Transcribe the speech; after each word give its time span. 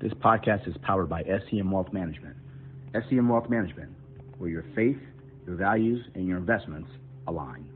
This 0.00 0.14
podcast 0.14 0.66
is 0.66 0.74
powered 0.80 1.10
by 1.10 1.22
SCM 1.24 1.70
Wealth 1.70 1.92
Management. 1.92 2.34
SCM 2.94 3.28
Wealth 3.28 3.50
Management, 3.50 3.90
where 4.38 4.48
your 4.48 4.64
faith, 4.74 4.96
your 5.46 5.56
values, 5.56 6.02
and 6.14 6.26
your 6.26 6.38
investments 6.38 6.88
align. 7.26 7.68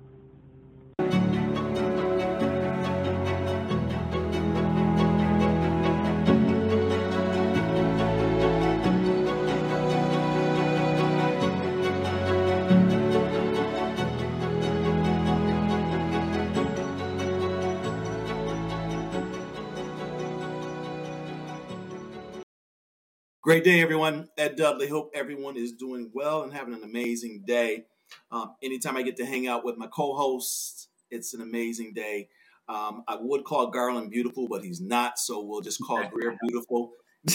Great 23.44 23.62
day, 23.62 23.82
everyone. 23.82 24.26
Ed 24.38 24.56
Dudley. 24.56 24.88
Hope 24.88 25.10
everyone 25.14 25.58
is 25.58 25.72
doing 25.72 26.10
well 26.14 26.44
and 26.44 26.52
having 26.54 26.72
an 26.72 26.82
amazing 26.82 27.44
day. 27.46 27.84
Um, 28.30 28.54
anytime 28.62 28.96
I 28.96 29.02
get 29.02 29.18
to 29.18 29.26
hang 29.26 29.46
out 29.46 29.66
with 29.66 29.76
my 29.76 29.86
co 29.86 30.14
hosts, 30.14 30.88
it's 31.10 31.34
an 31.34 31.42
amazing 31.42 31.92
day. 31.92 32.30
Um, 32.70 33.04
I 33.06 33.18
would 33.20 33.44
call 33.44 33.66
Garland 33.66 34.10
beautiful, 34.10 34.48
but 34.48 34.64
he's 34.64 34.80
not, 34.80 35.18
so 35.18 35.44
we'll 35.44 35.60
just 35.60 35.78
call 35.84 36.08
Grier 36.10 36.34
beautiful. 36.40 36.92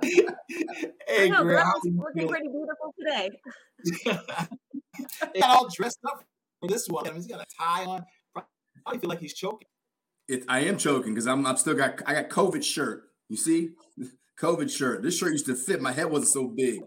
hey, 0.00 0.14
I 1.20 1.28
know, 1.28 1.42
Grier, 1.42 1.64
looking 1.84 2.26
pretty 2.26 2.48
beautiful 2.48 2.94
today. 2.98 3.30
he 5.34 5.40
got 5.42 5.50
all 5.50 5.68
dressed 5.68 6.00
up 6.06 6.24
for 6.60 6.70
this 6.70 6.88
one. 6.88 7.14
He's 7.14 7.26
got 7.26 7.42
a 7.42 7.46
tie 7.60 7.84
on. 7.84 8.06
I 8.86 8.96
feel 8.96 9.10
like 9.10 9.20
he's 9.20 9.34
choking. 9.34 9.68
It, 10.28 10.44
I 10.48 10.60
am 10.60 10.78
choking 10.78 11.12
because 11.12 11.26
I'm, 11.26 11.46
I'm 11.46 11.58
still 11.58 11.74
got 11.74 12.00
I 12.06 12.14
got 12.14 12.30
COVID 12.30 12.64
shirt. 12.64 13.04
You 13.28 13.36
see, 13.36 13.72
COVID 14.40 14.70
shirt. 14.70 15.02
This 15.02 15.16
shirt 15.16 15.32
used 15.32 15.46
to 15.46 15.54
fit. 15.54 15.80
My 15.80 15.92
head 15.92 16.10
wasn't 16.10 16.32
so 16.32 16.48
big. 16.48 16.80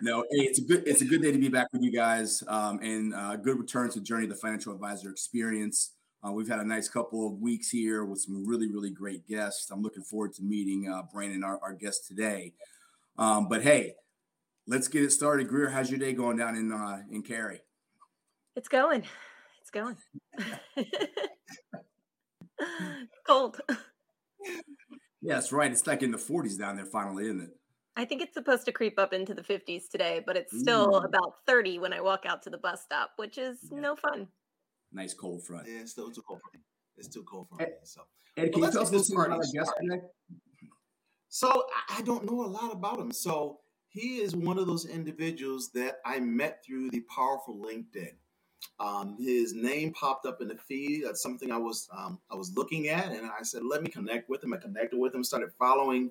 no, 0.00 0.20
hey, 0.30 0.44
it's 0.44 0.58
a 0.58 0.62
good 0.62 0.84
it's 0.86 1.02
a 1.02 1.04
good 1.04 1.22
day 1.22 1.32
to 1.32 1.38
be 1.38 1.48
back 1.48 1.68
with 1.72 1.82
you 1.82 1.92
guys, 1.92 2.42
um, 2.48 2.78
and 2.82 3.14
uh, 3.14 3.36
good 3.36 3.58
return 3.58 3.90
to 3.90 4.00
Journey 4.00 4.26
the 4.26 4.36
Financial 4.36 4.72
Advisor 4.72 5.10
Experience. 5.10 5.94
Uh, 6.26 6.32
we've 6.32 6.48
had 6.48 6.60
a 6.60 6.64
nice 6.64 6.88
couple 6.88 7.26
of 7.26 7.40
weeks 7.40 7.70
here 7.70 8.04
with 8.04 8.20
some 8.20 8.46
really 8.46 8.70
really 8.70 8.90
great 8.90 9.26
guests. 9.26 9.70
I'm 9.70 9.82
looking 9.82 10.04
forward 10.04 10.32
to 10.34 10.42
meeting 10.42 10.88
uh, 10.92 11.02
Brandon, 11.12 11.42
our, 11.42 11.58
our 11.62 11.72
guest 11.72 12.06
today. 12.06 12.52
Um, 13.18 13.48
but 13.48 13.62
hey, 13.62 13.94
let's 14.66 14.88
get 14.88 15.02
it 15.02 15.10
started. 15.10 15.48
Grier, 15.48 15.70
how's 15.70 15.90
your 15.90 15.98
day 15.98 16.12
going 16.12 16.36
down 16.36 16.54
in 16.56 16.72
uh, 16.72 17.02
in 17.10 17.22
Cary? 17.22 17.60
It's 18.54 18.68
going. 18.68 19.04
It's 19.60 19.70
going. 19.70 19.96
Cold. 23.26 23.60
Yeah, 25.26 25.34
that's 25.34 25.52
right. 25.52 25.72
It's 25.72 25.86
like 25.86 26.02
in 26.02 26.12
the 26.12 26.18
40s 26.18 26.56
down 26.56 26.76
there 26.76 26.84
finally, 26.84 27.24
isn't 27.24 27.40
it? 27.40 27.50
I 27.96 28.04
think 28.04 28.22
it's 28.22 28.34
supposed 28.34 28.64
to 28.66 28.72
creep 28.72 28.98
up 28.98 29.12
into 29.12 29.34
the 29.34 29.42
50s 29.42 29.88
today, 29.90 30.22
but 30.24 30.36
it's 30.36 30.56
still 30.56 30.94
Ooh. 30.94 30.98
about 30.98 31.34
30 31.46 31.78
when 31.80 31.92
I 31.92 32.00
walk 32.00 32.24
out 32.26 32.42
to 32.42 32.50
the 32.50 32.58
bus 32.58 32.82
stop, 32.82 33.10
which 33.16 33.36
is 33.36 33.58
yeah. 33.72 33.80
no 33.80 33.96
fun. 33.96 34.28
Nice 34.92 35.14
cold 35.14 35.44
front. 35.44 35.66
Yeah, 35.66 35.80
it's 35.80 35.92
still 35.92 36.10
too 36.10 36.22
cold 36.28 36.40
for 36.42 36.56
me. 36.56 36.62
It's 36.96 37.08
too 37.08 37.24
cold 37.24 37.48
for 37.48 37.56
me. 37.56 37.66
So, 37.82 38.02
Ed, 38.36 38.52
can 38.52 38.62
you 38.62 38.70
tell 38.70 38.82
us 38.82 38.90
a 38.90 38.96
little 38.96 39.20
about 39.22 39.38
our 39.38 39.44
guest 39.52 39.72
today? 39.80 40.00
So 41.28 41.64
I 41.90 42.02
don't 42.02 42.24
know 42.24 42.44
a 42.44 42.46
lot 42.46 42.72
about 42.72 43.00
him. 43.00 43.10
So 43.10 43.58
he 43.88 44.18
is 44.18 44.36
one 44.36 44.58
of 44.58 44.66
those 44.66 44.86
individuals 44.86 45.70
that 45.74 45.96
I 46.04 46.20
met 46.20 46.62
through 46.64 46.90
the 46.90 47.02
powerful 47.14 47.56
LinkedIn. 47.56 48.12
Um, 48.78 49.16
his 49.18 49.54
name 49.54 49.92
popped 49.92 50.26
up 50.26 50.40
in 50.40 50.48
the 50.48 50.56
feed. 50.56 51.04
That's 51.04 51.22
something 51.22 51.50
I 51.50 51.56
was 51.56 51.88
um, 51.96 52.18
I 52.30 52.34
was 52.34 52.54
looking 52.56 52.88
at, 52.88 53.10
and 53.10 53.26
I 53.26 53.42
said, 53.42 53.62
"Let 53.64 53.82
me 53.82 53.88
connect 53.88 54.28
with 54.28 54.44
him." 54.44 54.52
I 54.52 54.58
connected 54.58 54.98
with 54.98 55.14
him, 55.14 55.24
started 55.24 55.50
following 55.58 56.10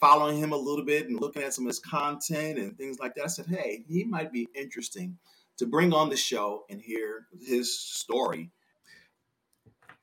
following 0.00 0.38
him 0.38 0.52
a 0.52 0.56
little 0.56 0.84
bit, 0.84 1.08
and 1.08 1.20
looking 1.20 1.42
at 1.42 1.54
some 1.54 1.64
of 1.64 1.70
his 1.70 1.80
content 1.80 2.58
and 2.58 2.76
things 2.76 2.98
like 2.98 3.14
that. 3.14 3.24
I 3.24 3.28
said, 3.28 3.46
"Hey, 3.46 3.84
he 3.88 4.04
might 4.04 4.32
be 4.32 4.48
interesting 4.54 5.18
to 5.56 5.66
bring 5.66 5.92
on 5.92 6.08
the 6.08 6.16
show 6.16 6.64
and 6.70 6.80
hear 6.80 7.26
his 7.40 7.76
story." 7.78 8.50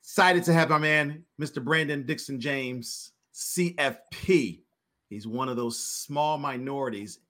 Excited 0.00 0.44
to 0.44 0.52
have 0.52 0.68
my 0.68 0.78
man, 0.78 1.24
Mr. 1.40 1.62
Brandon 1.64 2.04
Dixon 2.04 2.40
James, 2.40 3.12
CFP. 3.32 4.62
He's 5.08 5.26
one 5.26 5.48
of 5.48 5.56
those 5.56 5.78
small 5.78 6.38
minorities 6.38 7.20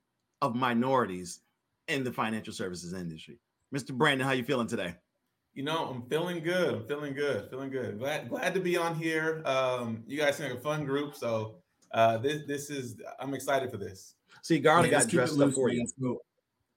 of 0.41 0.57
minorities 0.57 1.41
in 1.89 2.03
the 2.05 2.13
financial 2.13 2.53
services 2.53 2.93
industry. 2.93 3.39
Mr. 3.73 3.93
Brandon, 3.93 4.27
how 4.27 4.33
you 4.33 4.45
feeling 4.45 4.67
today? 4.67 4.95
You 5.55 5.63
know, 5.63 5.87
I'm 5.87 6.03
feeling 6.03 6.43
good. 6.43 6.75
I'm 6.75 6.87
feeling 6.87 7.15
good. 7.15 7.51
Feeling 7.51 7.71
good. 7.71 7.99
Glad 7.99 8.29
glad 8.29 8.55
to 8.55 8.61
be 8.61 8.77
on 8.77 8.95
here. 8.95 9.43
Um, 9.45 10.03
you 10.07 10.19
guys 10.19 10.37
seem 10.37 10.49
like 10.49 10.59
a 10.59 10.61
fun 10.61 10.85
group. 10.85 11.15
So 11.15 11.57
uh, 11.93 12.19
this 12.19 12.47
this 12.47 12.71
is 12.71 12.97
I'm 13.21 13.35
excited 13.35 13.71
for 13.71 13.77
this. 13.77 14.15
See, 14.43 14.59
Garland 14.59 14.91
got 14.91 15.09
dressed 15.09 15.41
up 15.41 15.53
for 15.53 15.71
you. 15.71 15.87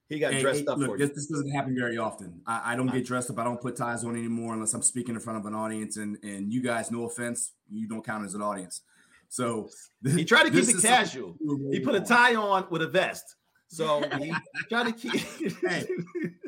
He 0.08 0.20
got 0.20 0.34
hey, 0.34 0.40
dressed 0.40 0.60
hey, 0.60 0.66
up 0.66 0.78
look, 0.78 0.88
for 0.88 0.98
this, 0.98 1.08
you. 1.08 1.14
This 1.16 1.26
doesn't 1.26 1.50
happen 1.50 1.74
very 1.74 1.98
often. 1.98 2.40
I, 2.46 2.72
I 2.72 2.76
don't 2.76 2.92
get 2.92 3.04
dressed 3.04 3.30
up. 3.30 3.38
I 3.38 3.44
don't 3.44 3.60
put 3.60 3.76
ties 3.76 4.04
on 4.04 4.14
anymore 4.14 4.54
unless 4.54 4.72
I'm 4.72 4.82
speaking 4.82 5.14
in 5.14 5.20
front 5.20 5.38
of 5.38 5.46
an 5.46 5.54
audience. 5.54 5.96
And 5.96 6.18
and 6.22 6.52
you 6.52 6.62
guys, 6.62 6.90
no 6.90 7.04
offense, 7.04 7.52
you 7.70 7.88
don't 7.88 8.04
count 8.04 8.24
as 8.24 8.34
an 8.34 8.42
audience. 8.42 8.82
So 9.28 9.70
he 10.04 10.24
tried 10.24 10.44
to 10.44 10.50
keep 10.50 10.68
it 10.68 10.82
casual. 10.82 11.36
He 11.70 11.80
put 11.80 11.94
a 11.94 12.00
tie 12.00 12.36
on 12.36 12.66
with 12.70 12.82
a 12.82 12.88
vest. 12.88 13.36
So 13.68 14.02
he 14.18 14.32
tried 14.68 14.86
to 14.86 14.92
keep. 14.92 15.20
hey, 15.68 15.86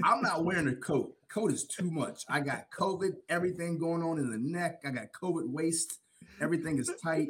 I'm 0.05 0.23
not 0.23 0.45
wearing 0.45 0.69
a 0.69 0.77
coat. 0.77 1.15
Coat 1.29 1.53
is 1.53 1.65
too 1.65 1.91
much. 1.91 2.23
I 2.29 2.41
got 2.41 2.71
COVID, 2.71 3.13
everything 3.29 3.79
going 3.79 4.03
on 4.03 4.19
in 4.19 4.31
the 4.31 4.39
neck. 4.39 4.81
I 4.87 4.91
got 4.91 5.07
COVID 5.21 5.49
waist. 5.49 5.99
Everything 6.41 6.79
is 6.79 6.91
tight. 7.03 7.29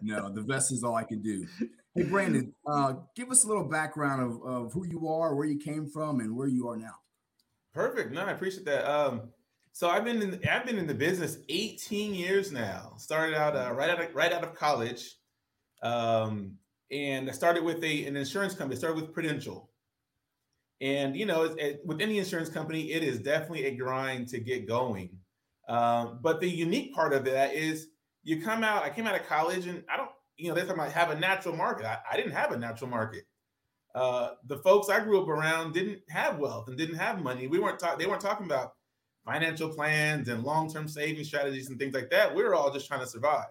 No, 0.00 0.30
the 0.30 0.42
vest 0.42 0.72
is 0.72 0.82
all 0.82 0.94
I 0.94 1.04
can 1.04 1.22
do. 1.22 1.46
Hey, 1.94 2.04
Brandon, 2.04 2.54
uh, 2.66 2.94
give 3.14 3.30
us 3.30 3.44
a 3.44 3.48
little 3.48 3.64
background 3.64 4.22
of, 4.22 4.42
of 4.42 4.72
who 4.72 4.86
you 4.86 5.08
are, 5.08 5.34
where 5.34 5.46
you 5.46 5.58
came 5.58 5.88
from, 5.88 6.20
and 6.20 6.36
where 6.36 6.48
you 6.48 6.68
are 6.68 6.76
now. 6.76 6.94
Perfect. 7.74 8.12
No, 8.12 8.22
I 8.22 8.32
appreciate 8.32 8.64
that. 8.66 8.90
Um, 8.90 9.30
so 9.72 9.88
I've 9.88 10.04
been 10.04 10.20
in 10.20 10.40
I've 10.50 10.66
been 10.66 10.78
in 10.78 10.86
the 10.86 10.94
business 10.94 11.38
18 11.48 12.14
years 12.14 12.50
now. 12.50 12.94
Started 12.96 13.36
out 13.36 13.54
uh, 13.54 13.72
right 13.72 13.90
out 13.90 14.02
of 14.02 14.14
right 14.14 14.32
out 14.32 14.42
of 14.42 14.54
college, 14.54 15.14
um, 15.82 16.56
and 16.90 17.28
I 17.28 17.32
started 17.32 17.64
with 17.64 17.82
a 17.84 18.06
an 18.06 18.16
insurance 18.16 18.54
company. 18.54 18.76
I 18.76 18.78
started 18.78 19.00
with 19.00 19.12
Prudential, 19.12 19.70
and 20.80 21.16
you 21.16 21.26
know, 21.26 21.42
it, 21.44 21.82
with 21.84 22.00
any 22.00 22.18
insurance 22.18 22.48
company, 22.48 22.92
it 22.92 23.02
is 23.02 23.18
definitely 23.18 23.66
a 23.66 23.74
grind 23.74 24.28
to 24.28 24.38
get 24.38 24.66
going. 24.66 25.10
Um, 25.68 26.20
but 26.22 26.40
the 26.40 26.48
unique 26.48 26.94
part 26.94 27.12
of 27.12 27.24
that 27.26 27.54
is 27.54 27.88
you 28.22 28.40
come 28.40 28.64
out. 28.64 28.84
I 28.84 28.90
came 28.90 29.06
out 29.06 29.18
of 29.20 29.26
college, 29.26 29.66
and 29.66 29.84
I 29.92 29.96
don't, 29.96 30.10
you 30.36 30.48
know, 30.48 30.54
they're 30.54 30.64
talking 30.64 30.80
about 30.80 30.92
have 30.92 31.10
a 31.10 31.18
natural 31.18 31.56
market. 31.56 31.86
I, 31.86 31.98
I 32.12 32.16
didn't 32.16 32.32
have 32.32 32.52
a 32.52 32.58
natural 32.58 32.90
market. 32.90 33.24
Uh, 33.94 34.30
the 34.46 34.58
folks 34.58 34.88
I 34.88 35.00
grew 35.00 35.20
up 35.20 35.28
around 35.28 35.74
didn't 35.74 36.00
have 36.08 36.38
wealth 36.38 36.68
and 36.68 36.76
didn't 36.76 36.96
have 36.96 37.22
money. 37.22 37.48
We 37.48 37.58
weren't 37.58 37.78
talking. 37.78 37.98
They 37.98 38.06
weren't 38.06 38.20
talking 38.20 38.46
about 38.46 38.74
financial 39.26 39.68
plans 39.68 40.28
and 40.28 40.42
long-term 40.42 40.88
saving 40.88 41.24
strategies 41.24 41.68
and 41.68 41.78
things 41.78 41.94
like 41.94 42.08
that. 42.10 42.34
We 42.34 42.42
were 42.42 42.54
all 42.54 42.72
just 42.72 42.86
trying 42.86 43.00
to 43.00 43.06
survive. 43.06 43.48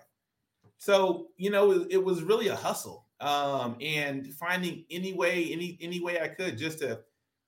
So 0.78 1.28
you 1.38 1.52
know, 1.52 1.72
it, 1.72 1.88
it 1.92 2.04
was 2.04 2.24
really 2.24 2.48
a 2.48 2.56
hustle 2.56 3.07
um, 3.20 3.76
and 3.82 4.34
finding 4.34 4.86
any 4.92 5.14
way, 5.14 5.50
any 5.52 5.78
any 5.82 6.00
way 6.00 6.22
I 6.22 6.28
could 6.28 6.58
just 6.58 6.80
to 6.80 7.00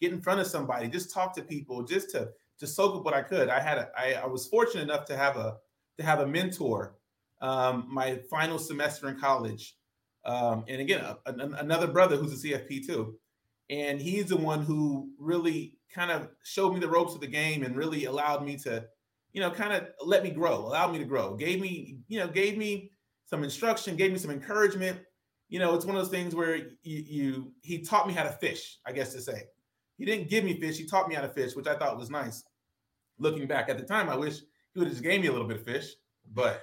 get 0.01 0.11
in 0.11 0.21
front 0.21 0.39
of 0.39 0.47
somebody, 0.47 0.87
just 0.87 1.13
talk 1.13 1.35
to 1.35 1.41
people, 1.41 1.83
just 1.83 2.11
to 2.11 2.29
to 2.59 2.67
soak 2.67 2.95
up 2.95 3.05
what 3.05 3.13
I 3.13 3.21
could. 3.21 3.49
I 3.49 3.59
had 3.59 3.77
a, 3.77 3.89
I, 3.97 4.13
I 4.13 4.25
was 4.27 4.47
fortunate 4.47 4.83
enough 4.83 5.05
to 5.05 5.17
have 5.17 5.37
a 5.37 5.57
to 5.97 6.03
have 6.03 6.19
a 6.19 6.27
mentor 6.27 6.95
um, 7.41 7.87
my 7.89 8.19
final 8.29 8.59
semester 8.59 9.07
in 9.09 9.19
college, 9.19 9.75
um, 10.25 10.65
and 10.67 10.81
again 10.81 11.01
a, 11.01 11.17
a, 11.25 11.33
another 11.33 11.87
brother 11.87 12.17
who's 12.17 12.43
a 12.43 12.47
CFP 12.47 12.85
too, 12.85 13.15
and 13.69 14.01
he's 14.01 14.25
the 14.25 14.37
one 14.37 14.63
who 14.63 15.09
really 15.17 15.77
kind 15.93 16.11
of 16.11 16.29
showed 16.43 16.73
me 16.73 16.79
the 16.79 16.89
ropes 16.89 17.15
of 17.15 17.21
the 17.21 17.27
game 17.27 17.63
and 17.63 17.75
really 17.75 18.05
allowed 18.05 18.43
me 18.45 18.57
to, 18.57 18.85
you 19.33 19.41
know, 19.41 19.51
kind 19.51 19.73
of 19.73 19.87
let 20.05 20.23
me 20.23 20.29
grow, 20.29 20.57
allowed 20.57 20.91
me 20.91 20.99
to 20.99 21.05
grow, 21.05 21.35
gave 21.35 21.59
me, 21.61 21.99
you 22.07 22.19
know, 22.19 22.27
gave 22.27 22.57
me 22.57 22.91
some 23.25 23.43
instruction, 23.43 23.95
gave 23.95 24.11
me 24.11 24.17
some 24.17 24.31
encouragement. 24.31 24.99
You 25.49 25.57
know, 25.57 25.73
it's 25.73 25.85
one 25.85 25.95
of 25.95 26.01
those 26.01 26.11
things 26.11 26.35
where 26.35 26.55
you, 26.55 26.67
you 26.83 27.53
he 27.61 27.79
taught 27.79 28.07
me 28.07 28.13
how 28.13 28.23
to 28.23 28.31
fish, 28.31 28.77
I 28.85 28.91
guess 28.91 29.13
to 29.13 29.21
say. 29.21 29.43
He 29.97 30.05
didn't 30.05 30.29
give 30.29 30.43
me 30.43 30.59
fish. 30.59 30.77
He 30.77 30.85
taught 30.85 31.09
me 31.09 31.15
how 31.15 31.21
to 31.21 31.27
fish, 31.27 31.55
which 31.55 31.67
I 31.67 31.75
thought 31.75 31.97
was 31.97 32.09
nice. 32.09 32.43
Looking 33.17 33.47
back 33.47 33.67
at 33.67 33.77
the 33.77 33.83
time, 33.83 34.09
I 34.09 34.15
wish 34.15 34.39
he 34.73 34.79
would 34.79 34.87
have 34.87 34.93
just 34.93 35.03
gave 35.03 35.21
me 35.21 35.27
a 35.27 35.31
little 35.31 35.47
bit 35.47 35.57
of 35.57 35.65
fish. 35.65 35.87
But 36.31 36.61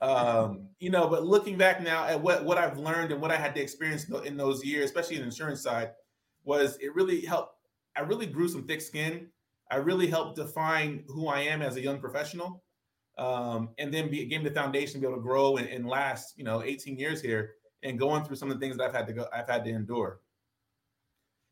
um, 0.00 0.68
you 0.78 0.90
know, 0.90 1.08
but 1.08 1.24
looking 1.24 1.58
back 1.58 1.82
now 1.82 2.06
at 2.06 2.20
what 2.20 2.44
what 2.44 2.58
I've 2.58 2.78
learned 2.78 3.12
and 3.12 3.20
what 3.20 3.32
I 3.32 3.36
had 3.36 3.54
to 3.56 3.60
experience 3.60 4.08
in 4.24 4.36
those 4.36 4.64
years, 4.64 4.86
especially 4.86 5.16
in 5.16 5.22
the 5.22 5.26
insurance 5.26 5.60
side, 5.60 5.90
was 6.44 6.78
it 6.80 6.94
really 6.94 7.24
helped. 7.24 7.56
I 7.96 8.00
really 8.00 8.26
grew 8.26 8.48
some 8.48 8.66
thick 8.66 8.80
skin. 8.80 9.28
I 9.70 9.76
really 9.76 10.06
helped 10.06 10.36
define 10.36 11.04
who 11.08 11.26
I 11.26 11.40
am 11.40 11.60
as 11.60 11.76
a 11.76 11.80
young 11.80 11.98
professional, 11.98 12.62
um, 13.18 13.70
and 13.78 13.92
then 13.92 14.10
be, 14.10 14.24
gave 14.26 14.42
me 14.42 14.48
the 14.48 14.54
foundation 14.54 14.94
to 14.94 15.00
be 15.00 15.06
able 15.06 15.16
to 15.16 15.22
grow 15.22 15.56
and, 15.56 15.68
and 15.68 15.86
last, 15.86 16.34
you 16.36 16.44
know, 16.44 16.62
18 16.62 16.98
years 16.98 17.20
here 17.20 17.54
and 17.82 17.98
going 17.98 18.24
through 18.24 18.36
some 18.36 18.50
of 18.50 18.58
the 18.58 18.64
things 18.64 18.76
that 18.76 18.84
I've 18.84 18.94
had 18.94 19.06
to 19.08 19.12
go, 19.12 19.26
I've 19.32 19.48
had 19.48 19.64
to 19.64 19.70
endure. 19.70 20.20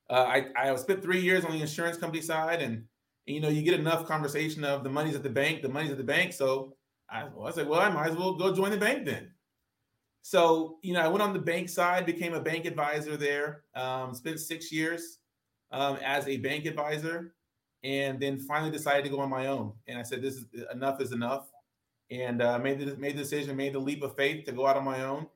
Uh, 0.08 0.40
I, 0.56 0.70
I 0.70 0.76
spent 0.76 1.02
three 1.02 1.20
years 1.20 1.44
on 1.44 1.52
the 1.52 1.60
insurance 1.60 1.96
company 1.96 2.22
side, 2.22 2.62
and, 2.62 2.74
and, 3.26 3.34
you 3.34 3.40
know, 3.40 3.48
you 3.48 3.62
get 3.62 3.78
enough 3.78 4.06
conversation 4.06 4.64
of 4.64 4.82
the 4.82 4.90
money's 4.90 5.14
at 5.14 5.22
the 5.22 5.30
bank, 5.30 5.62
the 5.62 5.68
money's 5.68 5.92
at 5.92 5.98
the 5.98 6.04
bank. 6.04 6.32
So 6.32 6.76
I, 7.08 7.24
well, 7.24 7.46
I 7.46 7.50
said, 7.52 7.68
well, 7.68 7.80
I 7.80 7.90
might 7.90 8.10
as 8.10 8.16
well 8.16 8.34
go 8.34 8.54
join 8.54 8.70
the 8.70 8.76
bank 8.76 9.04
then. 9.04 9.30
so 10.22 10.78
you 10.82 10.94
know, 10.94 11.00
I 11.00 11.08
went 11.08 11.22
on 11.22 11.32
the 11.32 11.38
bank 11.38 11.68
side, 11.68 12.06
became 12.06 12.34
a 12.34 12.40
bank 12.40 12.64
advisor 12.66 13.16
there. 13.16 13.62
Um, 13.74 14.14
spent 14.14 14.40
six 14.40 14.70
years 14.72 15.18
um, 15.72 15.96
as 16.04 16.28
a 16.28 16.36
bank 16.38 16.66
advisor, 16.66 17.34
and 17.82 18.20
then 18.20 18.38
finally 18.38 18.70
decided 18.70 19.04
to 19.04 19.10
go 19.10 19.20
on 19.20 19.30
my 19.30 19.46
own. 19.46 19.72
And 19.86 19.98
I 19.98 20.02
said, 20.02 20.22
"This 20.22 20.34
is 20.36 20.46
enough 20.72 21.00
is 21.00 21.12
enough," 21.12 21.50
and 22.10 22.42
uh, 22.42 22.58
made 22.58 22.80
the 22.80 22.96
made 22.96 23.16
the 23.16 23.22
decision, 23.22 23.56
made 23.56 23.72
the 23.72 23.78
leap 23.78 24.02
of 24.02 24.16
faith 24.16 24.44
to 24.46 24.52
go 24.52 24.66
out 24.66 24.76
on 24.76 24.84
my 24.84 25.04
own, 25.04 25.26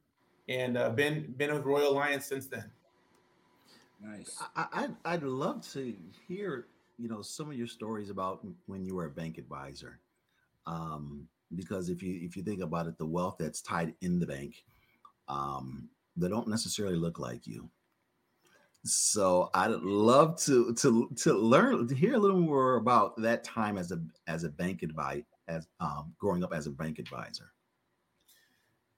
and 0.49 0.77
uh, 0.77 0.91
been 0.91 1.35
been 1.37 1.53
with 1.53 1.65
Royal 1.65 1.93
Alliance 1.93 2.27
since 2.27 2.47
then. 2.47 2.71
Nice. 4.01 4.43
I, 4.55 4.67
I'd, 4.73 4.97
I'd 5.05 5.23
love 5.23 5.67
to 5.73 5.95
hear 6.29 6.67
you 6.99 7.09
know 7.09 7.23
some 7.23 7.51
of 7.51 7.57
your 7.57 7.67
stories 7.67 8.11
about 8.11 8.45
when 8.67 8.85
you 8.85 8.95
were 8.95 9.07
a 9.07 9.11
bank 9.11 9.39
advisor, 9.39 10.01
um, 10.67 11.27
because 11.55 11.89
if 11.89 12.03
you 12.03 12.21
if 12.23 12.37
you 12.37 12.43
think 12.43 12.63
about 12.63 12.87
it, 12.87 12.99
the 12.99 13.07
wealth 13.07 13.37
that's 13.39 13.63
tied 13.63 13.95
in 14.01 14.19
the 14.19 14.27
bank, 14.27 14.65
um, 15.29 15.89
they 16.17 16.29
don't 16.29 16.49
necessarily 16.49 16.97
look 16.97 17.19
like 17.19 17.47
you. 17.47 17.69
So 18.85 19.49
I'd 19.55 19.71
love 19.71 20.37
to 20.43 20.75
to 20.75 21.11
to 21.17 21.33
learn 21.33 21.89
to 21.89 21.95
hear 21.95 22.15
a 22.15 22.19
little 22.19 22.41
more 22.41 22.77
about 22.77 23.17
that 23.23 23.43
time 23.43 23.79
as 23.79 23.91
a 23.93 24.01
as 24.27 24.45
a 24.45 24.51
bank 24.51 24.83
advisor 24.83 25.25
as 25.49 25.67
um, 25.81 26.15
growing 26.19 26.45
up 26.45 26.53
as 26.53 26.67
a 26.67 26.71
bank 26.71 26.99
advisor. 26.99 27.54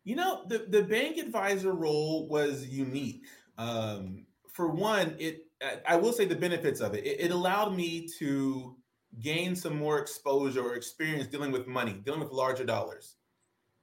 You 0.06 0.14
know, 0.14 0.44
the 0.47 0.67
the 0.69 0.85
bank 0.85 1.19
advisor 1.19 1.73
role 1.73 2.29
was 2.29 2.64
unique. 2.69 3.25
Um, 3.58 4.25
for 4.49 4.69
one, 4.69 5.17
it 5.19 5.47
I 5.85 5.97
will 5.97 6.12
say 6.12 6.26
the 6.26 6.37
benefits 6.37 6.81
of 6.81 6.94
it. 6.94 7.05
it. 7.05 7.20
It 7.20 7.31
allowed 7.32 7.75
me 7.75 8.08
to 8.20 8.76
gain 9.20 9.56
some 9.56 9.76
more 9.76 9.99
exposure 9.99 10.62
or 10.62 10.76
experience 10.76 11.26
dealing 11.26 11.50
with 11.50 11.67
money, 11.67 11.94
dealing 12.05 12.20
with 12.20 12.31
larger 12.31 12.64
dollars. 12.64 13.17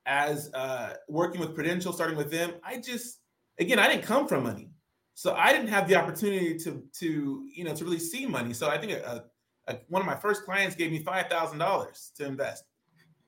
As 0.06 0.50
uh, 0.54 0.94
working 1.10 1.42
with 1.42 1.56
Prudential, 1.56 1.92
starting 1.92 2.16
with 2.16 2.32
them, 2.32 2.54
I 2.64 2.78
just 2.78 3.20
again 3.60 3.78
I 3.78 3.90
didn't 3.90 4.04
come 4.04 4.26
from 4.26 4.44
money, 4.44 4.72
so 5.16 5.36
I 5.36 5.52
didn't 5.52 5.68
have 5.68 5.90
the 5.90 5.98
opportunity 5.98 6.58
to 6.60 6.84
to 7.00 7.46
you 7.54 7.66
know 7.66 7.76
to 7.76 7.84
really 7.84 8.00
see 8.00 8.26
money. 8.26 8.54
So 8.54 8.70
I 8.70 8.78
think 8.78 8.94
a, 8.94 9.26
a, 9.68 9.76
one 9.90 10.02
of 10.02 10.06
my 10.06 10.16
first 10.16 10.46
clients 10.46 10.78
gave 10.78 10.90
me 10.90 11.04
five 11.04 11.28
thousand 11.28 11.58
dollars 11.58 12.14
to 12.16 12.26
invest, 12.26 12.64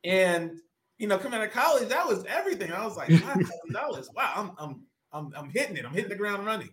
and 0.06 0.62
you 0.98 1.08
know 1.08 1.18
coming 1.18 1.40
out 1.40 1.46
of 1.46 1.54
college 1.54 1.90
that 1.90 2.08
was 2.08 2.26
everything. 2.26 2.72
I 2.72 2.86
was 2.86 2.98
like 2.98 3.10
dollars. 3.72 4.10
Wow, 4.16 4.34
I'm 4.36 4.52
I'm 4.58 4.82
I'm 5.12 5.34
I'm 5.36 5.50
hitting 5.50 5.78
it. 5.78 5.86
I'm 5.86 5.94
hitting 5.94 6.10
the 6.10 6.16
ground 6.16 6.46
running 6.46 6.70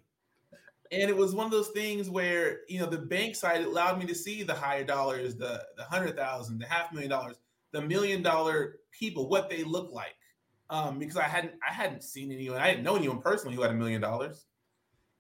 and 0.93 1.09
it 1.09 1.17
was 1.17 1.35
one 1.35 1.47
of 1.47 1.51
those 1.51 1.69
things 1.69 2.11
where 2.11 2.61
you 2.69 2.79
know 2.79 2.87
the 2.87 2.99
bank 2.99 3.35
side 3.35 3.63
allowed 3.63 3.99
me 3.99 4.07
to 4.07 4.15
see 4.15 4.43
the 4.43 4.55
higher 4.55 4.85
dollars 4.85 5.35
the 5.35 5.65
the 5.77 5.85
hundred 5.85 6.17
thousand 6.17 6.59
the 6.59 6.67
half 6.67 6.93
million 6.93 7.11
dollars 7.11 7.37
the 7.73 7.81
million 7.81 8.23
dollar 8.23 8.77
people 8.93 9.29
what 9.29 9.49
they 9.49 9.65
look 9.65 9.91
like 9.91 10.15
um, 10.71 10.99
because 10.99 11.17
i 11.17 11.25
hadn't 11.25 11.55
i 11.69 11.73
hadn't 11.73 12.05
seen 12.05 12.31
anyone 12.31 12.61
i 12.61 12.71
didn't 12.71 12.85
know 12.85 12.95
anyone 12.95 13.21
personally 13.21 13.57
who 13.57 13.63
had 13.63 13.71
a 13.71 13.75
million 13.75 14.01
dollars 14.01 14.47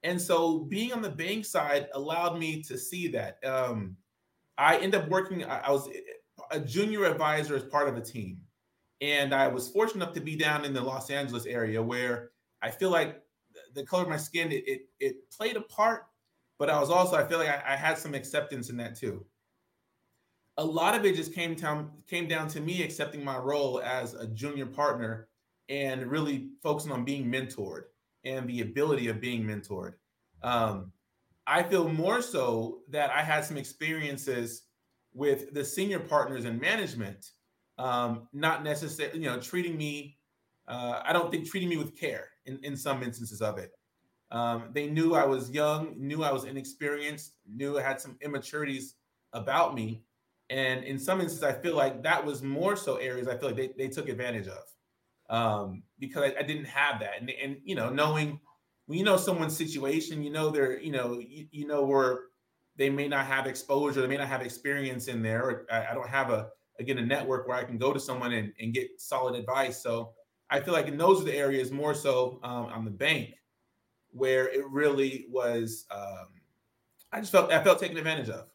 and 0.05 0.21
so 0.21 0.59
being 0.59 0.93
on 0.93 1.01
the 1.01 1.09
bank 1.09 1.45
side 1.45 1.89
allowed 1.95 2.39
me 2.39 2.63
to 2.63 2.77
see 2.77 3.09
that 3.09 3.43
um, 3.45 3.97
i 4.59 4.77
ended 4.77 5.01
up 5.01 5.09
working 5.09 5.45
I, 5.45 5.61
I 5.61 5.71
was 5.71 5.89
a 6.51 6.61
junior 6.61 7.05
advisor 7.05 7.57
as 7.57 7.65
part 7.65 7.89
of 7.89 7.97
a 7.97 8.01
team 8.01 8.39
and 9.03 9.35
i 9.35 9.47
was 9.47 9.69
fortunate 9.69 10.03
enough 10.03 10.15
to 10.15 10.21
be 10.21 10.37
down 10.37 10.65
in 10.65 10.73
the 10.73 10.81
los 10.81 11.11
angeles 11.11 11.45
area 11.45 11.83
where 11.83 12.31
i 12.63 12.71
feel 12.71 12.91
like 12.91 13.23
the 13.75 13.85
color 13.85 14.03
of 14.03 14.09
my 14.09 14.17
skin, 14.17 14.53
it, 14.53 14.65
it, 14.67 14.83
it 15.01 15.31
played 15.31 15.57
a 15.57 15.61
part, 15.61 16.07
but 16.59 16.71
I 16.71 16.79
was 16.81 16.91
also, 16.91 17.17
I 17.17 17.25
feel 17.25 17.39
like 17.39 17.49
I, 17.49 17.73
I, 17.73 17.77
had 17.77 17.99
some 17.99 18.15
acceptance 18.15 18.71
in 18.71 18.77
that 18.79 18.97
too. 18.97 19.25
A 20.59 20.65
lot 20.65 20.95
of 20.95 21.05
it 21.05 21.17
just 21.17 21.35
came 21.35 21.55
down, 21.55 21.91
came 22.07 22.29
down 22.29 22.49
to 22.49 22.61
me 22.61 22.83
accepting 22.83 23.25
my 23.25 23.39
role 23.39 23.81
as 23.81 24.15
a 24.15 24.27
junior 24.29 24.67
partner 24.67 25.29
and 25.69 26.07
really 26.07 26.51
focusing 26.63 26.93
on 26.93 27.05
being 27.05 27.31
mentored 27.31 27.85
and 28.25 28.47
the 28.49 28.61
ability 28.61 29.09
of 29.09 29.21
being 29.21 29.45
mentored. 29.45 29.95
Um, 30.43 30.93
I 31.47 31.63
feel 31.63 31.89
more 31.89 32.21
so 32.23 32.81
that 32.91 33.11
I 33.11 33.23
had 33.23 33.45
some 33.45 33.57
experiences 33.57 34.65
with 35.15 35.53
the 35.55 35.65
senior 35.65 35.99
partners 35.99 36.45
in 36.45 36.59
management, 36.61 37.31
um, 37.79 38.29
not 38.33 38.63
necessarily, 38.65 39.21
you 39.21 39.27
know, 39.27 39.41
treating 39.41 39.77
me. 39.77 40.19
Uh, 40.69 41.03
I 41.05 41.13
don't 41.13 41.31
think 41.31 41.49
treating 41.49 41.69
me 41.69 41.77
with 41.77 41.99
care 41.99 42.29
in, 42.47 42.59
in 42.63 42.77
some 42.77 43.03
instances 43.03 43.43
of 43.43 43.59
it. 43.59 43.73
Um, 44.31 44.71
they 44.73 44.89
knew 44.89 45.15
I 45.15 45.27
was 45.27 45.51
young, 45.51 45.95
knew 45.99 46.23
I 46.23 46.33
was 46.33 46.45
inexperienced, 46.45 47.35
knew 47.47 47.79
I 47.79 47.83
had 47.83 48.01
some 48.01 48.17
immaturities 48.23 48.95
about 49.33 49.75
me. 49.75 50.05
And 50.49 50.85
in 50.85 50.99
some 50.99 51.21
instances, 51.21 51.45
I 51.45 51.53
feel 51.53 51.77
like 51.77 52.03
that 52.03 52.25
was 52.25 52.43
more 52.43 52.77
so 52.77 52.97
areas 52.97 53.29
I 53.29 53.37
feel 53.37 53.49
like 53.49 53.57
they, 53.57 53.71
they 53.77 53.89
took 53.89 54.09
advantage 54.09 54.49
of 54.49 54.63
um, 55.31 55.83
because 55.99 56.31
I, 56.31 56.41
I, 56.41 56.43
didn't 56.43 56.67
have 56.67 57.01
that. 57.01 57.21
And, 57.21 57.31
and, 57.31 57.57
you 57.65 57.75
know, 57.75 57.89
knowing 57.89 58.39
when 58.87 58.99
you 58.99 59.05
know 59.05 59.17
someone's 59.17 59.57
situation, 59.57 60.23
you 60.23 60.31
know, 60.31 60.51
they're, 60.51 60.79
you 60.79 60.93
know, 60.93 61.19
you, 61.19 61.47
you 61.51 61.67
know, 61.67 61.83
where 61.85 62.21
they 62.77 62.91
may 62.91 63.09
not 63.09 63.27
have 63.27 63.47
exposure, 63.47 64.03
they 64.03 64.09
may 64.09 64.19
not 64.19 64.29
have 64.29 64.43
experience 64.43 65.09
in 65.09 65.23
there. 65.23 65.43
Or 65.43 65.67
I, 65.71 65.93
I 65.93 65.95
don't 65.95 66.09
have 66.09 66.31
a, 66.31 66.49
again, 66.83 66.99
a 66.99 67.07
network 67.07 67.49
where 67.49 67.57
I 67.57 67.65
can 67.65 67.79
go 67.79 67.93
to 67.93 68.01
someone 68.01 68.33
and, 68.33 68.53
and 68.61 68.75
get 68.75 69.01
solid 69.01 69.35
advice. 69.35 69.83
So 69.83 70.13
I 70.51 70.61
feel 70.61 70.75
like 70.75 70.87
in 70.87 70.99
those 70.99 71.21
are 71.21 71.25
the 71.25 71.35
areas 71.35 71.71
more 71.71 71.95
so 71.95 72.39
um, 72.43 72.67
on 72.67 72.85
the 72.85 72.91
bank 72.91 73.35
where 74.11 74.49
it 74.49 74.67
really 74.69 75.27
was. 75.31 75.87
Um, 75.91 76.27
I 77.13 77.21
just 77.21 77.33
felt 77.33 77.51
I 77.51 77.63
felt 77.63 77.81
taken 77.81 77.97
advantage 77.97 78.29
of. 78.29 78.49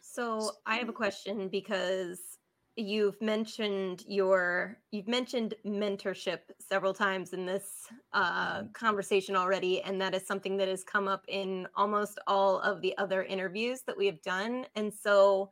So 0.00 0.52
I 0.64 0.76
have 0.76 0.88
a 0.88 0.92
question 0.92 1.48
because 1.48 2.38
you've 2.76 3.20
mentioned 3.20 4.04
your 4.08 4.78
you've 4.90 5.06
mentioned 5.06 5.54
mentorship 5.64 6.40
several 6.58 6.92
times 6.92 7.32
in 7.32 7.46
this 7.46 7.86
uh, 8.12 8.58
mm-hmm. 8.58 8.72
conversation 8.72 9.36
already 9.36 9.80
and 9.82 10.00
that 10.00 10.14
is 10.14 10.26
something 10.26 10.56
that 10.56 10.66
has 10.66 10.82
come 10.82 11.06
up 11.06 11.24
in 11.28 11.68
almost 11.76 12.18
all 12.26 12.58
of 12.60 12.80
the 12.82 12.96
other 12.98 13.22
interviews 13.24 13.82
that 13.86 13.96
we 13.96 14.06
have 14.06 14.20
done 14.22 14.66
and 14.74 14.92
so 14.92 15.48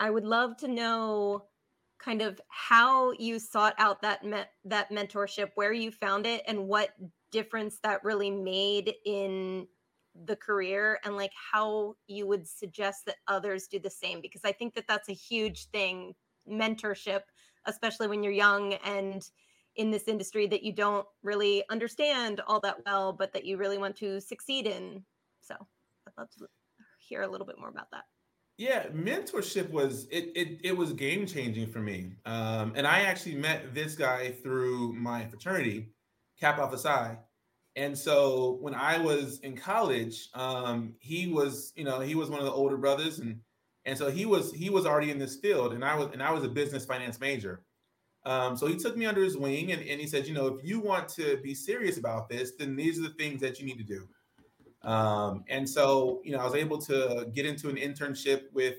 i 0.00 0.10
would 0.10 0.24
love 0.24 0.56
to 0.56 0.66
know 0.66 1.44
kind 2.02 2.22
of 2.22 2.40
how 2.48 3.12
you 3.12 3.38
sought 3.38 3.74
out 3.78 4.02
that 4.02 4.24
me- 4.24 4.44
that 4.64 4.90
mentorship, 4.90 5.50
where 5.54 5.72
you 5.72 5.90
found 5.90 6.26
it, 6.26 6.42
and 6.46 6.66
what 6.66 6.90
difference 7.30 7.78
that 7.82 8.02
really 8.04 8.30
made 8.30 8.94
in 9.04 9.66
the 10.26 10.34
career 10.34 10.98
and 11.04 11.16
like 11.16 11.30
how 11.52 11.94
you 12.08 12.26
would 12.26 12.46
suggest 12.46 13.06
that 13.06 13.16
others 13.28 13.68
do 13.68 13.78
the 13.78 13.88
same 13.88 14.20
because 14.20 14.40
I 14.44 14.50
think 14.50 14.74
that 14.74 14.86
that's 14.88 15.08
a 15.08 15.12
huge 15.12 15.66
thing 15.66 16.14
mentorship 16.50 17.20
especially 17.66 18.08
when 18.08 18.24
you're 18.24 18.32
young 18.32 18.72
and 18.84 19.22
in 19.76 19.92
this 19.92 20.08
industry 20.08 20.48
that 20.48 20.64
you 20.64 20.72
don't 20.72 21.06
really 21.22 21.62
understand 21.70 22.40
all 22.48 22.58
that 22.58 22.84
well 22.84 23.12
but 23.12 23.32
that 23.32 23.44
you 23.44 23.56
really 23.56 23.78
want 23.78 23.94
to 23.96 24.20
succeed 24.20 24.66
in. 24.66 25.04
So 25.42 25.54
I'd 25.54 26.12
love 26.18 26.30
to 26.38 26.48
hear 26.98 27.22
a 27.22 27.28
little 27.28 27.46
bit 27.46 27.58
more 27.58 27.68
about 27.68 27.92
that 27.92 28.06
yeah, 28.60 28.88
mentorship 28.88 29.70
was 29.70 30.06
it 30.10 30.32
it, 30.36 30.60
it 30.62 30.76
was 30.76 30.92
game 30.92 31.26
changing 31.26 31.66
for 31.72 31.78
me. 31.78 32.12
Um, 32.26 32.74
and 32.76 32.86
I 32.86 33.00
actually 33.00 33.36
met 33.36 33.74
this 33.74 33.94
guy 33.94 34.32
through 34.32 34.92
my 34.92 35.24
fraternity, 35.24 35.88
Kappa 36.38 36.60
Alpha 36.60 36.76
Psi. 36.76 37.16
And 37.76 37.96
so 37.96 38.58
when 38.60 38.74
I 38.74 38.98
was 38.98 39.38
in 39.38 39.56
college, 39.56 40.28
um, 40.34 40.94
he 40.98 41.28
was, 41.28 41.72
you 41.74 41.84
know, 41.84 42.00
he 42.00 42.14
was 42.14 42.28
one 42.28 42.38
of 42.38 42.44
the 42.44 42.52
older 42.52 42.76
brothers, 42.76 43.20
and 43.20 43.40
and 43.86 43.96
so 43.96 44.10
he 44.10 44.26
was 44.26 44.52
he 44.52 44.68
was 44.68 44.84
already 44.84 45.10
in 45.10 45.18
this 45.18 45.36
field, 45.36 45.72
and 45.72 45.82
I 45.82 45.96
was 45.96 46.08
and 46.12 46.22
I 46.22 46.30
was 46.30 46.44
a 46.44 46.48
business 46.48 46.84
finance 46.84 47.18
major. 47.18 47.62
Um, 48.26 48.58
so 48.58 48.66
he 48.66 48.76
took 48.76 48.94
me 48.94 49.06
under 49.06 49.24
his 49.24 49.38
wing, 49.38 49.72
and, 49.72 49.80
and 49.80 49.98
he 49.98 50.06
said, 50.06 50.26
you 50.26 50.34
know, 50.34 50.48
if 50.48 50.62
you 50.62 50.80
want 50.80 51.08
to 51.10 51.38
be 51.38 51.54
serious 51.54 51.96
about 51.96 52.28
this, 52.28 52.52
then 52.58 52.76
these 52.76 52.98
are 52.98 53.04
the 53.04 53.14
things 53.14 53.40
that 53.40 53.58
you 53.58 53.64
need 53.64 53.78
to 53.78 53.84
do. 53.84 54.06
Um, 54.82 55.44
and 55.48 55.68
so, 55.68 56.20
you 56.24 56.32
know, 56.32 56.38
I 56.38 56.44
was 56.44 56.54
able 56.54 56.78
to 56.82 57.28
get 57.34 57.46
into 57.46 57.68
an 57.68 57.76
internship 57.76 58.44
with 58.52 58.76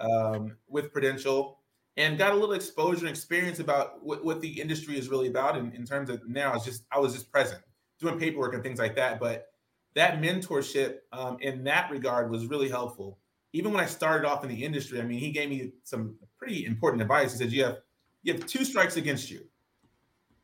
um, 0.00 0.56
with 0.68 0.92
Prudential 0.92 1.58
and 1.96 2.16
got 2.16 2.32
a 2.32 2.34
little 2.34 2.54
exposure 2.54 3.00
and 3.00 3.08
experience 3.08 3.58
about 3.58 4.04
what, 4.04 4.24
what 4.24 4.40
the 4.40 4.60
industry 4.60 4.96
is 4.96 5.08
really 5.08 5.28
about. 5.28 5.56
In, 5.56 5.72
in 5.72 5.84
terms 5.84 6.08
of 6.10 6.26
now, 6.28 6.52
I 6.52 6.54
was 6.54 6.64
just 6.64 6.84
I 6.90 6.98
was 6.98 7.12
just 7.12 7.30
present 7.30 7.60
doing 8.00 8.18
paperwork 8.18 8.54
and 8.54 8.62
things 8.62 8.78
like 8.78 8.94
that. 8.96 9.18
But 9.18 9.48
that 9.94 10.20
mentorship 10.20 10.98
um, 11.12 11.38
in 11.40 11.64
that 11.64 11.90
regard 11.90 12.30
was 12.30 12.46
really 12.46 12.68
helpful. 12.68 13.18
Even 13.52 13.72
when 13.72 13.82
I 13.82 13.86
started 13.86 14.28
off 14.28 14.44
in 14.44 14.50
the 14.50 14.64
industry, 14.64 15.00
I 15.00 15.04
mean, 15.04 15.18
he 15.18 15.32
gave 15.32 15.48
me 15.48 15.72
some 15.82 16.16
pretty 16.36 16.66
important 16.66 17.02
advice. 17.02 17.32
He 17.32 17.38
said, 17.38 17.52
"You 17.52 17.64
have 17.64 17.78
you 18.22 18.32
have 18.34 18.46
two 18.46 18.64
strikes 18.64 18.96
against 18.96 19.30
you. 19.30 19.46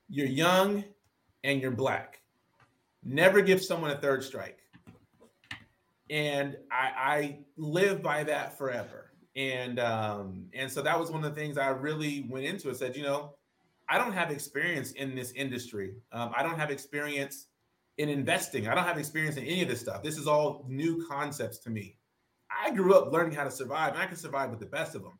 You're 0.09 0.27
young, 0.27 0.85
and 1.45 1.61
you're 1.61 1.71
black. 1.71 2.21
Never 3.05 3.43
give 3.43 3.63
someone 3.63 3.91
a 3.91 3.97
third 3.97 4.25
strike." 4.25 4.64
And 6.11 6.57
I, 6.71 6.93
I 6.97 7.39
live 7.57 8.03
by 8.03 8.25
that 8.25 8.59
forever. 8.59 9.13
And 9.37 9.81
um, 9.81 10.47
and 10.55 10.71
so 10.71 10.81
that 10.83 10.99
was 10.99 11.11
one 11.11 11.25
of 11.25 11.35
the 11.35 11.41
things 11.41 11.59
I 11.59 11.69
really 11.69 12.27
went 12.31 12.45
into. 12.45 12.71
It 12.71 12.77
said, 12.77 12.97
you 12.97 13.03
know, 13.03 13.35
I 13.89 13.99
don't 13.99 14.13
have 14.13 14.31
experience 14.31 14.93
in 14.93 15.15
this 15.15 15.33
industry. 15.33 15.95
Um, 16.13 16.33
I 16.37 16.43
don't 16.43 16.59
have 16.59 16.71
experience 16.71 17.47
in 17.99 18.09
investing. 18.09 18.69
I 18.69 18.75
don't 18.75 18.85
have 18.85 18.99
experience 18.99 19.37
in 19.37 19.45
any 19.45 19.63
of 19.63 19.69
this 19.69 19.81
stuff. 19.81 20.03
This 20.03 20.19
is 20.19 20.27
all 20.27 20.65
new 20.69 21.05
concepts 21.09 21.59
to 21.61 21.71
me. 21.71 21.99
I 22.51 22.71
grew 22.71 22.95
up 22.95 23.13
learning 23.13 23.35
how 23.35 23.45
to 23.45 23.51
survive, 23.51 23.95
and 23.95 24.03
I 24.03 24.07
can 24.07 24.17
survive 24.17 24.51
with 24.51 24.61
the 24.61 24.67
best 24.67 24.95
of 24.95 25.03
them. 25.03 25.19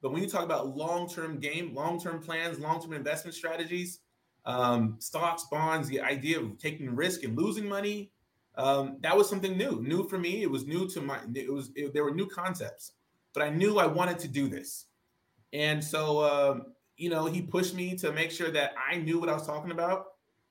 But 0.00 0.12
when 0.12 0.22
you 0.22 0.28
talk 0.28 0.44
about 0.44 0.76
long-term 0.76 1.38
game, 1.38 1.74
long-term 1.74 2.22
plans, 2.22 2.58
long-term 2.58 2.92
investment 2.92 3.34
strategies, 3.34 4.00
um, 4.44 4.96
stocks, 4.98 5.46
bonds, 5.50 5.88
the 5.88 6.00
idea 6.00 6.40
of 6.40 6.58
taking 6.58 6.94
risk 6.94 7.22
and 7.22 7.36
losing 7.36 7.68
money. 7.68 8.10
Um, 8.56 8.98
that 9.00 9.16
was 9.16 9.28
something 9.28 9.56
new, 9.56 9.82
new 9.82 10.08
for 10.08 10.18
me. 10.18 10.42
It 10.42 10.50
was 10.50 10.66
new 10.66 10.88
to 10.90 11.00
my. 11.00 11.20
It 11.34 11.52
was 11.52 11.70
it, 11.74 11.94
there 11.94 12.04
were 12.04 12.14
new 12.14 12.26
concepts, 12.26 12.92
but 13.32 13.42
I 13.42 13.50
knew 13.50 13.78
I 13.78 13.86
wanted 13.86 14.18
to 14.20 14.28
do 14.28 14.48
this, 14.48 14.86
and 15.52 15.82
so 15.82 16.22
um, 16.22 16.66
you 16.96 17.08
know 17.08 17.26
he 17.26 17.40
pushed 17.40 17.74
me 17.74 17.96
to 17.96 18.12
make 18.12 18.30
sure 18.30 18.50
that 18.50 18.74
I 18.90 18.96
knew 18.96 19.18
what 19.18 19.30
I 19.30 19.34
was 19.34 19.46
talking 19.46 19.70
about. 19.70 20.04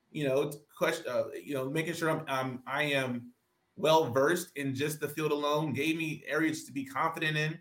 You 0.10 0.28
know, 0.28 0.52
question, 0.76 1.06
uh, 1.08 1.26
you 1.44 1.54
know, 1.54 1.70
making 1.70 1.94
sure 1.94 2.10
I'm 2.10 2.26
um, 2.28 2.64
I 2.66 2.84
am 2.84 3.34
well 3.76 4.12
versed 4.12 4.50
in 4.56 4.74
just 4.74 5.00
the 5.00 5.08
field 5.08 5.32
alone. 5.32 5.74
Gave 5.74 5.96
me 5.96 6.24
areas 6.28 6.64
to 6.66 6.72
be 6.72 6.86
confident 6.86 7.38
in, 7.38 7.60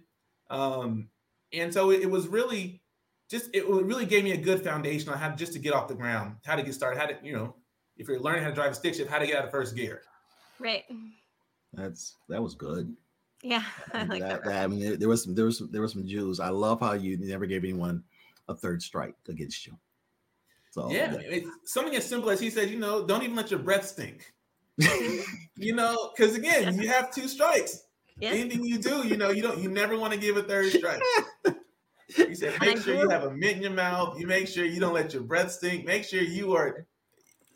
um, 0.49 1.09
and 1.53 1.73
so 1.73 1.91
it, 1.91 2.01
it 2.01 2.11
was 2.11 2.29
really 2.29 2.81
just 3.31 3.51
it 3.53 3.69
really 3.69 4.07
gave 4.07 4.25
me 4.25 4.33
a 4.33 4.39
good 4.39 4.65
foundation 4.65 5.11
on 5.11 5.19
how 5.19 5.31
just 5.31 5.53
to 5.53 5.59
get 5.59 5.75
off 5.75 5.87
the 5.87 5.95
ground, 5.95 6.37
how 6.47 6.57
to 6.57 6.63
get 6.63 6.75
started, 6.75 6.99
how 6.99 7.07
to 7.07 7.17
you 7.23 7.35
know, 7.35 7.57
if 7.99 8.09
you're 8.09 8.21
learning 8.21 8.43
how 8.43 8.49
to 8.49 8.55
drive 8.55 8.73
a 8.73 8.75
stick 8.75 8.95
shift, 8.95 9.11
how 9.11 9.19
to 9.19 9.27
get 9.27 9.37
out 9.37 9.45
of 9.45 9.51
first 9.51 9.77
gear. 9.77 10.01
Right. 10.61 10.85
That's 11.73 12.17
that 12.29 12.43
was 12.43 12.55
good. 12.55 12.95
Yeah, 13.43 13.65
I 13.95 14.05
like 14.05 14.21
that, 14.21 14.29
that. 14.29 14.45
that- 14.45 14.65
I 14.65 14.67
mean, 14.67 14.99
there 14.99 15.09
was 15.09 15.25
some, 15.25 15.35
there 15.35 15.47
was 15.47 15.59
some, 15.59 15.71
there 15.73 15.81
were 15.81 15.89
some 15.89 16.07
Jews. 16.07 16.39
I 16.41 16.51
love 16.51 16.81
how 16.81 16.93
you 16.93 17.17
never 17.17 17.47
gave 17.47 17.65
anyone 17.65 18.05
a 18.49 18.55
third 18.55 18.83
strike 18.83 19.15
against 19.29 19.67
you. 19.67 19.77
So 20.73 20.91
yeah, 20.91 21.13
that- 21.13 21.35
it's 21.35 21.49
something 21.65 21.97
as 21.97 22.07
simple 22.07 22.31
as 22.31 22.39
he 22.39 22.51
said, 22.51 22.71
you 22.71 22.79
know, 22.79 23.07
don't 23.07 23.23
even 23.23 23.37
let 23.37 23.51
your 23.51 23.61
breath 23.61 23.87
stink. 23.87 24.33
you 25.57 25.75
know, 25.75 26.13
because 26.15 26.37
again, 26.37 26.79
you 26.81 26.89
have 26.89 27.13
two 27.13 27.29
strikes. 27.29 27.85
Yeah. 28.19 28.31
Anything 28.31 28.65
you 28.65 28.79
do, 28.79 29.07
you 29.07 29.17
know, 29.17 29.31
you 29.31 29.43
don't, 29.43 29.59
you 29.59 29.71
never 29.71 29.99
want 29.99 30.13
to 30.13 30.19
give 30.21 30.37
a 30.37 30.43
third 30.43 30.73
strike. 30.73 31.03
He 32.17 32.35
said, 32.35 32.55
And 32.55 32.63
I 32.63 32.67
make 32.67 32.77
sure 32.79 32.95
grew 32.95 33.03
you 33.05 33.09
have 33.11 33.23
a 33.23 33.31
mint 33.31 33.59
in 33.59 33.63
your 33.63 33.71
mouth. 33.71 34.19
You 34.19 34.27
make 34.27 34.49
sure 34.49 34.65
you 34.65 34.81
don't 34.81 34.95
let 34.95 35.13
your 35.15 35.23
breath 35.23 35.53
stink. 35.53 35.85
Make 35.87 36.03
sure 36.03 36.21
you 36.21 36.57
are, 36.57 36.87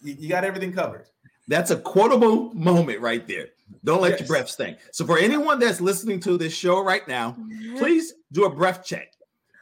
you, 0.01 0.15
you 0.17 0.29
got 0.29 0.45
everything 0.45 0.73
covered. 0.73 1.07
That's 1.49 1.71
a 1.71 1.77
quotable 1.79 2.53
moment 2.55 3.01
right 3.01 3.27
there. 3.27 3.49
Don't 3.85 4.01
let 4.01 4.11
your 4.13 4.19
Yes. 4.21 4.29
breath 4.29 4.49
stink. 4.49 4.79
So 4.93 5.05
for 5.05 5.19
anyone 5.19 5.59
that's 5.59 5.81
listening 5.81 6.21
to 6.21 6.39
this 6.39 6.55
show 6.55 6.83
right 6.83 7.07
now, 7.07 7.33
Mm-hmm. 7.33 7.77
please 7.79 8.15
do 8.33 8.45
a 8.45 8.55
breath 8.55 8.85
check. 8.85 9.09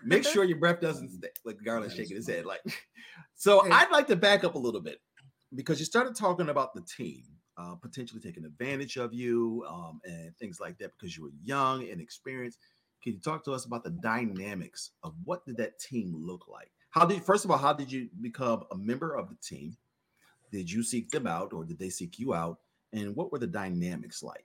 Make 0.05 0.25
sure 0.25 0.45
your 0.45 0.59
breath 0.59 0.81
doesn't 0.81 1.11
stink. 1.11 1.35
Like 1.45 1.59
Garland 1.65 1.93
shaking 1.93 2.17
his 2.17 2.29
head. 2.29 2.45
Like, 2.45 2.61
so 3.35 3.63
I'd 3.71 3.91
like 3.91 4.07
to 4.09 4.17
back 4.17 4.45
up 4.45 4.55
a 4.55 4.59
little 4.59 4.81
bit 4.81 4.99
because 5.55 5.79
you 5.79 5.85
started 5.87 6.15
talking 6.17 6.49
about 6.49 6.75
the 6.75 6.83
team 6.83 7.23
uh, 7.59 7.75
potentially 7.77 8.21
taking 8.21 8.45
advantage 8.45 8.97
of 8.97 9.13
you 9.13 9.65
um, 9.69 10.01
and 10.05 10.37
things 10.39 10.59
like 10.61 10.79
that 10.79 10.91
because 10.99 11.17
you 11.17 11.23
were 11.25 11.31
young 11.43 11.89
and 11.89 12.01
experienced. 12.01 12.59
Can 13.03 13.15
you 13.15 13.21
talk 13.21 13.45
to 13.45 13.53
us 13.53 13.65
about 13.65 13.83
the 13.85 13.91
dynamics 13.91 14.91
of 15.03 15.15
what 15.25 15.45
did 15.47 15.57
that 15.57 15.79
team 15.81 16.15
look 16.17 16.47
like? 16.49 16.71
How 16.91 17.05
did 17.05 17.23
first 17.25 17.45
of 17.45 17.51
all, 17.51 17.59
how 17.59 17.73
did 17.73 17.91
you 17.91 18.09
become 18.21 18.65
a 18.71 18.77
member 18.77 19.15
of 19.17 19.29
the 19.29 19.37
team? 19.43 19.77
Did 20.53 20.71
you 20.71 20.85
seek 20.85 21.11
them 21.11 21.27
out 21.27 21.53
or 21.53 21.65
did 21.65 21.79
they 21.79 21.89
seek 21.89 22.19
you 22.19 22.35
out? 22.35 22.59
And 22.93 23.17
what 23.17 23.33
were 23.33 23.39
the 23.39 23.47
dynamics 23.47 24.23
like? 24.23 24.45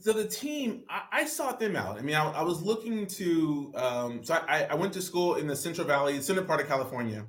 so 0.00 0.12
the 0.12 0.26
team 0.26 0.84
I, 0.88 1.02
I 1.12 1.24
sought 1.26 1.60
them 1.60 1.76
out. 1.76 1.98
I 1.98 2.02
mean 2.02 2.14
i, 2.14 2.30
I 2.30 2.42
was 2.42 2.62
looking 2.62 3.06
to 3.06 3.72
um, 3.74 4.24
so 4.24 4.34
I, 4.34 4.64
I 4.64 4.74
went 4.74 4.92
to 4.94 5.02
school 5.02 5.34
in 5.34 5.46
the 5.46 5.56
central 5.56 5.86
valley 5.86 6.20
center 6.22 6.42
part 6.42 6.60
of 6.60 6.68
california. 6.68 7.26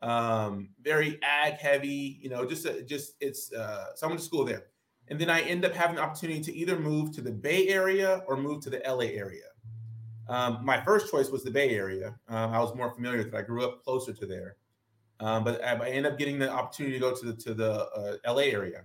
Um, 0.00 0.70
very 0.80 1.18
ag 1.22 1.54
heavy 1.54 2.18
you 2.20 2.30
know 2.30 2.46
just 2.46 2.66
just 2.86 3.14
it's 3.20 3.52
uh, 3.52 3.86
so 3.94 4.06
i 4.06 4.08
went 4.08 4.20
to 4.20 4.26
school 4.26 4.44
there. 4.44 4.64
And 5.08 5.18
then 5.18 5.30
i 5.30 5.40
end 5.40 5.64
up 5.64 5.72
having 5.72 5.96
the 5.96 6.02
opportunity 6.02 6.40
to 6.42 6.54
either 6.54 6.78
move 6.78 7.12
to 7.16 7.22
the 7.22 7.32
bay 7.32 7.68
area 7.68 8.22
or 8.26 8.36
move 8.36 8.62
to 8.62 8.70
the 8.70 8.82
la 8.86 9.00
area. 9.00 9.44
Um, 10.28 10.58
my 10.62 10.84
first 10.84 11.10
choice 11.10 11.30
was 11.30 11.42
the 11.42 11.50
bay 11.50 11.70
area. 11.70 12.18
Um, 12.28 12.52
i 12.52 12.60
was 12.60 12.74
more 12.74 12.92
familiar 12.94 13.18
with 13.18 13.28
it. 13.28 13.34
I 13.34 13.42
grew 13.42 13.64
up 13.64 13.82
closer 13.82 14.12
to 14.12 14.26
there 14.26 14.56
um, 15.20 15.44
but 15.44 15.62
I, 15.64 15.74
I 15.74 15.88
ended 15.88 16.12
up 16.12 16.18
getting 16.18 16.38
the 16.38 16.50
opportunity 16.50 16.94
to 16.94 17.00
go 17.00 17.14
to 17.14 17.26
the 17.26 17.32
to 17.34 17.54
the 17.54 18.18
uh, 18.26 18.32
la 18.32 18.38
area 18.38 18.84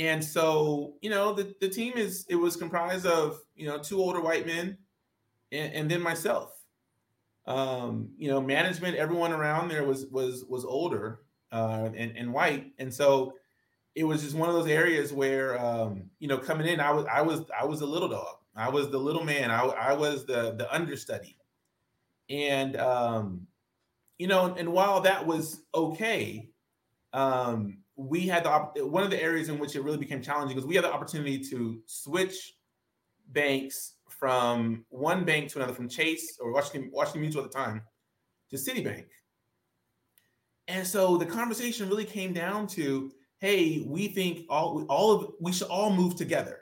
and 0.00 0.24
so, 0.24 0.94
you 1.02 1.10
know, 1.10 1.34
the, 1.34 1.54
the 1.60 1.68
team 1.68 1.92
is 1.96 2.24
it 2.30 2.36
was 2.36 2.56
comprised 2.56 3.04
of, 3.04 3.38
you 3.54 3.66
know, 3.66 3.78
two 3.78 4.00
older 4.00 4.22
white 4.22 4.46
men 4.46 4.78
and, 5.52 5.74
and 5.74 5.90
then 5.90 6.00
myself. 6.00 6.52
Um, 7.46 8.08
you 8.16 8.28
know, 8.28 8.40
management, 8.40 8.96
everyone 8.96 9.32
around 9.32 9.68
there 9.68 9.84
was 9.84 10.06
was 10.06 10.46
was 10.48 10.64
older 10.64 11.20
uh, 11.52 11.90
and, 11.94 12.16
and 12.16 12.32
white. 12.32 12.72
And 12.78 12.92
so 12.92 13.34
it 13.94 14.04
was 14.04 14.22
just 14.22 14.34
one 14.34 14.48
of 14.48 14.54
those 14.54 14.68
areas 14.68 15.12
where 15.12 15.58
um, 15.58 16.04
you 16.18 16.28
know, 16.28 16.38
coming 16.38 16.66
in, 16.66 16.80
I 16.80 16.92
was 16.92 17.04
I 17.04 17.20
was 17.20 17.42
I 17.58 17.66
was 17.66 17.82
a 17.82 17.86
little 17.86 18.08
dog. 18.08 18.36
I 18.56 18.70
was 18.70 18.88
the 18.88 18.98
little 18.98 19.24
man. 19.24 19.50
I, 19.50 19.64
I 19.64 19.92
was 19.92 20.24
the 20.24 20.54
the 20.56 20.72
understudy. 20.72 21.36
And 22.30 22.76
um, 22.76 23.46
you 24.20 24.26
know, 24.26 24.54
and 24.58 24.70
while 24.70 25.00
that 25.00 25.26
was 25.26 25.62
okay, 25.74 26.50
um, 27.14 27.78
we 27.96 28.26
had 28.26 28.44
the 28.44 28.50
op- 28.50 28.78
one 28.78 29.02
of 29.02 29.10
the 29.10 29.20
areas 29.20 29.48
in 29.48 29.58
which 29.58 29.74
it 29.74 29.82
really 29.82 29.96
became 29.96 30.20
challenging 30.20 30.54
was 30.54 30.66
we 30.66 30.74
had 30.74 30.84
the 30.84 30.92
opportunity 30.92 31.38
to 31.38 31.80
switch 31.86 32.52
banks 33.28 33.94
from 34.10 34.84
one 34.90 35.24
bank 35.24 35.48
to 35.48 35.58
another, 35.58 35.72
from 35.72 35.88
Chase 35.88 36.36
or 36.38 36.52
Washington 36.52 36.90
Washington 36.92 37.22
Mutual 37.22 37.44
at 37.44 37.50
the 37.50 37.56
time 37.56 37.80
to 38.50 38.56
Citibank. 38.56 39.06
And 40.68 40.86
so 40.86 41.16
the 41.16 41.24
conversation 41.24 41.88
really 41.88 42.04
came 42.04 42.34
down 42.34 42.66
to, 42.76 43.10
hey, 43.38 43.82
we 43.86 44.08
think 44.08 44.44
all 44.50 44.84
all 44.90 45.12
of 45.12 45.32
we 45.40 45.50
should 45.50 45.68
all 45.68 45.94
move 45.94 46.14
together. 46.16 46.58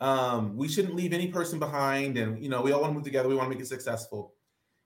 Um, 0.00 0.56
we 0.56 0.66
shouldn't 0.66 0.96
leave 0.96 1.12
any 1.12 1.28
person 1.28 1.60
behind, 1.60 2.18
and 2.18 2.42
you 2.42 2.48
know, 2.48 2.60
we 2.60 2.72
all 2.72 2.80
want 2.80 2.90
to 2.90 2.94
move 2.94 3.04
together. 3.04 3.28
We 3.28 3.36
want 3.36 3.48
to 3.52 3.54
make 3.54 3.62
it 3.62 3.68
successful, 3.68 4.34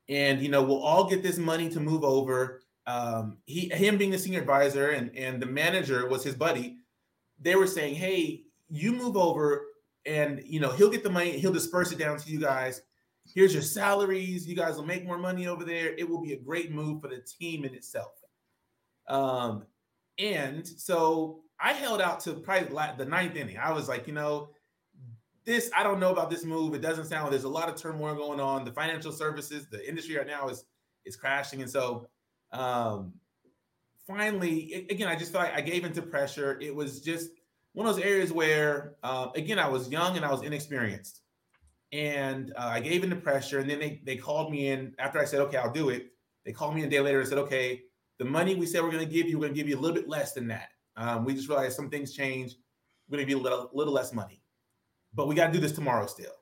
and 0.08 0.40
you 0.40 0.48
know, 0.48 0.62
we'll 0.62 0.82
all 0.82 1.08
get 1.08 1.22
this 1.22 1.38
money 1.38 1.68
to 1.70 1.80
move 1.80 2.04
over 2.04 2.62
um, 2.86 3.38
he 3.46 3.68
him 3.68 3.98
being 3.98 4.10
the 4.10 4.18
senior 4.18 4.40
advisor 4.40 4.90
and 4.90 5.14
and 5.16 5.42
the 5.42 5.46
manager 5.46 6.08
was 6.08 6.22
his 6.22 6.34
buddy. 6.34 6.78
They 7.40 7.56
were 7.56 7.66
saying, 7.66 7.96
"Hey, 7.96 8.44
you 8.68 8.92
move 8.92 9.16
over, 9.16 9.66
and 10.04 10.42
you 10.46 10.60
know 10.60 10.70
he'll 10.70 10.90
get 10.90 11.02
the 11.02 11.10
money. 11.10 11.32
He'll 11.38 11.52
disperse 11.52 11.90
it 11.92 11.98
down 11.98 12.18
to 12.18 12.30
you 12.30 12.38
guys. 12.38 12.82
Here's 13.24 13.52
your 13.52 13.62
salaries. 13.62 14.46
You 14.46 14.54
guys 14.54 14.76
will 14.76 14.86
make 14.86 15.04
more 15.04 15.18
money 15.18 15.48
over 15.48 15.64
there. 15.64 15.94
It 15.96 16.08
will 16.08 16.22
be 16.22 16.34
a 16.34 16.38
great 16.38 16.70
move 16.70 17.02
for 17.02 17.08
the 17.08 17.24
team 17.38 17.64
in 17.64 17.74
itself." 17.74 18.12
Um, 19.08 19.64
and 20.18 20.66
so 20.66 21.42
I 21.58 21.72
held 21.72 22.00
out 22.00 22.20
to 22.20 22.34
probably 22.34 22.68
the 22.98 23.04
ninth 23.04 23.34
inning. 23.34 23.58
I 23.58 23.72
was 23.72 23.88
like, 23.88 24.06
you 24.06 24.12
know, 24.12 24.50
this 25.46 25.70
I 25.74 25.82
don't 25.82 26.00
know 26.00 26.10
about 26.10 26.28
this 26.28 26.44
move. 26.44 26.74
It 26.74 26.82
doesn't 26.82 27.06
sound. 27.06 27.24
Like 27.24 27.30
there's 27.30 27.44
a 27.44 27.48
lot 27.48 27.68
of 27.68 27.76
turmoil 27.76 28.14
going 28.14 28.40
on. 28.40 28.64
The 28.64 28.72
financial 28.72 29.12
services, 29.12 29.66
the 29.70 29.88
industry 29.88 30.16
right 30.16 30.26
now 30.26 30.48
is 30.48 30.64
is 31.04 31.16
crashing, 31.16 31.62
and 31.62 31.70
so 31.70 32.08
um 32.52 33.12
finally 34.06 34.72
a- 34.72 34.92
again 34.92 35.08
i 35.08 35.16
just 35.16 35.34
like 35.34 35.52
i 35.54 35.60
gave 35.60 35.84
into 35.84 36.00
pressure 36.00 36.58
it 36.60 36.74
was 36.74 37.00
just 37.00 37.30
one 37.72 37.86
of 37.86 37.94
those 37.94 38.04
areas 38.04 38.32
where 38.32 38.94
uh, 39.02 39.28
again 39.34 39.58
i 39.58 39.68
was 39.68 39.90
young 39.90 40.16
and 40.16 40.24
i 40.24 40.30
was 40.30 40.42
inexperienced 40.42 41.22
and 41.92 42.52
uh, 42.56 42.68
i 42.72 42.80
gave 42.80 43.02
into 43.02 43.16
pressure 43.16 43.58
and 43.58 43.68
then 43.68 43.80
they, 43.80 44.00
they 44.04 44.16
called 44.16 44.50
me 44.50 44.68
in 44.68 44.94
after 44.98 45.18
i 45.18 45.24
said 45.24 45.40
okay 45.40 45.56
i'll 45.56 45.72
do 45.72 45.88
it 45.88 46.12
they 46.44 46.52
called 46.52 46.74
me 46.74 46.84
a 46.84 46.88
day 46.88 47.00
later 47.00 47.20
and 47.20 47.28
said 47.28 47.38
okay 47.38 47.82
the 48.18 48.24
money 48.24 48.54
we 48.54 48.66
said 48.66 48.82
we're 48.82 48.90
going 48.90 49.04
to 49.04 49.12
give 49.12 49.26
you 49.26 49.38
we're 49.38 49.46
going 49.46 49.54
to 49.54 49.60
give 49.60 49.68
you 49.68 49.76
a 49.76 49.80
little 49.80 49.96
bit 49.96 50.08
less 50.08 50.32
than 50.32 50.46
that 50.46 50.68
um, 50.96 51.24
we 51.24 51.34
just 51.34 51.48
realized 51.48 51.76
some 51.76 51.90
things 51.90 52.14
change 52.14 52.54
we're 53.08 53.16
going 53.16 53.26
to 53.26 53.30
give 53.30 53.38
you 53.38 53.42
a 53.42 53.44
little, 53.44 53.70
little 53.72 53.92
less 53.92 54.12
money 54.12 54.40
but 55.16 55.26
we 55.26 55.34
got 55.34 55.48
to 55.48 55.52
do 55.52 55.58
this 55.58 55.72
tomorrow 55.72 56.06
still 56.06 56.32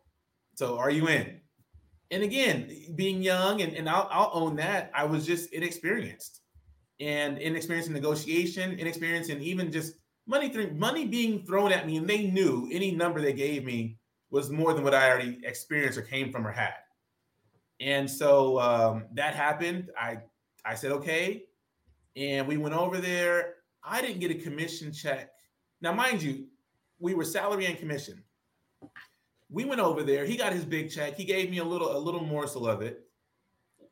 so 0.55 0.79
are 0.79 0.91
you 0.91 1.09
in 1.09 1.41
and 2.11 2.23
again, 2.23 2.71
being 2.95 3.23
young, 3.23 3.63
and, 3.63 3.75
and 3.75 3.89
I'll, 3.89 4.09
I'll 4.11 4.31
own 4.33 4.57
that, 4.57 4.91
I 4.95 5.05
was 5.05 5.27
just 5.27 5.53
inexperienced 5.53 6.43
and 7.01 7.39
inexperienced 7.39 7.89
in 7.89 7.95
negotiation, 7.95 8.79
inexperienced 8.79 9.31
in 9.31 9.43
even 9.43 9.73
just 9.73 9.95
money, 10.27 10.49
th- 10.49 10.73
money 10.73 11.07
being 11.07 11.45
thrown 11.45 11.73
at 11.73 11.87
me. 11.87 11.97
And 11.97 12.09
they 12.09 12.27
knew 12.27 12.69
any 12.71 12.93
number 12.93 13.21
they 13.21 13.33
gave 13.33 13.65
me 13.65 13.99
was 14.31 14.51
more 14.51 14.75
than 14.75 14.85
what 14.85 14.95
I 14.95 15.11
already 15.11 15.41
experienced 15.45 15.99
or 15.99 16.03
came 16.03 16.31
from 16.31 16.47
or 16.47 16.53
had. 16.53 16.75
And 17.81 18.09
so 18.09 18.61
um, 18.61 19.07
that 19.15 19.35
happened. 19.35 19.91
I, 20.01 20.19
I 20.65 20.75
said, 20.75 20.93
okay. 20.93 21.45
And 22.17 22.47
we 22.47 22.57
went 22.57 22.75
over 22.75 22.99
there. 22.99 23.55
I 23.83 24.01
didn't 24.01 24.21
get 24.21 24.31
a 24.31 24.35
commission 24.35 24.93
check. 24.93 25.31
Now, 25.81 25.93
mind 25.93 26.23
you, 26.23 26.47
we 27.01 27.15
were 27.15 27.25
salary 27.25 27.67
and 27.67 27.77
commission 27.77 28.23
we 29.55 29.65
went 29.65 29.81
over 29.81 30.03
there. 30.03 30.25
He 30.25 30.37
got 30.37 30.53
his 30.53 30.65
big 30.65 30.91
check. 30.91 31.17
He 31.17 31.25
gave 31.25 31.49
me 31.49 31.59
a 31.59 31.65
little 31.65 31.97
a 31.97 31.99
little 31.99 32.25
morsel 32.25 32.67
of 32.67 32.83
it, 32.83 33.07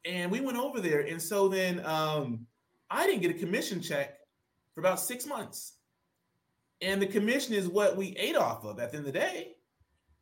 and 0.04 0.28
we 0.28 0.40
went 0.40 0.58
over 0.58 0.80
there. 0.80 1.02
And 1.02 1.22
so 1.22 1.46
then 1.48 1.86
um, 1.86 2.46
I 2.90 3.06
didn't 3.06 3.22
get 3.22 3.30
a 3.30 3.38
commission 3.38 3.80
check 3.80 4.18
for 4.74 4.80
about 4.80 4.98
six 4.98 5.24
months, 5.24 5.74
and 6.80 7.00
the 7.00 7.06
commission 7.06 7.54
is 7.54 7.68
what 7.68 7.96
we 7.96 8.16
ate 8.16 8.34
off 8.34 8.64
of 8.64 8.80
at 8.80 8.90
the 8.90 8.98
end 8.98 9.06
of 9.06 9.12
the 9.12 9.18
day. 9.18 9.52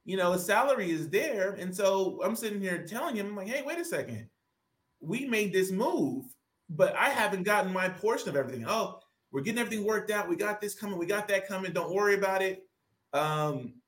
You 0.05 0.19
know, 0.19 0.33
his 0.33 0.45
salary 0.45 0.91
is 0.91 1.09
there, 1.09 1.53
and 1.53 1.75
so 1.75 2.21
I'm 2.23 2.37
sitting 2.37 2.61
here 2.61 2.85
telling 2.87 3.17
him, 3.17 3.29
I'm 3.29 3.37
like, 3.37 3.49
hey, 3.49 3.63
wait 3.63 3.79
a 3.79 3.85
second, 3.85 4.29
we 5.01 5.27
made 5.27 5.55
this 5.55 5.71
move, 5.71 6.27
but 6.69 6.95
I 6.97 7.09
haven't 7.09 7.45
gotten 7.45 7.73
my 7.73 7.89
portion 7.89 8.29
of 8.29 8.37
everything. 8.37 8.67
Oh, 8.69 9.01
we're 9.33 9.41
getting 9.41 9.61
everything 9.61 9.87
worked 9.87 10.11
out. 10.11 10.29
We 10.29 10.37
got 10.37 10.61
this 10.61 10.75
coming. 10.75 10.99
We 10.99 11.07
got 11.07 11.29
that 11.29 11.49
coming. 11.49 11.73
Don't 11.73 11.95
worry 11.95 12.15
about 12.15 12.43
it. 12.43 12.67
Um, 13.15 13.80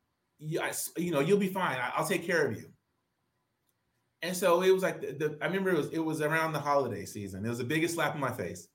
you, 0.42 0.61
I, 0.61 0.72
you 0.96 1.12
know, 1.12 1.20
you'll 1.20 1.38
be 1.38 1.49
fine. 1.49 1.78
I, 1.78 2.00
will 2.00 2.08
take 2.08 2.26
care 2.26 2.46
of 2.46 2.56
you. 2.56 2.68
And 4.22 4.37
so 4.37 4.62
it 4.62 4.70
was 4.70 4.82
like 4.82 5.00
the, 5.00 5.12
the, 5.12 5.38
I 5.40 5.46
remember 5.46 5.70
it 5.70 5.76
was 5.76 5.90
it 5.90 5.99
was 5.99 6.20
around 6.20 6.52
the 6.52 6.61
holiday 6.61 7.04
season. 7.04 7.44
It 7.44 7.49
was 7.49 7.58
the 7.58 7.64
biggest 7.64 7.94
slap 7.94 8.14
in 8.14 8.20
my 8.20 8.32
face. 8.32 8.68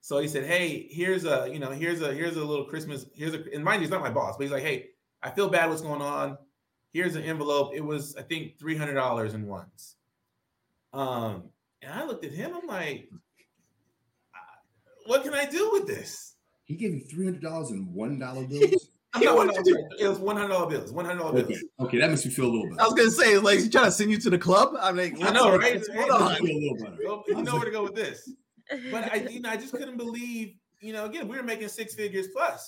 So 0.00 0.18
he 0.18 0.28
said, 0.28 0.44
"Hey, 0.44 0.86
here's 0.90 1.24
a 1.24 1.48
you 1.50 1.58
know 1.58 1.70
here's 1.70 2.00
a 2.00 2.12
here's 2.12 2.36
a 2.36 2.44
little 2.44 2.66
Christmas 2.66 3.06
here's 3.14 3.34
a 3.34 3.42
and 3.52 3.64
mind 3.64 3.80
you, 3.80 3.86
he's 3.86 3.90
not 3.90 4.02
my 4.02 4.10
boss, 4.10 4.36
but 4.36 4.44
he's 4.44 4.52
like, 4.52 4.62
hey, 4.62 4.90
I 5.22 5.30
feel 5.30 5.48
bad. 5.48 5.68
What's 5.68 5.82
going 5.82 6.02
on? 6.02 6.38
Here's 6.92 7.16
an 7.16 7.22
envelope. 7.22 7.72
It 7.74 7.84
was 7.84 8.14
I 8.16 8.22
think 8.22 8.58
three 8.58 8.76
hundred 8.76 8.94
dollars 8.94 9.34
in 9.34 9.46
ones. 9.46 9.96
Um, 10.92 11.50
and 11.82 11.92
I 11.92 12.04
looked 12.04 12.24
at 12.24 12.32
him. 12.32 12.52
I'm 12.54 12.68
like, 12.68 13.08
what 15.06 15.24
can 15.24 15.34
I 15.34 15.46
do 15.46 15.70
with 15.72 15.88
this? 15.88 16.36
He 16.64 16.76
gave 16.76 16.94
you 16.94 17.00
three 17.00 17.24
hundred 17.24 17.42
dollars 17.42 17.70
in 17.70 17.92
one 17.92 18.18
dollar 18.18 18.44
bills. 18.46 18.88
It 19.16 20.08
was 20.08 20.18
one 20.18 20.36
hundred 20.36 20.48
dollar 20.48 20.70
bills. 20.70 20.92
One 20.92 21.04
hundred 21.04 21.20
dollar 21.20 21.38
okay. 21.38 21.48
bills. 21.48 21.64
Okay, 21.80 21.98
that 21.98 22.10
makes 22.10 22.24
me 22.24 22.30
feel 22.30 22.46
a 22.46 22.50
little 22.50 22.68
better. 22.68 22.80
I 22.80 22.84
was 22.84 22.94
gonna 22.94 23.10
say, 23.10 23.38
like, 23.38 23.58
he's 23.58 23.70
trying 23.70 23.84
to 23.84 23.90
send 23.90 24.10
you 24.10 24.18
to 24.18 24.30
the 24.30 24.38
club. 24.38 24.74
I'm 24.80 24.96
like, 24.96 25.14
I 25.22 25.30
know, 25.30 25.56
right? 25.56 25.82
Hold 25.94 26.10
on. 26.10 26.36
Feel 26.36 26.46
a 26.46 26.58
little 26.58 26.76
better. 26.76 26.96
Well, 27.04 27.24
you 27.28 27.42
know 27.42 27.54
where 27.54 27.64
to 27.64 27.70
go 27.70 27.84
with 27.84 27.94
this. 27.94 28.30
But 28.90 29.12
I, 29.12 29.16
you 29.16 29.40
know, 29.40 29.50
I 29.50 29.58
just 29.58 29.72
couldn't 29.72 29.98
believe. 29.98 30.54
You 30.80 30.94
know, 30.94 31.04
again, 31.04 31.28
we 31.28 31.36
were 31.36 31.42
making 31.42 31.68
six 31.68 31.94
figures 31.94 32.28
plus, 32.34 32.66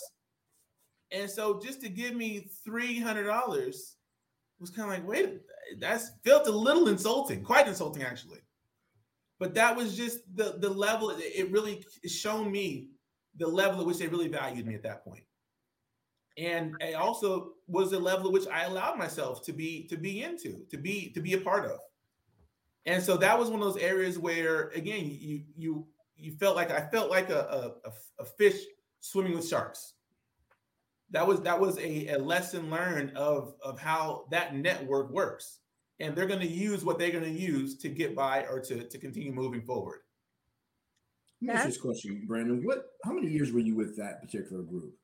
and 1.11 1.29
so 1.29 1.59
just 1.59 1.81
to 1.83 1.89
give 1.89 2.15
me 2.15 2.51
three 2.65 3.01
hundred 3.01 3.25
dollars 3.25 3.97
was 4.61 4.69
kind 4.69 4.93
of 4.93 4.99
like, 4.99 5.09
wait, 5.09 5.41
that's 5.81 6.11
felt 6.23 6.47
a 6.47 6.51
little 6.51 6.89
insulting, 6.89 7.43
quite 7.43 7.67
insulting 7.67 8.03
actually. 8.03 8.41
But 9.39 9.55
that 9.55 9.75
was 9.75 9.97
just 9.97 10.21
the 10.35 10.57
the 10.59 10.69
level. 10.69 11.15
It 11.19 11.51
really 11.51 11.83
shown 12.07 12.53
me 12.53 12.89
the 13.39 13.49
level 13.49 13.81
at 13.81 13.87
which 13.87 13.99
they 13.99 14.07
really 14.07 14.29
valued 14.29 14.67
me 14.67 14.75
at 14.75 14.83
that 14.83 15.03
point 15.03 15.25
and 16.37 16.75
it 16.81 16.95
also 16.95 17.53
was 17.67 17.91
the 17.91 17.99
level 17.99 18.27
at 18.27 18.33
which 18.33 18.47
I 18.49 18.65
allowed 18.65 18.99
myself 18.99 19.45
to 19.47 19.53
be 19.53 19.87
to 19.89 19.97
be 19.97 20.23
into, 20.23 20.65
to 20.71 20.77
be 20.77 21.11
to 21.11 21.21
be 21.21 21.35
a 21.35 21.39
part 21.39 21.65
of. 21.65 21.79
And 22.85 23.03
so 23.03 23.17
that 23.17 23.39
was 23.39 23.51
one 23.51 23.61
of 23.61 23.73
those 23.73 23.83
areas 23.83 24.19
where, 24.19 24.69
again, 24.75 25.07
you 25.11 25.43
you 25.57 25.87
you 26.17 26.33
felt 26.33 26.57
like 26.57 26.71
I 26.71 26.89
felt 26.89 27.11
like 27.11 27.31
a 27.31 27.75
a, 27.85 28.23
a 28.23 28.25
fish 28.25 28.61
swimming 29.01 29.35
with 29.35 29.49
sharks. 29.49 29.95
That 31.11 31.27
was 31.27 31.41
that 31.43 31.59
was 31.59 31.79
a, 31.79 32.09
a 32.09 32.19
lesson 32.19 32.71
learned 32.71 33.17
of 33.17 33.55
of 33.63 33.79
how 33.79 34.27
that 34.31 34.55
network 34.55 35.11
works, 35.11 35.61
and 36.01 36.15
they're 36.15 36.27
going 36.27 36.41
to 36.41 36.47
use 36.47 36.85
what 36.85 36.99
they're 36.99 37.11
going 37.13 37.25
to 37.25 37.31
use 37.31 37.79
to 37.79 37.89
get 37.89 38.15
by 38.15 38.45
or 38.45 38.61
to 38.61 38.85
to 38.85 38.99
continue 38.99 39.33
moving 39.33 39.63
forward. 39.63 40.01
Let 41.41 41.49
me 41.49 41.55
ask 41.55 41.67
this 41.67 41.81
question, 41.81 42.25
Brandon. 42.27 42.63
What? 42.65 42.87
How 43.05 43.13
many 43.13 43.29
years 43.29 43.53
were 43.53 43.61
you 43.61 43.75
with 43.75 43.97
that 43.97 44.21
particular 44.21 44.63
group? 44.63 44.95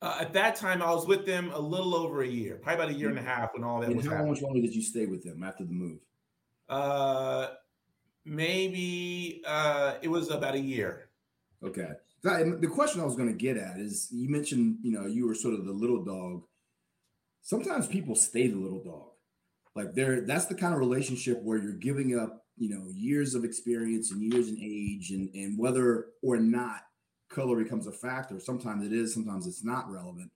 Uh, 0.00 0.18
at 0.20 0.32
that 0.32 0.54
time, 0.54 0.80
I 0.80 0.92
was 0.92 1.06
with 1.06 1.26
them 1.26 1.50
a 1.52 1.58
little 1.58 1.94
over 1.94 2.22
a 2.22 2.28
year, 2.28 2.56
probably 2.56 2.84
about 2.84 2.94
a 2.94 2.98
year 2.98 3.08
and 3.08 3.18
a 3.18 3.22
half 3.22 3.50
when 3.54 3.64
all 3.64 3.80
that 3.80 3.88
and 3.88 3.96
was 3.96 4.06
how 4.06 4.12
happening. 4.12 4.32
much 4.32 4.42
longer 4.42 4.60
did 4.60 4.74
you 4.74 4.82
stay 4.82 5.06
with 5.06 5.24
them 5.24 5.42
after 5.42 5.64
the 5.64 5.72
move? 5.72 5.98
Uh, 6.68 7.48
maybe 8.24 9.42
uh, 9.46 9.94
it 10.00 10.08
was 10.08 10.30
about 10.30 10.54
a 10.54 10.60
year. 10.60 11.08
Okay. 11.64 11.88
The 12.22 12.70
question 12.72 13.00
I 13.00 13.04
was 13.04 13.16
going 13.16 13.28
to 13.28 13.34
get 13.34 13.56
at 13.56 13.78
is 13.78 14.08
you 14.12 14.28
mentioned, 14.28 14.78
you 14.82 14.92
know, 14.92 15.06
you 15.06 15.26
were 15.26 15.34
sort 15.34 15.54
of 15.54 15.64
the 15.64 15.72
little 15.72 16.04
dog. 16.04 16.42
Sometimes 17.42 17.86
people 17.86 18.14
stay 18.14 18.46
the 18.48 18.56
little 18.56 18.82
dog. 18.82 19.10
Like 19.74 19.94
there, 19.94 20.20
that's 20.20 20.46
the 20.46 20.54
kind 20.54 20.74
of 20.74 20.80
relationship 20.80 21.40
where 21.42 21.58
you're 21.58 21.72
giving 21.72 22.18
up, 22.18 22.44
you 22.56 22.68
know, 22.68 22.88
years 22.94 23.34
of 23.34 23.44
experience 23.44 24.10
and 24.10 24.20
years 24.20 24.48
in 24.48 24.58
age 24.60 25.10
and, 25.10 25.30
and 25.34 25.58
whether 25.58 26.06
or 26.22 26.36
not 26.38 26.82
color 27.28 27.62
becomes 27.62 27.86
a 27.86 27.92
factor. 27.92 28.40
Sometimes 28.40 28.86
it 28.86 28.92
is, 28.92 29.12
sometimes 29.14 29.46
it's 29.46 29.64
not 29.64 29.90
relevant. 29.90 30.30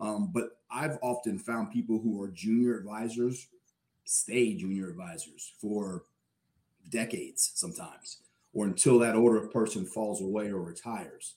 Um, 0.00 0.30
but 0.32 0.58
I've 0.70 0.98
often 1.02 1.38
found 1.38 1.72
people 1.72 1.98
who 1.98 2.22
are 2.22 2.28
junior 2.28 2.76
advisors 2.76 3.48
stay 4.04 4.54
junior 4.54 4.88
advisors 4.88 5.52
for 5.60 6.04
decades 6.88 7.52
sometimes, 7.54 8.22
or 8.54 8.64
until 8.64 8.98
that 8.98 9.14
older 9.14 9.40
person 9.48 9.84
falls 9.84 10.22
away 10.22 10.46
or 10.48 10.62
retires. 10.62 11.34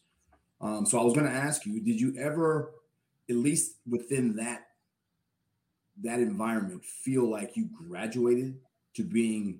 Um, 0.62 0.86
so 0.86 1.00
I 1.00 1.04
was 1.04 1.14
going 1.14 1.26
to 1.26 1.32
ask 1.36 1.66
you, 1.66 1.82
did 1.82 2.00
you 2.00 2.16
ever, 2.18 2.72
at 3.30 3.36
least 3.36 3.76
within 3.90 4.36
that 4.38 4.68
that 6.04 6.20
environment, 6.20 6.84
feel 6.86 7.30
like 7.30 7.58
you 7.58 7.70
graduated 7.74 8.58
to 8.96 9.04
being 9.04 9.60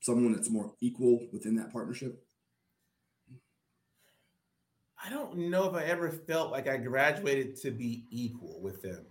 someone 0.00 0.32
that's 0.32 0.50
more 0.50 0.72
equal 0.80 1.28
within 1.32 1.56
that 1.56 1.70
partnership? 1.72 2.24
I 5.04 5.10
don't 5.10 5.36
know 5.36 5.68
if 5.68 5.74
I 5.74 5.84
ever 5.84 6.10
felt 6.10 6.50
like 6.50 6.68
I 6.68 6.76
graduated 6.76 7.56
to 7.62 7.70
be 7.70 8.04
equal 8.10 8.60
with 8.60 8.82
them. 8.82 9.06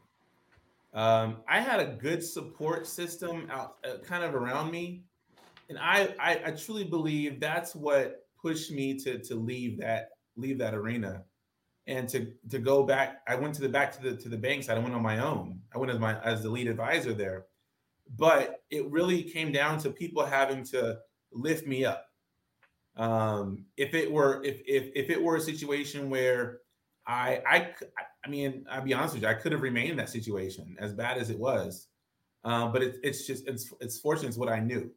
Um, 0.93 1.37
I 1.47 1.59
had 1.59 1.79
a 1.79 1.85
good 1.85 2.23
support 2.23 2.87
system 2.87 3.47
out, 3.51 3.77
uh, 3.85 3.97
kind 4.03 4.23
of 4.23 4.35
around 4.35 4.71
me, 4.71 5.03
and 5.69 5.77
I, 5.77 6.13
I, 6.19 6.41
I 6.45 6.51
truly 6.51 6.83
believe 6.83 7.39
that's 7.39 7.75
what 7.75 8.25
pushed 8.41 8.71
me 8.71 8.97
to 8.99 9.19
to 9.19 9.35
leave 9.35 9.79
that 9.79 10.09
leave 10.35 10.57
that 10.59 10.73
arena, 10.73 11.23
and 11.87 12.07
to 12.09 12.33
to 12.49 12.59
go 12.59 12.83
back. 12.83 13.21
I 13.27 13.35
went 13.35 13.53
to 13.55 13.61
the 13.61 13.69
back 13.69 13.91
to 13.97 14.01
the 14.01 14.17
to 14.17 14.29
the 14.29 14.37
banks. 14.37 14.69
I 14.69 14.79
went 14.79 14.93
on 14.95 15.03
my 15.03 15.19
own. 15.19 15.59
I 15.73 15.77
went 15.77 15.91
as 15.91 15.99
my 15.99 16.19
as 16.21 16.41
the 16.41 16.49
lead 16.49 16.67
advisor 16.67 17.13
there, 17.13 17.45
but 18.17 18.63
it 18.69 18.89
really 18.89 19.23
came 19.23 19.51
down 19.51 19.77
to 19.79 19.89
people 19.89 20.25
having 20.25 20.63
to 20.65 20.99
lift 21.31 21.67
me 21.67 21.85
up 21.85 22.06
um, 22.97 23.65
if 23.77 23.93
it 23.93 24.11
were 24.11 24.43
if 24.43 24.61
if 24.65 24.91
if 24.95 25.09
it 25.09 25.21
were 25.21 25.35
a 25.35 25.41
situation 25.41 26.09
where 26.09 26.59
I 27.05 27.41
I 27.47 27.73
I 28.25 28.29
mean 28.29 28.65
I'll 28.69 28.81
be 28.81 28.93
honest 28.93 29.13
with 29.13 29.23
you, 29.23 29.29
I 29.29 29.35
could 29.35 29.51
have 29.51 29.61
remained 29.61 29.91
in 29.91 29.97
that 29.97 30.09
situation 30.09 30.75
as 30.79 30.93
bad 30.93 31.17
as 31.17 31.29
it 31.29 31.39
was, 31.39 31.87
um, 32.43 32.71
but 32.71 32.81
it, 32.81 32.97
it's 33.03 33.27
just 33.27 33.47
it's 33.47 33.71
it's 33.81 33.99
fortunate 33.99 34.29
it's 34.29 34.37
what 34.37 34.49
I 34.49 34.59
knew. 34.59 34.91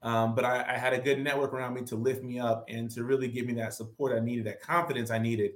Um, 0.00 0.36
but 0.36 0.44
I, 0.44 0.64
I 0.74 0.78
had 0.78 0.92
a 0.92 0.98
good 1.00 1.18
network 1.18 1.52
around 1.52 1.74
me 1.74 1.82
to 1.82 1.96
lift 1.96 2.22
me 2.22 2.38
up 2.38 2.64
and 2.68 2.88
to 2.92 3.02
really 3.02 3.26
give 3.26 3.46
me 3.46 3.54
that 3.54 3.74
support 3.74 4.16
I 4.16 4.20
needed, 4.20 4.46
that 4.46 4.62
confidence 4.62 5.10
I 5.10 5.18
needed 5.18 5.52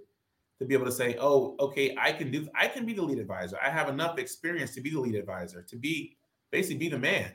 to 0.59 0.67
be 0.67 0.75
able 0.75 0.87
to 0.87 0.93
say, 0.93 1.17
"Oh, 1.21 1.55
okay, 1.61 1.97
I 1.99 2.13
can 2.13 2.33
do. 2.33 2.49
I 2.55 2.67
can 2.67 2.85
be 2.85 2.93
the 2.93 3.03
lead 3.03 3.19
advisor. 3.19 3.57
I 3.63 3.71
have 3.71 3.89
enough 3.89 4.19
experience 4.19 4.75
to 4.75 4.81
be 4.81 4.91
the 4.91 5.01
lead 5.01 5.15
advisor, 5.15 5.63
to 5.63 5.77
be 5.77 6.17
basically 6.51 6.79
be 6.79 6.89
the 6.89 6.99
man." 6.99 7.33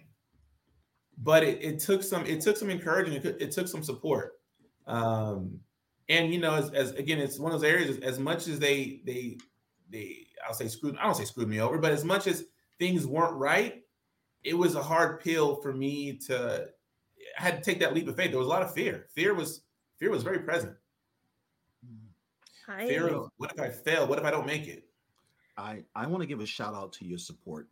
But 1.18 1.44
it, 1.44 1.64
it 1.64 1.80
took 1.80 2.04
some 2.04 2.26
it 2.26 2.42
took 2.42 2.58
some 2.58 2.70
encouragement 2.70 3.26
it, 3.26 3.42
it 3.42 3.52
took 3.52 3.68
some 3.68 3.84
support. 3.84 4.34
Um 4.86 5.60
and 6.10 6.34
you 6.34 6.40
know 6.40 6.56
as, 6.56 6.72
as, 6.72 6.92
again 6.92 7.20
it's 7.20 7.40
one 7.40 7.52
of 7.52 7.60
those 7.60 7.70
areas 7.70 7.98
as 8.00 8.20
much 8.20 8.48
as 8.48 8.60
they 8.60 9.02
they 9.06 9.38
they 9.90 10.28
i'll 10.46 10.54
say 10.54 10.68
screwed 10.68 10.98
i 10.98 11.04
don't 11.04 11.16
say 11.16 11.26
screwed 11.26 11.50
me 11.50 11.60
over 11.60 11.78
but 11.78 11.92
as 11.92 12.06
much 12.06 12.28
as 12.28 12.46
things 12.80 13.06
weren't 13.06 13.36
right 13.36 13.84
it 14.44 14.58
was 14.58 14.76
a 14.76 14.82
hard 14.82 15.20
pill 15.20 15.58
for 15.58 15.74
me 15.74 16.14
to 16.14 16.68
i 17.38 17.42
had 17.42 17.62
to 17.62 17.70
take 17.70 17.80
that 17.80 17.94
leap 17.94 18.08
of 18.08 18.16
faith. 18.16 18.32
There 18.32 18.40
was 18.40 18.48
a 18.48 18.50
lot 18.50 18.62
of 18.62 18.74
fear. 18.74 19.08
Fear 19.14 19.34
was 19.34 19.62
fear 19.98 20.10
was 20.10 20.24
very 20.24 20.40
present. 20.40 20.76
I, 22.70 22.88
fear 22.88 23.08
of 23.08 23.30
what 23.38 23.52
if 23.54 23.60
i 23.60 23.70
fail? 23.70 24.08
What 24.08 24.20
if 24.20 24.26
i 24.26 24.32
don't 24.32 24.46
make 24.46 24.68
it? 24.68 24.86
I 25.58 25.84
i 25.96 26.06
want 26.06 26.22
to 26.22 26.28
give 26.28 26.40
a 26.40 26.46
shout 26.46 26.74
out 26.74 26.94
to 26.94 27.06
your 27.06 27.18
support 27.18 27.68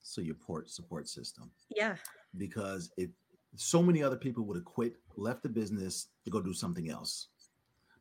so 0.00 0.20
your 0.20 0.34
port 0.34 0.70
support 0.70 1.08
system. 1.08 1.50
Yeah 1.74 1.96
because 2.36 2.90
if 2.96 3.10
so 3.56 3.82
many 3.82 4.02
other 4.02 4.16
people 4.16 4.44
would 4.44 4.56
have 4.56 4.64
quit, 4.64 4.94
left 5.16 5.42
the 5.42 5.48
business 5.48 6.08
to 6.24 6.30
go 6.30 6.40
do 6.40 6.52
something 6.52 6.90
else. 6.90 7.28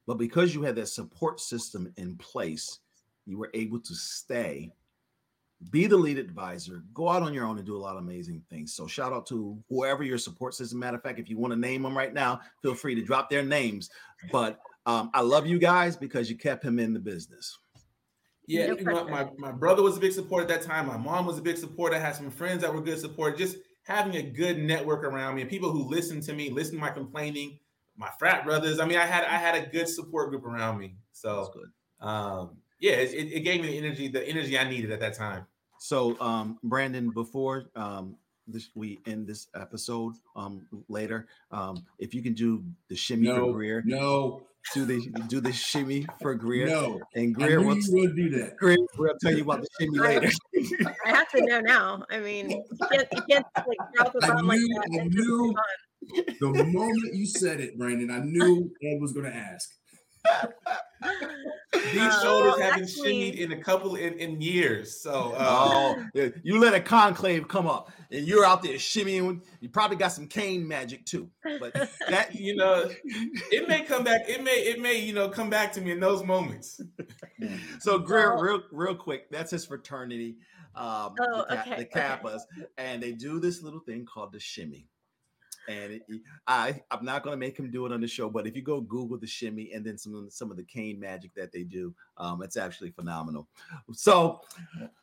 But 0.06 0.18
because 0.18 0.54
you 0.54 0.64
had 0.64 0.76
that 0.76 0.88
support 0.88 1.40
system 1.40 1.92
in 1.98 2.16
place, 2.18 2.80
you 3.26 3.38
were 3.38 3.50
able 3.54 3.80
to 3.80 3.94
stay, 3.94 4.72
be 5.70 5.88
the 5.88 5.98
lead 5.98 6.18
advisor, 6.18 6.84
go 6.94 7.10
out 7.10 7.24
on 7.24 7.34
your 7.34 7.46
own 7.46 7.58
and 7.58 7.66
do 7.66 7.76
a 7.76 7.80
lot 7.80 7.98
of 7.98 8.04
amazing 8.04 8.42
things. 8.50 8.74
So 8.74 8.88
shout 8.88 9.12
out 9.12 9.26
to 9.28 9.58
whoever 9.70 10.04
your 10.04 10.18
support 10.18 10.54
system. 10.54 10.80
Matter 10.80 10.98
of 10.98 11.04
fact, 11.04 11.20
if 11.20 11.30
you 11.30 11.38
want 11.38 11.52
to 11.52 11.60
name 11.60 11.82
them 11.82 11.98
right 11.98 12.14
now, 12.14 12.40
feel 12.62 12.76
free 12.76 12.96
to 12.96 13.02
drop 13.02 13.30
their 13.30 13.44
names. 13.44 13.90
But 14.32 14.60
um, 14.86 15.10
I 15.14 15.22
love 15.22 15.46
you 15.46 15.60
guys 15.60 15.98
because 15.98 16.30
you 16.30 16.38
kept 16.38 16.64
him 16.64 16.80
in 16.80 16.94
the 16.94 17.00
business. 17.00 17.58
Yeah, 18.46 18.68
you 18.68 18.82
know, 18.82 19.06
my, 19.10 19.28
my 19.38 19.52
brother 19.52 19.84
was 19.84 19.98
a 19.98 20.00
big 20.00 20.14
support 20.14 20.44
at 20.44 20.48
that 20.48 20.62
time. 20.62 20.88
My 20.88 20.96
mom 20.96 21.26
was 21.26 21.38
a 21.38 21.42
big 21.42 21.58
supporter. 21.58 21.98
I 21.98 22.00
had 22.00 22.16
some 22.16 22.32
friends 22.32 22.62
that 22.62 22.74
were 22.74 22.80
good 22.80 22.98
support. 22.98 23.38
Just 23.38 23.58
having 23.88 24.18
a 24.18 24.22
good 24.22 24.60
network 24.60 25.04
around 25.04 25.36
me 25.36 25.42
and 25.42 25.50
people 25.50 25.72
who 25.72 25.84
listen 25.84 26.20
to 26.20 26.34
me, 26.34 26.50
listen 26.50 26.76
to 26.76 26.82
my 26.82 26.90
complaining, 26.90 27.58
my 27.96 28.10
frat 28.20 28.46
brothers. 28.46 28.80
I 28.80 28.86
mean, 28.86 28.98
I 28.98 29.06
had 29.06 29.24
I 29.24 29.38
had 29.38 29.56
a 29.56 29.66
good 29.66 29.88
support 29.88 30.30
group 30.30 30.46
around 30.46 30.78
me. 30.78 30.96
So 31.14 31.52
um, 32.02 32.58
yeah, 32.80 32.94
it, 32.94 33.14
it, 33.14 33.40
gave 33.40 33.62
me 33.62 33.68
the 33.68 33.78
energy, 33.78 34.08
the 34.10 34.28
energy 34.28 34.60
I 34.60 34.70
needed 34.70 34.92
at 34.92 35.00
that 35.00 35.16
time. 35.16 35.48
So 35.80 36.20
um, 36.20 36.60
Brandon, 36.64 37.10
before 37.12 37.70
um, 37.76 38.18
this, 38.46 38.70
we 38.76 39.00
end 39.08 39.26
this 39.26 39.48
episode 39.56 40.16
um, 40.36 40.68
later, 40.90 41.28
um, 41.52 41.86
if 41.98 42.14
you 42.14 42.22
can 42.22 42.34
do 42.34 42.64
the 42.90 42.96
shimmy 42.96 43.28
no, 43.28 43.48
for 43.48 43.54
Grier, 43.54 43.84
no, 43.86 44.42
do 44.74 44.86
the 44.86 45.00
do 45.28 45.40
the 45.40 45.52
shimmy 45.52 46.06
for 46.22 46.36
Grier. 46.36 46.68
No, 46.68 47.00
and 47.16 47.34
Grier 47.34 47.62
will 47.62 47.78
would 47.90 48.16
do 48.16 48.30
that. 48.30 48.58
Grier 48.58 48.78
will 48.98 49.14
tell 49.22 49.34
you 49.34 49.44
about 49.44 49.62
the 49.62 49.68
shimmy 49.80 50.00
later. 50.00 50.32
I 51.06 51.10
have 51.10 51.30
to 51.32 51.42
know 51.46 51.60
now. 51.60 52.04
I 52.10 52.20
mean, 52.20 52.50
you 52.50 52.64
can't, 52.92 53.08
you 53.12 53.22
can't 53.30 53.46
like 53.56 53.78
drop 53.96 54.16
a 54.16 54.20
bomb 54.20 54.48
like 54.48 54.60
that. 54.60 55.00
I 55.02 55.04
knew 55.06 55.56
the 56.40 56.64
moment 56.66 57.14
you 57.14 57.26
said 57.26 57.60
it, 57.60 57.78
Brandon. 57.78 58.12
I 58.12 58.20
knew 58.20 58.72
Ed 58.84 59.02
was 59.02 59.14
going 59.14 59.26
to 59.26 59.36
ask. 59.36 59.70
These 61.74 62.02
uh, 62.02 62.22
shoulders 62.22 62.60
haven't 62.60 62.84
actually, 62.84 63.32
shimmied 63.32 63.38
in 63.38 63.52
a 63.52 63.58
couple 63.58 63.96
in, 63.96 64.14
in 64.14 64.42
years. 64.42 65.02
So 65.02 65.34
uh, 65.38 65.96
oh, 66.16 66.32
you 66.44 66.60
let 66.60 66.74
a 66.74 66.80
conclave 66.80 67.48
come 67.48 67.68
up, 67.68 67.92
and 68.12 68.28
you're 68.28 68.46
out 68.46 68.64
there 68.64 68.76
shimmying. 68.76 69.42
You 69.60 69.70
probably 69.70 69.98
got 69.98 70.12
some 70.12 70.28
cane 70.28 70.68
magic 70.68 71.06
too. 71.06 71.30
But 71.60 71.74
that 72.10 72.36
you 72.40 72.56
know, 72.56 72.90
it 73.04 73.68
may 73.68 73.82
come 73.84 74.04
back. 74.04 74.28
It 74.28 74.44
may 74.44 74.52
it 74.52 74.80
may 74.82 75.00
you 75.00 75.14
know 75.14 75.30
come 75.30 75.50
back 75.50 75.72
to 75.74 75.82
me 75.82 75.92
in 75.92 76.00
those 76.00 76.24
moments. 76.24 76.82
so 77.80 78.00
Grier, 78.00 78.42
real 78.42 78.62
real 78.72 78.96
quick, 78.96 79.30
that's 79.30 79.52
his 79.52 79.66
fraternity, 79.66 80.38
um, 80.76 81.14
oh, 81.20 81.46
the, 81.50 81.62
okay, 81.62 81.78
the 81.78 81.86
Kappas, 81.86 82.42
okay. 82.58 82.68
and 82.78 83.02
they 83.02 83.12
do 83.12 83.40
this 83.40 83.62
little 83.62 83.82
thing 83.82 84.06
called 84.06 84.32
the 84.32 84.40
shimmy 84.40 84.88
and 85.68 85.94
it, 85.94 86.04
I 86.48 86.82
I'm 86.92 87.04
not 87.04 87.24
going 87.24 87.34
to 87.34 87.38
make 87.38 87.58
him 87.58 87.70
do 87.70 87.86
it 87.86 87.92
on 87.92 88.02
the 88.02 88.08
show, 88.08 88.30
but 88.30 88.48
if 88.48 88.56
you 88.56 88.62
go 88.62 88.82
Google 88.82 89.18
the 89.18 89.28
shimmy 89.28 89.72
and 89.74 89.86
then 89.86 89.98
some 89.98 90.28
some 90.30 90.52
of 90.52 90.58
the 90.58 90.64
cane 90.64 91.00
magic 91.00 91.34
that 91.36 91.52
they 91.52 91.64
do, 91.64 91.94
um, 92.18 92.42
it's 92.42 92.58
actually 92.58 92.92
phenomenal. 92.92 93.48
So 93.94 94.42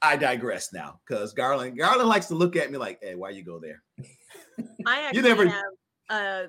I 0.03 0.17
digress 0.17 0.73
now 0.73 1.01
because 1.07 1.33
Garland 1.33 1.79
Garland 1.79 2.09
likes 2.09 2.27
to 2.27 2.35
look 2.35 2.57
at 2.57 2.71
me 2.71 2.79
like, 2.79 2.99
"Hey, 3.03 3.15
why 3.15 3.31
you 3.31 3.45
go 3.45 3.59
there?" 3.59 3.83
I 4.87 5.03
actually 5.03 5.17
you 5.17 5.23
never... 5.23 5.49
have 5.49 5.63
uh 6.11 6.43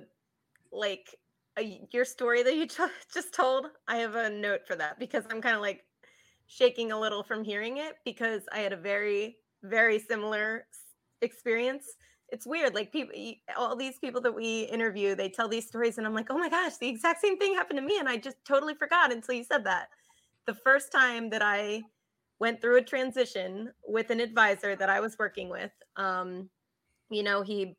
like 0.72 1.16
a, 1.58 1.82
your 1.92 2.06
story 2.06 2.44
that 2.44 2.56
you 2.56 2.68
just 3.14 3.34
told. 3.34 3.68
I 3.88 3.98
have 3.98 4.16
a 4.16 4.30
note 4.30 4.62
for 4.68 4.76
that 4.76 5.00
because 5.00 5.26
I'm 5.30 5.42
kind 5.42 5.56
of 5.56 5.62
like 5.62 5.86
shaking 6.48 6.92
a 6.92 7.00
little 7.00 7.24
from 7.24 7.44
hearing 7.44 7.78
it 7.78 7.96
because 8.06 8.44
I 8.52 8.60
had 8.60 8.74
a 8.74 8.78
very 8.78 9.38
very 9.64 9.98
similar 10.00 10.68
experience 11.22 11.96
it's 12.30 12.46
weird. 12.46 12.74
Like 12.74 12.92
people, 12.92 13.16
all 13.58 13.76
these 13.76 13.98
people 14.00 14.22
that 14.22 14.34
we 14.34 14.64
interview, 14.64 15.16
they 15.16 15.30
tell 15.30 15.48
these 15.48 15.68
stories, 15.68 15.98
and 15.98 16.08
I'm 16.08 16.14
like, 16.14 16.28
oh 16.30 16.38
my 16.38 16.50
gosh, 16.50 16.78
the 16.78 16.90
exact 16.90 17.22
same 17.22 17.38
thing 17.38 17.54
happened 17.54 17.78
to 17.78 17.86
me, 17.86 18.00
and 18.00 18.10
I 18.10 18.18
just 18.18 18.38
totally 18.46 18.74
forgot 18.74 19.12
until 19.12 19.36
you 19.36 19.44
said 19.44 19.64
that. 19.66 19.90
The 20.48 20.54
first 20.54 20.92
time 20.92 21.30
that 21.30 21.42
I 21.42 21.84
went 22.40 22.62
through 22.62 22.78
a 22.78 22.82
transition 22.82 23.72
with 23.88 24.10
an 24.10 24.20
advisor 24.20 24.76
that 24.76 24.90
I 24.90 25.00
was 25.00 25.18
working 25.18 25.50
with, 25.50 25.72
um, 25.96 26.50
you 27.10 27.24
know, 27.24 27.42
he 27.42 27.76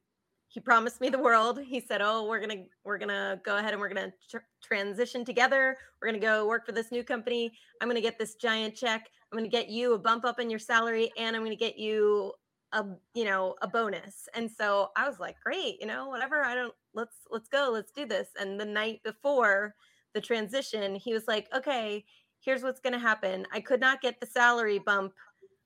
he 0.49 0.61
promised 0.61 1.01
me 1.01 1.11
the 1.11 1.19
world. 1.19 1.61
He 1.61 1.81
said, 1.81 2.01
"Oh, 2.03 2.27
we're 2.27 2.41
gonna 2.41 2.65
we're 2.85 2.99
gonna 2.99 3.41
go 3.45 3.59
ahead 3.59 3.73
and 3.73 3.81
we're 3.81 3.89
gonna 3.89 4.13
tr- 4.31 4.39
transition 4.63 5.25
together. 5.25 5.77
We're 6.01 6.09
gonna 6.09 6.19
go 6.19 6.47
work 6.47 6.65
for 6.65 6.73
this 6.73 6.93
new 6.93 7.05
company. 7.05 7.53
I'm 7.81 7.89
gonna 7.89 8.01
get 8.01 8.19
this 8.19 8.37
giant 8.37 8.75
check. 8.75 9.09
I'm 9.31 9.39
gonna 9.39 9.49
get 9.51 9.69
you 9.69 9.95
a 9.95 9.99
bump 9.99 10.25
up 10.25 10.39
in 10.39 10.49
your 10.49 10.61
salary, 10.61 11.11
and 11.19 11.35
I'm 11.37 11.43
gonna 11.43 11.57
get 11.57 11.79
you 11.79 12.33
a 12.73 12.85
you 13.15 13.25
know 13.25 13.55
a 13.63 13.69
bonus. 13.69 14.29
And 14.35 14.51
so 14.51 14.91
i 14.97 15.09
was 15.09 15.19
like 15.19 15.37
great 15.45 15.81
you 15.81 15.87
know 15.87 16.09
whatever 16.09 16.45
i 16.45 16.55
don't 16.55 16.75
let's 16.95 17.17
let's 17.31 17.49
go 17.49 17.71
let's 17.73 17.93
do 17.93 18.07
this. 18.07 18.29
And 18.39 18.61
the 18.61 18.65
night 18.65 19.01
before 19.05 19.75
the 20.15 20.21
transition 20.21 20.95
he 20.95 21.13
was 21.13 21.29
like 21.29 21.49
okay 21.55 22.05
here's 22.41 22.63
what's 22.63 22.81
going 22.81 22.93
to 22.93 22.99
happen. 22.99 23.47
I 23.53 23.61
could 23.61 23.81
not 23.81 24.01
get 24.01 24.21
the 24.21 24.27
salary 24.27 24.79
bump 24.79 25.13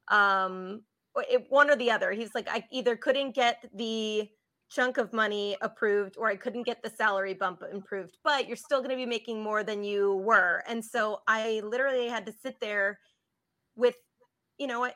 um 0.09 0.83
it, 1.29 1.45
one 1.49 1.71
or 1.71 1.77
the 1.77 1.91
other. 1.91 2.13
He's 2.13 2.35
like 2.35 2.49
i 2.51 2.65
either 2.71 2.97
couldn't 2.97 3.35
get 3.35 3.69
the 3.75 4.29
chunk 4.69 4.99
of 4.99 5.13
money 5.13 5.57
approved 5.63 6.17
or 6.17 6.29
i 6.29 6.37
couldn't 6.37 6.63
get 6.63 6.81
the 6.81 6.91
salary 6.91 7.35
bump 7.35 7.61
improved 7.73 8.19
but 8.23 8.47
you're 8.47 8.57
still 8.57 8.79
going 8.79 8.91
to 8.91 8.95
be 8.95 9.05
making 9.05 9.43
more 9.43 9.65
than 9.65 9.83
you 9.83 10.17
were. 10.17 10.63
And 10.69 10.85
so 10.85 11.21
i 11.27 11.61
literally 11.65 12.09
had 12.09 12.27
to 12.27 12.33
sit 12.33 12.61
there 12.61 12.99
with 13.77 13.97
you 14.61 14.67
know, 14.67 14.89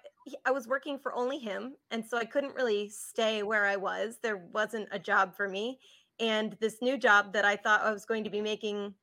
I, 0.44 0.50
was 0.50 0.66
working 0.66 0.98
for 0.98 1.14
only 1.14 1.38
him. 1.38 1.74
And 1.90 2.04
so 2.04 2.16
I 2.16 2.24
couldn't 2.24 2.54
really 2.54 2.88
stay 2.88 3.42
where 3.42 3.66
I 3.66 3.76
was. 3.76 4.18
There 4.22 4.38
wasn't 4.52 4.88
a 4.90 4.98
job 4.98 5.34
for 5.36 5.48
me. 5.48 5.78
And 6.20 6.56
this 6.60 6.80
new 6.80 6.96
job 6.96 7.32
that 7.32 7.44
I 7.44 7.56
thought 7.56 7.82
I 7.82 7.92
was 7.92 8.04
going 8.04 8.24
to 8.24 8.30
be 8.30 8.40
making 8.40 8.94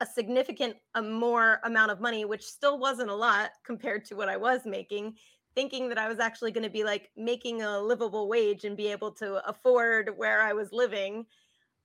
a 0.00 0.06
significant 0.06 0.76
a 0.94 1.02
more 1.02 1.60
amount 1.64 1.90
of 1.90 2.00
money, 2.00 2.24
which 2.24 2.44
still 2.44 2.78
wasn't 2.78 3.10
a 3.10 3.14
lot 3.14 3.50
compared 3.64 4.04
to 4.06 4.14
what 4.14 4.28
I 4.28 4.36
was 4.36 4.60
making, 4.64 5.16
thinking 5.54 5.88
that 5.88 5.98
I 5.98 6.08
was 6.08 6.20
actually 6.20 6.52
going 6.52 6.64
to 6.64 6.70
be 6.70 6.84
like 6.84 7.10
making 7.16 7.62
a 7.62 7.80
livable 7.80 8.28
wage 8.28 8.64
and 8.64 8.76
be 8.76 8.88
able 8.88 9.10
to 9.12 9.46
afford 9.48 10.16
where 10.16 10.42
I 10.42 10.52
was 10.52 10.72
living. 10.72 11.26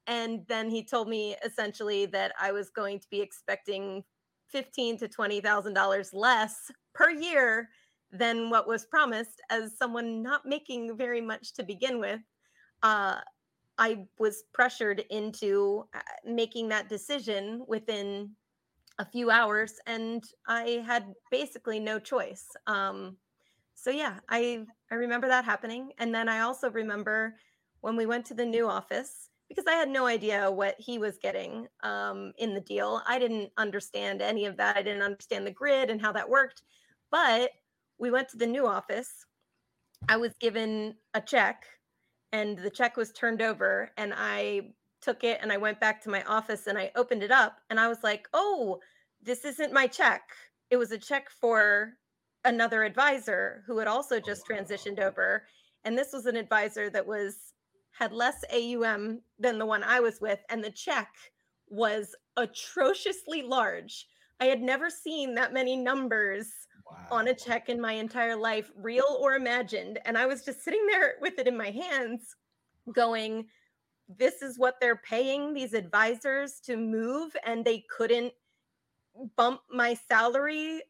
And 0.05 0.45
then 0.47 0.69
he 0.69 0.83
told 0.83 1.07
me 1.07 1.35
essentially 1.43 2.05
that 2.07 2.33
I 2.39 2.51
was 2.51 2.69
going 2.69 2.99
to 2.99 3.09
be 3.09 3.21
expecting 3.21 4.03
fifteen 4.47 4.97
to 4.97 5.07
twenty 5.07 5.41
thousand 5.41 5.73
dollars 5.73 6.13
less 6.13 6.69
per 6.93 7.09
year 7.09 7.69
than 8.13 8.49
what 8.49 8.67
was 8.67 8.85
promised 8.85 9.41
as 9.49 9.77
someone 9.77 10.21
not 10.21 10.45
making 10.45 10.95
very 10.95 11.19
much 11.19 11.53
to 11.53 11.63
begin 11.63 11.99
with 11.99 12.21
uh, 12.83 13.15
i 13.77 14.05
was 14.19 14.43
pressured 14.53 15.03
into 15.09 15.83
uh, 15.95 15.99
making 16.25 16.69
that 16.69 16.87
decision 16.87 17.63
within 17.67 18.29
a 18.99 19.05
few 19.05 19.31
hours 19.31 19.79
and 19.87 20.23
i 20.47 20.83
had 20.85 21.13
basically 21.31 21.79
no 21.79 21.99
choice 21.99 22.47
um, 22.67 23.17
so 23.73 23.89
yeah 23.89 24.19
i 24.29 24.63
i 24.91 24.95
remember 24.95 25.27
that 25.27 25.43
happening 25.43 25.91
and 25.97 26.13
then 26.13 26.29
i 26.29 26.41
also 26.41 26.69
remember 26.71 27.35
when 27.81 27.95
we 27.95 28.05
went 28.05 28.25
to 28.25 28.35
the 28.35 28.45
new 28.45 28.69
office 28.69 29.29
because 29.49 29.65
i 29.67 29.73
had 29.73 29.89
no 29.89 30.05
idea 30.05 30.49
what 30.49 30.75
he 30.77 30.99
was 30.99 31.17
getting 31.17 31.67
um, 31.83 32.31
in 32.37 32.53
the 32.53 32.61
deal. 32.61 33.01
I 33.07 33.19
didn't 33.19 33.51
understand 33.57 34.21
any 34.21 34.45
of 34.45 34.57
that. 34.57 34.77
I 34.77 34.81
didn't 34.81 35.03
understand 35.03 35.45
the 35.45 35.51
grid 35.51 35.89
and 35.89 36.01
how 36.01 36.11
that 36.13 36.29
worked 36.29 36.63
but 37.13 37.51
we 38.03 38.11
went 38.11 38.27
to 38.27 38.37
the 38.37 38.45
new 38.45 38.67
office. 38.67 39.25
I 40.09 40.17
was 40.17 40.33
given 40.41 40.95
a 41.13 41.21
check 41.21 41.63
and 42.33 42.57
the 42.57 42.69
check 42.69 42.97
was 42.97 43.13
turned 43.13 43.41
over 43.41 43.91
and 43.95 44.13
I 44.13 44.73
took 45.01 45.23
it 45.23 45.39
and 45.41 45.53
I 45.53 45.57
went 45.57 45.79
back 45.79 46.03
to 46.03 46.09
my 46.09 46.21
office 46.23 46.67
and 46.67 46.77
I 46.77 46.91
opened 46.97 47.23
it 47.23 47.31
up 47.31 47.61
and 47.69 47.79
I 47.79 47.87
was 47.87 48.03
like, 48.03 48.27
"Oh, 48.33 48.81
this 49.21 49.45
isn't 49.45 49.71
my 49.71 49.87
check. 49.87 50.21
It 50.69 50.75
was 50.75 50.91
a 50.91 50.97
check 50.97 51.29
for 51.29 51.93
another 52.43 52.83
advisor 52.83 53.63
who 53.65 53.77
had 53.77 53.87
also 53.87 54.19
just 54.19 54.43
oh, 54.51 54.53
transitioned 54.53 54.99
over 54.99 55.47
and 55.85 55.97
this 55.97 56.11
was 56.11 56.25
an 56.25 56.35
advisor 56.35 56.89
that 56.89 57.07
was 57.07 57.53
had 57.91 58.11
less 58.11 58.43
AUM 58.51 59.21
than 59.39 59.57
the 59.57 59.65
one 59.65 59.81
I 59.81 60.01
was 60.01 60.19
with 60.19 60.39
and 60.49 60.61
the 60.61 60.71
check 60.71 61.07
was 61.69 62.13
atrociously 62.35 63.43
large. 63.43 64.07
I 64.41 64.47
had 64.47 64.61
never 64.61 64.89
seen 64.89 65.35
that 65.35 65.53
many 65.53 65.77
numbers 65.77 66.49
wow. 66.93 67.17
on 67.17 67.27
a 67.27 67.33
check 67.33 67.69
in 67.69 67.79
my 67.79 67.93
entire 67.93 68.35
life, 68.35 68.71
real 68.75 69.17
or 69.19 69.35
imagined. 69.35 69.99
And 70.05 70.17
I 70.17 70.25
was 70.25 70.43
just 70.43 70.63
sitting 70.63 70.85
there 70.87 71.15
with 71.21 71.39
it 71.39 71.47
in 71.47 71.57
my 71.57 71.69
hands, 71.69 72.35
going, 72.93 73.45
This 74.07 74.41
is 74.41 74.59
what 74.59 74.75
they're 74.79 75.01
paying 75.07 75.53
these 75.53 75.73
advisors 75.73 76.59
to 76.65 76.77
move, 76.77 77.35
and 77.45 77.63
they 77.63 77.85
couldn't 77.95 78.33
bump 79.35 79.61
my 79.71 79.93
salary 79.93 80.81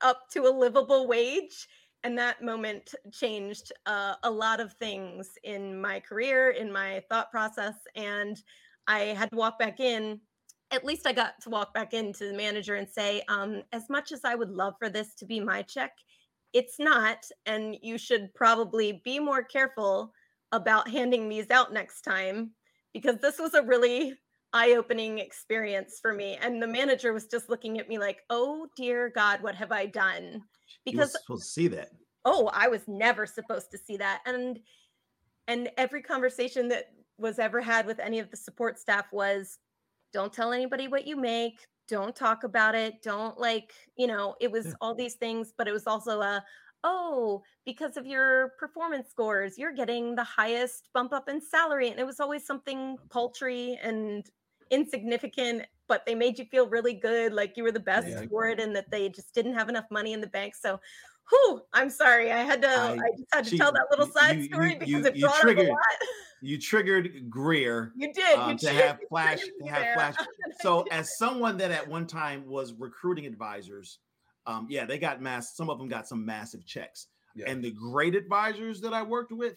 up 0.00 0.28
to 0.30 0.46
a 0.46 0.50
livable 0.50 1.06
wage. 1.06 1.68
And 2.04 2.18
that 2.18 2.42
moment 2.42 2.94
changed 3.12 3.72
uh, 3.86 4.14
a 4.24 4.30
lot 4.30 4.58
of 4.58 4.72
things 4.72 5.38
in 5.44 5.80
my 5.80 6.00
career, 6.00 6.50
in 6.50 6.72
my 6.72 7.02
thought 7.08 7.30
process. 7.30 7.74
And 7.94 8.42
I 8.88 8.98
had 9.00 9.30
to 9.30 9.36
walk 9.36 9.58
back 9.58 9.78
in 9.78 10.20
at 10.72 10.84
least 10.84 11.06
I 11.06 11.12
got 11.12 11.40
to 11.42 11.50
walk 11.50 11.74
back 11.74 11.92
into 11.92 12.26
the 12.26 12.36
manager 12.36 12.76
and 12.76 12.88
say, 12.88 13.22
um, 13.28 13.62
as 13.72 13.88
much 13.90 14.10
as 14.10 14.20
I 14.24 14.34
would 14.34 14.50
love 14.50 14.74
for 14.78 14.88
this 14.88 15.14
to 15.16 15.26
be 15.26 15.38
my 15.38 15.62
check, 15.62 15.92
it's 16.52 16.78
not. 16.78 17.24
And 17.46 17.76
you 17.82 17.98
should 17.98 18.34
probably 18.34 19.02
be 19.04 19.18
more 19.18 19.42
careful 19.42 20.12
about 20.50 20.88
handing 20.88 21.28
these 21.28 21.50
out 21.50 21.72
next 21.72 22.02
time 22.02 22.52
because 22.92 23.18
this 23.18 23.38
was 23.38 23.54
a 23.54 23.62
really 23.62 24.14
eye 24.52 24.72
opening 24.72 25.18
experience 25.18 25.98
for 26.00 26.12
me. 26.12 26.38
And 26.40 26.62
the 26.62 26.66
manager 26.66 27.12
was 27.12 27.26
just 27.26 27.48
looking 27.48 27.78
at 27.78 27.88
me 27.88 27.98
like, 27.98 28.20
oh 28.30 28.66
dear 28.76 29.10
God, 29.14 29.42
what 29.42 29.54
have 29.54 29.72
I 29.72 29.86
done? 29.86 30.42
Because 30.84 31.16
to 31.26 31.38
see 31.38 31.68
that. 31.68 31.88
Oh, 32.24 32.50
I 32.52 32.68
was 32.68 32.82
never 32.86 33.26
supposed 33.26 33.70
to 33.72 33.78
see 33.78 33.96
that. 33.98 34.20
And 34.26 34.58
and 35.48 35.70
every 35.76 36.02
conversation 36.02 36.68
that 36.68 36.92
was 37.18 37.38
ever 37.38 37.60
had 37.60 37.86
with 37.86 37.98
any 37.98 38.18
of 38.18 38.30
the 38.30 38.36
support 38.36 38.78
staff 38.78 39.06
was 39.12 39.58
don't 40.12 40.32
tell 40.32 40.52
anybody 40.52 40.88
what 40.88 41.06
you 41.06 41.16
make 41.16 41.66
don't 41.88 42.14
talk 42.14 42.44
about 42.44 42.74
it 42.74 43.02
don't 43.02 43.38
like 43.38 43.72
you 43.96 44.06
know 44.06 44.34
it 44.40 44.50
was 44.50 44.74
all 44.80 44.94
these 44.94 45.14
things 45.14 45.52
but 45.56 45.66
it 45.66 45.72
was 45.72 45.86
also 45.86 46.20
a 46.20 46.42
oh 46.84 47.42
because 47.64 47.96
of 47.96 48.06
your 48.06 48.52
performance 48.58 49.08
scores 49.10 49.58
you're 49.58 49.72
getting 49.72 50.14
the 50.14 50.24
highest 50.24 50.88
bump 50.94 51.12
up 51.12 51.28
in 51.28 51.40
salary 51.40 51.88
and 51.88 51.98
it 51.98 52.06
was 52.06 52.20
always 52.20 52.46
something 52.46 52.96
paltry 53.10 53.78
and 53.82 54.30
insignificant 54.70 55.64
but 55.88 56.06
they 56.06 56.14
made 56.14 56.38
you 56.38 56.46
feel 56.46 56.66
really 56.66 56.94
good 56.94 57.32
like 57.32 57.56
you 57.56 57.62
were 57.62 57.72
the 57.72 57.78
best 57.78 58.08
yeah. 58.08 58.24
for 58.30 58.48
it 58.48 58.58
and 58.58 58.74
that 58.74 58.90
they 58.90 59.08
just 59.08 59.34
didn't 59.34 59.54
have 59.54 59.68
enough 59.68 59.84
money 59.90 60.12
in 60.12 60.20
the 60.20 60.26
bank 60.28 60.54
so 60.54 60.80
whew, 61.32 61.62
I'm 61.72 61.90
sorry. 61.90 62.30
I 62.30 62.42
had 62.42 62.62
to. 62.62 62.68
I, 62.68 62.92
I 62.92 62.96
just 63.16 63.28
had 63.32 63.44
to 63.44 63.50
she, 63.50 63.58
tell 63.58 63.72
that 63.72 63.86
little 63.90 64.06
side 64.06 64.38
you, 64.38 64.44
story 64.44 64.72
you, 64.72 64.78
because 64.78 64.88
you, 64.90 65.06
it 65.06 65.20
brought 65.20 65.40
triggered, 65.40 65.64
up 65.66 65.70
a 65.70 65.72
lot. 65.72 66.08
You 66.42 66.58
triggered 66.58 67.30
Grier. 67.30 67.92
You 67.96 68.12
did. 68.12 68.38
Um, 68.38 68.52
you 68.52 68.58
to 68.58 68.70
have 68.70 68.98
flash. 69.08 69.40
To 69.40 69.66
have 69.68 69.94
flash. 69.94 70.14
So, 70.60 70.84
as 70.90 71.16
someone 71.16 71.56
that 71.58 71.70
at 71.70 71.88
one 71.88 72.06
time 72.06 72.46
was 72.46 72.74
recruiting 72.74 73.26
advisors, 73.26 73.98
um, 74.46 74.66
yeah, 74.68 74.84
they 74.84 74.98
got 74.98 75.22
mass. 75.22 75.56
Some 75.56 75.70
of 75.70 75.78
them 75.78 75.88
got 75.88 76.06
some 76.06 76.24
massive 76.24 76.66
checks. 76.66 77.08
Yeah. 77.34 77.50
And 77.50 77.64
the 77.64 77.70
great 77.70 78.14
advisors 78.14 78.80
that 78.82 78.92
I 78.92 79.02
worked 79.02 79.32
with 79.32 79.56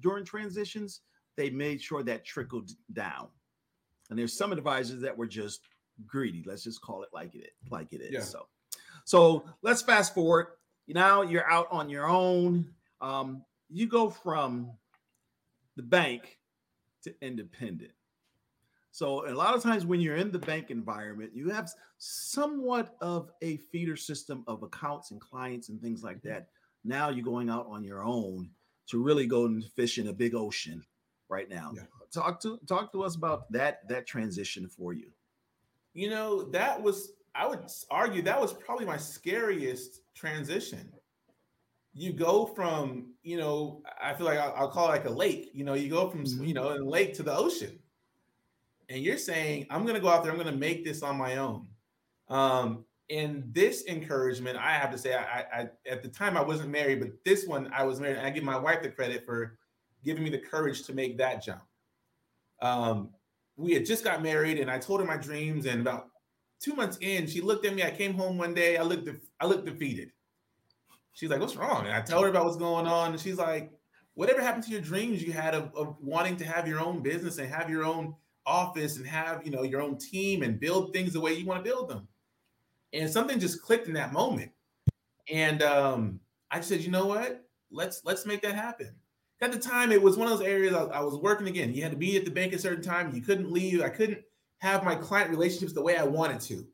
during 0.00 0.24
transitions, 0.24 1.02
they 1.36 1.50
made 1.50 1.82
sure 1.82 2.02
that 2.04 2.24
trickled 2.24 2.70
down. 2.92 3.28
And 4.08 4.18
there's 4.18 4.32
some 4.32 4.50
advisors 4.52 5.02
that 5.02 5.16
were 5.16 5.26
just 5.26 5.60
greedy. 6.06 6.42
Let's 6.46 6.64
just 6.64 6.80
call 6.80 7.02
it 7.02 7.10
like 7.12 7.34
it 7.34 7.50
like 7.70 7.92
it 7.92 8.00
is. 8.00 8.12
Yeah. 8.12 8.20
So, 8.20 8.46
so 9.04 9.44
let's 9.62 9.82
fast 9.82 10.14
forward. 10.14 10.46
Now 10.94 11.22
you're 11.22 11.48
out 11.50 11.68
on 11.70 11.88
your 11.88 12.06
own. 12.06 12.68
Um, 13.00 13.44
you 13.68 13.86
go 13.86 14.10
from 14.10 14.72
the 15.76 15.82
bank 15.82 16.38
to 17.04 17.14
independent. 17.22 17.92
So 18.92 19.28
a 19.28 19.32
lot 19.32 19.54
of 19.54 19.62
times 19.62 19.86
when 19.86 20.00
you're 20.00 20.16
in 20.16 20.32
the 20.32 20.38
bank 20.38 20.70
environment, 20.70 21.30
you 21.32 21.48
have 21.50 21.70
somewhat 21.98 22.96
of 23.00 23.30
a 23.40 23.58
feeder 23.58 23.96
system 23.96 24.42
of 24.46 24.62
accounts 24.62 25.12
and 25.12 25.20
clients 25.20 25.68
and 25.68 25.80
things 25.80 26.02
like 26.02 26.20
that. 26.22 26.48
Now 26.84 27.10
you're 27.10 27.24
going 27.24 27.50
out 27.50 27.66
on 27.68 27.84
your 27.84 28.02
own 28.02 28.50
to 28.88 29.02
really 29.02 29.26
go 29.26 29.44
and 29.44 29.64
fish 29.64 29.98
in 29.98 30.08
a 30.08 30.12
big 30.12 30.34
ocean 30.34 30.84
right 31.28 31.48
now. 31.48 31.72
Yeah. 31.74 31.82
Talk 32.12 32.40
to 32.42 32.58
talk 32.66 32.90
to 32.92 33.04
us 33.04 33.14
about 33.14 33.50
that 33.52 33.86
that 33.88 34.06
transition 34.06 34.66
for 34.66 34.92
you. 34.92 35.12
You 35.94 36.10
know, 36.10 36.42
that 36.50 36.82
was 36.82 37.12
I 37.34 37.46
would 37.46 37.60
argue 37.90 38.22
that 38.22 38.40
was 38.40 38.52
probably 38.52 38.86
my 38.86 38.96
scariest 38.96 40.00
transition. 40.14 40.92
You 41.92 42.12
go 42.12 42.46
from, 42.46 43.14
you 43.22 43.36
know, 43.36 43.82
I 44.00 44.14
feel 44.14 44.26
like 44.26 44.38
I'll, 44.38 44.54
I'll 44.54 44.70
call 44.70 44.86
it 44.86 44.90
like 44.90 45.04
a 45.06 45.10
lake. 45.10 45.50
You 45.54 45.64
know, 45.64 45.74
you 45.74 45.88
go 45.90 46.10
from, 46.10 46.24
Mhm. 46.24 46.46
you 46.46 46.54
know, 46.54 46.72
a 46.72 46.78
lake 46.78 47.14
to 47.14 47.22
the 47.22 47.34
ocean, 47.36 47.82
and 48.88 49.02
you're 49.02 49.18
saying, 49.18 49.66
"I'm 49.70 49.82
going 49.82 49.94
to 49.94 50.00
go 50.00 50.08
out 50.08 50.22
there. 50.22 50.32
I'm 50.32 50.38
going 50.38 50.52
to 50.52 50.58
make 50.58 50.84
this 50.84 51.02
on 51.02 51.16
my 51.16 51.36
own." 51.36 51.68
Um, 52.28 52.86
and 53.08 53.52
this 53.52 53.86
encouragement, 53.86 54.56
I 54.56 54.72
have 54.72 54.90
to 54.92 54.98
say, 54.98 55.14
I, 55.14 55.40
I 55.52 55.70
at 55.86 56.02
the 56.02 56.08
time 56.08 56.36
I 56.36 56.42
wasn't 56.42 56.70
married, 56.70 57.00
but 57.00 57.24
this 57.24 57.46
one 57.46 57.72
I 57.72 57.82
was 57.84 58.00
married. 58.00 58.18
And 58.18 58.26
I 58.26 58.30
give 58.30 58.44
my 58.44 58.56
wife 58.58 58.82
the 58.82 58.90
credit 58.90 59.24
for 59.24 59.58
giving 60.04 60.22
me 60.22 60.30
the 60.30 60.38
courage 60.38 60.84
to 60.84 60.94
make 60.94 61.18
that 61.18 61.42
jump. 61.42 61.62
Um, 62.62 63.14
we 63.56 63.72
had 63.74 63.84
just 63.84 64.04
got 64.04 64.22
married, 64.22 64.58
and 64.60 64.70
I 64.70 64.78
told 64.78 65.00
her 65.00 65.06
my 65.06 65.16
dreams. 65.16 65.66
And 65.66 65.80
about 65.80 66.09
two 66.60 66.74
months 66.74 66.98
in, 67.00 67.26
she 67.26 67.40
looked 67.40 67.64
at 67.66 67.74
me. 67.74 67.82
I 67.82 67.90
came 67.90 68.14
home 68.14 68.38
one 68.38 68.54
day. 68.54 68.76
I 68.76 68.82
looked, 68.82 69.06
def- 69.06 69.28
I 69.40 69.46
looked 69.46 69.66
defeated. 69.66 70.12
She's 71.12 71.30
like, 71.30 71.40
"What's 71.40 71.56
wrong?" 71.56 71.86
And 71.86 71.94
I 71.94 72.00
told 72.00 72.24
her 72.24 72.30
about 72.30 72.44
what's 72.44 72.56
going 72.56 72.86
on, 72.86 73.12
and 73.12 73.20
she's 73.20 73.36
like, 73.36 73.72
"Whatever 74.14 74.40
happened 74.40 74.64
to 74.64 74.70
your 74.70 74.80
dreams 74.80 75.22
you 75.22 75.32
had 75.32 75.54
of, 75.54 75.74
of 75.74 75.96
wanting 76.00 76.36
to 76.36 76.44
have 76.44 76.68
your 76.68 76.80
own 76.80 77.02
business 77.02 77.38
and 77.38 77.48
have 77.52 77.68
your 77.68 77.84
own 77.84 78.14
office 78.46 78.96
and 78.96 79.06
have 79.06 79.44
you 79.44 79.50
know 79.50 79.62
your 79.62 79.82
own 79.82 79.98
team 79.98 80.42
and 80.42 80.60
build 80.60 80.92
things 80.92 81.12
the 81.12 81.20
way 81.20 81.34
you 81.34 81.46
want 81.46 81.62
to 81.62 81.68
build 81.68 81.88
them?" 81.88 82.06
And 82.92 83.10
something 83.10 83.38
just 83.38 83.62
clicked 83.62 83.86
in 83.86 83.94
that 83.94 84.12
moment, 84.12 84.52
and 85.28 85.62
um, 85.62 86.20
I 86.50 86.60
said, 86.60 86.80
"You 86.80 86.90
know 86.90 87.06
what? 87.06 87.44
Let's 87.70 88.02
let's 88.04 88.24
make 88.24 88.42
that 88.42 88.54
happen." 88.54 88.94
At 89.42 89.52
the 89.52 89.58
time, 89.58 89.90
it 89.90 90.02
was 90.02 90.18
one 90.18 90.30
of 90.30 90.38
those 90.38 90.46
areas 90.46 90.74
I, 90.74 90.84
I 90.84 91.00
was 91.00 91.16
working 91.16 91.48
again. 91.48 91.72
You 91.72 91.82
had 91.82 91.92
to 91.92 91.96
be 91.96 92.16
at 92.18 92.26
the 92.26 92.30
bank 92.30 92.52
a 92.52 92.58
certain 92.58 92.84
time. 92.84 93.14
You 93.14 93.22
couldn't 93.22 93.50
leave. 93.50 93.80
I 93.80 93.88
couldn't 93.88 94.22
have 94.60 94.84
my 94.84 94.94
client 94.94 95.30
relationships 95.30 95.72
the 95.72 95.82
way 95.82 95.96
I 95.96 96.04
wanted 96.04 96.40
to. 96.42 96.66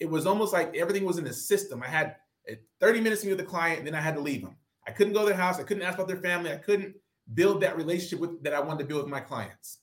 It 0.00 0.08
was 0.08 0.26
almost 0.26 0.52
like 0.52 0.76
everything 0.76 1.04
was 1.04 1.18
in 1.18 1.26
a 1.26 1.32
system. 1.32 1.82
I 1.82 1.88
had 1.88 2.16
uh, 2.50 2.54
30 2.80 3.00
minutes 3.00 3.22
to 3.22 3.26
meet 3.26 3.36
with 3.36 3.44
the 3.44 3.50
client, 3.50 3.78
and 3.78 3.86
then 3.86 3.94
I 3.94 4.00
had 4.00 4.14
to 4.14 4.20
leave 4.20 4.42
them. 4.42 4.56
I 4.86 4.90
couldn't 4.90 5.12
go 5.12 5.20
to 5.20 5.26
their 5.26 5.36
house. 5.36 5.58
I 5.58 5.64
couldn't 5.64 5.82
ask 5.82 5.96
about 5.96 6.08
their 6.08 6.18
family. 6.18 6.52
I 6.52 6.56
couldn't 6.56 6.94
build 7.34 7.60
that 7.62 7.76
relationship 7.76 8.20
with 8.20 8.42
that 8.42 8.54
I 8.54 8.60
wanted 8.60 8.80
to 8.80 8.84
build 8.86 9.02
with 9.02 9.10
my 9.10 9.20
clients. 9.20 9.78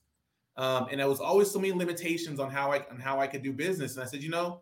Um, 0.58 0.88
and 0.90 1.00
there 1.00 1.08
was 1.08 1.20
always 1.20 1.52
so 1.52 1.60
many 1.60 1.74
limitations 1.74 2.40
on 2.40 2.50
how 2.50 2.72
I 2.72 2.80
on 2.90 3.00
how 3.00 3.20
I 3.20 3.28
could 3.28 3.44
do 3.44 3.52
business. 3.52 3.96
And 3.96 4.04
I 4.04 4.08
said, 4.08 4.24
you 4.24 4.30
know, 4.30 4.62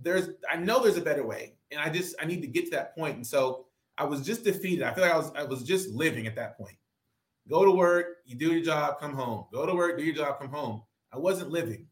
there's 0.00 0.28
I 0.50 0.56
know 0.56 0.82
there's 0.82 0.96
a 0.96 1.02
better 1.02 1.26
way, 1.26 1.54
and 1.70 1.80
I 1.80 1.90
just 1.90 2.14
I 2.20 2.24
need 2.24 2.40
to 2.42 2.46
get 2.46 2.66
to 2.66 2.70
that 2.72 2.94
point. 2.94 3.16
And 3.16 3.26
so 3.26 3.66
I 3.98 4.04
was 4.04 4.22
just 4.22 4.44
defeated. 4.44 4.84
I 4.84 4.94
feel 4.94 5.04
like 5.04 5.12
I 5.12 5.16
was 5.16 5.32
I 5.36 5.42
was 5.44 5.62
just 5.62 5.90
living 5.90 6.26
at 6.26 6.36
that 6.36 6.56
point. 6.56 6.76
Go 7.48 7.64
to 7.64 7.70
work, 7.70 8.06
you 8.24 8.36
do 8.36 8.52
your 8.52 8.64
job, 8.64 8.98
come 9.00 9.14
home. 9.14 9.46
Go 9.52 9.66
to 9.66 9.74
work, 9.74 9.98
do 9.98 10.04
your 10.04 10.14
job, 10.14 10.38
come 10.38 10.48
home. 10.48 10.82
I 11.12 11.18
wasn't 11.18 11.50
living, 11.50 11.86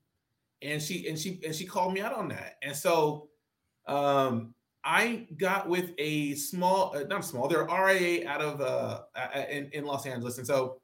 and 0.63 0.81
she 0.83 1.09
and 1.09 1.19
she 1.19 1.41
and 1.45 1.55
she 1.55 1.67
called 1.67 1.93
me 1.93 2.01
out 2.01 2.15
on 2.15 2.29
that. 2.29 2.57
And 2.63 2.75
so 2.75 3.29
um, 3.87 4.55
I 4.85 5.27
got 5.37 5.69
with 5.69 5.93
a 5.99 6.35
small, 6.35 6.97
uh, 6.97 7.05
not 7.09 7.25
small, 7.25 7.49
they're 7.49 7.67
RIA 7.67 8.27
out 8.29 8.41
of 8.41 8.61
uh, 8.61 9.03
in, 9.51 9.71
in 9.73 9.85
Los 9.85 10.07
Angeles, 10.07 10.39
and 10.39 10.47
so 10.47 10.81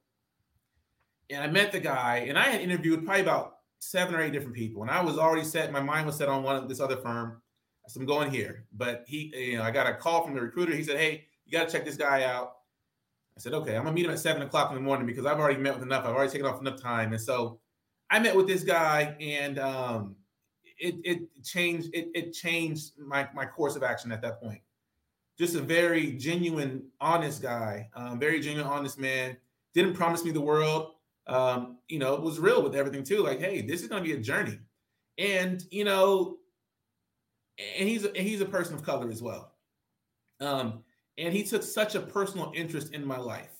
and 1.30 1.42
I 1.42 1.46
met 1.46 1.72
the 1.72 1.80
guy, 1.80 2.26
and 2.28 2.38
I 2.38 2.44
had 2.44 2.60
interviewed 2.60 3.04
probably 3.04 3.22
about 3.22 3.56
seven 3.80 4.14
or 4.14 4.22
eight 4.22 4.32
different 4.32 4.54
people, 4.54 4.82
and 4.82 4.90
I 4.90 5.02
was 5.02 5.18
already 5.18 5.44
set. 5.44 5.72
My 5.72 5.80
mind 5.80 6.06
was 6.06 6.16
set 6.16 6.28
on 6.28 6.42
one 6.42 6.56
of 6.56 6.68
this 6.68 6.80
other 6.80 6.96
firm. 6.96 7.42
So 7.86 8.00
I'm 8.00 8.06
going 8.06 8.30
here, 8.30 8.66
but 8.76 9.04
he, 9.06 9.32
you 9.34 9.56
know, 9.56 9.62
I 9.62 9.70
got 9.70 9.86
a 9.86 9.94
call 9.94 10.22
from 10.22 10.34
the 10.34 10.42
recruiter. 10.42 10.74
He 10.74 10.84
said, 10.84 10.98
"Hey, 10.98 11.24
you 11.46 11.52
got 11.52 11.68
to 11.68 11.72
check 11.72 11.86
this 11.86 11.96
guy 11.96 12.24
out." 12.24 12.56
I 13.34 13.40
said, 13.40 13.54
"Okay, 13.54 13.76
I'm 13.76 13.84
gonna 13.84 13.94
meet 13.94 14.04
him 14.04 14.10
at 14.10 14.18
seven 14.18 14.42
o'clock 14.42 14.70
in 14.70 14.74
the 14.74 14.82
morning 14.82 15.06
because 15.06 15.24
I've 15.24 15.38
already 15.38 15.58
met 15.58 15.74
with 15.74 15.82
enough. 15.82 16.04
I've 16.04 16.14
already 16.14 16.30
taken 16.30 16.46
off 16.46 16.60
enough 16.60 16.80
time." 16.80 17.12
And 17.12 17.20
so 17.20 17.60
I 18.10 18.18
met 18.18 18.34
with 18.34 18.46
this 18.46 18.64
guy, 18.64 19.16
and 19.20 19.58
um, 19.58 20.16
it 20.78 20.96
it 21.04 21.44
changed 21.44 21.90
it 21.92 22.08
it 22.14 22.32
changed 22.32 22.92
my 22.98 23.28
my 23.34 23.44
course 23.44 23.76
of 23.76 23.82
action 23.82 24.12
at 24.12 24.22
that 24.22 24.40
point. 24.40 24.60
Just 25.38 25.54
a 25.54 25.60
very 25.60 26.12
genuine, 26.12 26.88
honest 27.00 27.42
guy, 27.42 27.88
um, 27.94 28.18
very 28.18 28.40
genuine, 28.40 28.66
honest 28.66 28.98
man. 28.98 29.36
Didn't 29.74 29.94
promise 29.94 30.24
me 30.24 30.30
the 30.30 30.40
world. 30.40 30.94
Um, 31.26 31.78
you 31.88 31.98
know, 31.98 32.16
was 32.16 32.38
real 32.38 32.62
with 32.62 32.74
everything 32.74 33.04
too. 33.04 33.22
Like, 33.22 33.40
hey, 33.40 33.60
this 33.60 33.82
is 33.82 33.88
gonna 33.88 34.02
be 34.02 34.12
a 34.12 34.18
journey, 34.18 34.58
and 35.18 35.62
you 35.70 35.84
know, 35.84 36.38
and 37.78 37.88
he's 37.88 38.04
a, 38.04 38.10
he's 38.14 38.40
a 38.40 38.46
person 38.46 38.74
of 38.74 38.82
color 38.82 39.10
as 39.10 39.22
well. 39.22 39.52
Um, 40.40 40.84
and 41.18 41.34
he 41.34 41.42
took 41.42 41.62
such 41.62 41.94
a 41.96 42.00
personal 42.00 42.52
interest 42.54 42.94
in 42.94 43.04
my 43.04 43.18
life. 43.18 43.52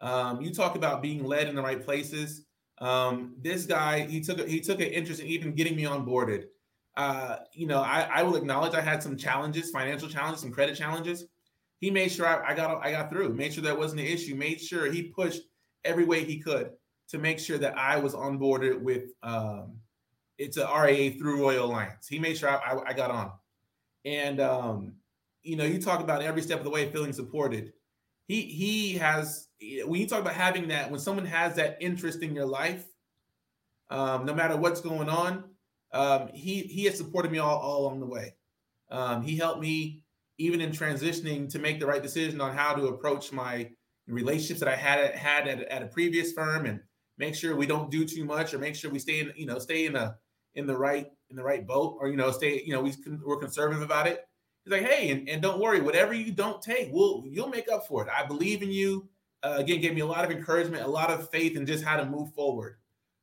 Um, 0.00 0.42
you 0.42 0.52
talk 0.52 0.76
about 0.76 1.00
being 1.02 1.24
led 1.24 1.48
in 1.48 1.54
the 1.54 1.62
right 1.62 1.82
places. 1.82 2.44
Um, 2.82 3.36
this 3.40 3.64
guy, 3.64 4.00
he 4.00 4.20
took 4.20 4.46
he 4.48 4.60
took 4.60 4.80
an 4.80 4.88
interest 4.88 5.20
in 5.20 5.28
even 5.28 5.54
getting 5.54 5.76
me 5.76 5.84
onboarded. 5.84 6.46
Uh, 6.96 7.36
you 7.52 7.66
know, 7.66 7.80
I, 7.80 8.08
I 8.12 8.22
will 8.24 8.34
acknowledge 8.34 8.74
I 8.74 8.80
had 8.80 9.02
some 9.02 9.16
challenges, 9.16 9.70
financial 9.70 10.08
challenges, 10.08 10.42
some 10.42 10.50
credit 10.50 10.76
challenges. 10.76 11.26
He 11.78 11.92
made 11.92 12.10
sure 12.10 12.26
I, 12.26 12.50
I 12.50 12.54
got 12.54 12.84
I 12.84 12.90
got 12.90 13.08
through. 13.08 13.34
Made 13.34 13.54
sure 13.54 13.62
that 13.62 13.78
wasn't 13.78 14.00
an 14.00 14.08
issue. 14.08 14.34
Made 14.34 14.60
sure 14.60 14.90
he 14.90 15.04
pushed 15.04 15.42
every 15.84 16.04
way 16.04 16.24
he 16.24 16.40
could 16.40 16.72
to 17.08 17.18
make 17.18 17.38
sure 17.38 17.58
that 17.58 17.78
I 17.78 17.98
was 17.98 18.14
onboarded 18.14 18.80
with 18.80 19.10
um, 19.22 19.76
it's 20.38 20.56
a 20.56 20.64
RAA 20.64 21.16
through 21.16 21.40
Royal 21.40 21.66
Alliance. 21.66 22.08
He 22.08 22.18
made 22.18 22.36
sure 22.36 22.48
I, 22.48 22.56
I, 22.56 22.88
I 22.88 22.92
got 22.94 23.12
on. 23.12 23.30
And 24.04 24.40
um, 24.40 24.94
you 25.44 25.54
know, 25.54 25.64
you 25.64 25.80
talk 25.80 26.00
about 26.00 26.20
every 26.20 26.42
step 26.42 26.58
of 26.58 26.64
the 26.64 26.70
way 26.70 26.90
feeling 26.90 27.12
supported. 27.12 27.74
He 28.26 28.42
he 28.42 28.94
has 28.94 29.48
when 29.86 30.00
you 30.00 30.06
talk 30.06 30.20
about 30.20 30.34
having 30.34 30.68
that 30.68 30.90
when 30.90 31.00
someone 31.00 31.26
has 31.26 31.56
that 31.56 31.78
interest 31.80 32.22
in 32.22 32.34
your 32.34 32.46
life, 32.46 32.84
um, 33.90 34.24
no 34.24 34.34
matter 34.34 34.56
what's 34.56 34.80
going 34.80 35.08
on, 35.08 35.44
um, 35.92 36.28
he 36.32 36.62
he 36.62 36.84
has 36.84 36.96
supported 36.96 37.30
me 37.30 37.38
all, 37.38 37.58
all 37.58 37.82
along 37.82 38.00
the 38.00 38.06
way. 38.06 38.34
Um, 38.90 39.22
he 39.22 39.36
helped 39.36 39.60
me 39.60 40.02
even 40.38 40.60
in 40.60 40.70
transitioning 40.70 41.48
to 41.50 41.58
make 41.58 41.78
the 41.78 41.86
right 41.86 42.02
decision 42.02 42.40
on 42.40 42.56
how 42.56 42.74
to 42.74 42.88
approach 42.88 43.32
my 43.32 43.70
relationships 44.06 44.60
that 44.60 44.68
I 44.68 44.76
had 44.76 45.14
had 45.14 45.46
at, 45.46 45.62
at 45.62 45.82
a 45.82 45.86
previous 45.86 46.32
firm 46.32 46.66
and 46.66 46.80
make 47.18 47.34
sure 47.34 47.54
we 47.54 47.66
don't 47.66 47.90
do 47.90 48.04
too 48.04 48.24
much 48.24 48.52
or 48.52 48.58
make 48.58 48.74
sure 48.74 48.90
we 48.90 48.98
stay 48.98 49.20
in 49.20 49.32
you 49.36 49.46
know 49.46 49.58
stay 49.58 49.86
in 49.86 49.94
a 49.94 50.16
in 50.54 50.66
the 50.66 50.76
right 50.76 51.08
in 51.30 51.36
the 51.36 51.42
right 51.42 51.66
boat 51.66 51.96
or 52.00 52.08
you 52.08 52.16
know 52.16 52.30
stay 52.30 52.62
you 52.64 52.72
know 52.72 52.80
we, 52.80 52.92
we're 53.24 53.38
conservative 53.38 53.82
about 53.82 54.06
it. 54.06 54.26
He's 54.64 54.72
like 54.72 54.82
hey 54.82 55.10
and, 55.10 55.28
and 55.28 55.42
don't 55.42 55.60
worry 55.60 55.80
whatever 55.80 56.14
you 56.14 56.32
don't 56.32 56.62
take 56.62 56.88
we'll 56.92 57.24
you'll 57.26 57.48
make 57.48 57.70
up 57.70 57.86
for 57.86 58.02
it. 58.02 58.08
I 58.14 58.26
believe 58.26 58.62
in 58.62 58.70
you 58.70 59.08
uh, 59.42 59.56
again 59.58 59.80
gave 59.80 59.94
me 59.94 60.00
a 60.00 60.06
lot 60.06 60.24
of 60.24 60.30
encouragement 60.30 60.84
a 60.84 60.88
lot 60.88 61.10
of 61.10 61.28
faith 61.30 61.56
in 61.56 61.66
just 61.66 61.84
how 61.84 61.96
to 61.96 62.04
move 62.04 62.32
forward. 62.32 62.76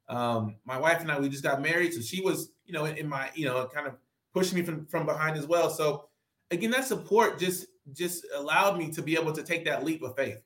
Um, 0.08 0.56
my 0.66 0.80
wife 0.80 1.02
and 1.02 1.12
i 1.12 1.20
we 1.20 1.30
just 1.30 1.44
got 1.44 1.62
married 1.62 1.94
so 1.94 2.02
she 2.02 2.22
was 2.22 2.50
you 2.66 2.74
know 2.74 2.86
in, 2.86 3.08
my 3.08 3.30
you 3.36 3.46
know 3.46 3.68
kind 3.68 3.88
of 3.88 3.94
pushing 4.34 4.58
me 4.58 4.64
from 4.64 4.86
from 4.86 5.06
behind 5.06 5.38
as 5.38 5.46
well. 5.46 5.70
So 5.70 6.10
again 6.52 6.72
that 6.72 6.86
support 6.86 7.40
just 7.40 7.68
just 7.94 8.26
allowed 8.36 8.78
me 8.78 8.92
to 8.92 9.02
be 9.02 9.16
able 9.16 9.34
to 9.34 9.44
take 9.44 9.66
that 9.66 9.84
leap 9.84 10.02
of 10.04 10.16
faith. 10.16 10.42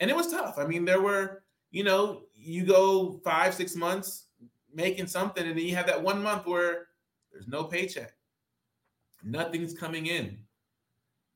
And 0.00 0.10
it 0.10 0.16
was 0.16 0.30
tough. 0.30 0.56
I 0.58 0.66
mean 0.66 0.84
there 0.84 1.00
were 1.00 1.42
you 1.70 1.84
know 1.84 2.22
you 2.34 2.64
go 2.64 3.20
five 3.24 3.54
six 3.54 3.74
months 3.74 4.26
making 4.72 5.06
something 5.06 5.46
and 5.46 5.58
then 5.58 5.64
you 5.64 5.74
have 5.74 5.86
that 5.86 6.02
one 6.02 6.22
month 6.22 6.46
where 6.46 6.86
there's 7.32 7.48
no 7.48 7.64
paycheck. 7.64 8.12
Nothing's 9.24 9.74
coming 9.74 10.06
in. 10.06 10.38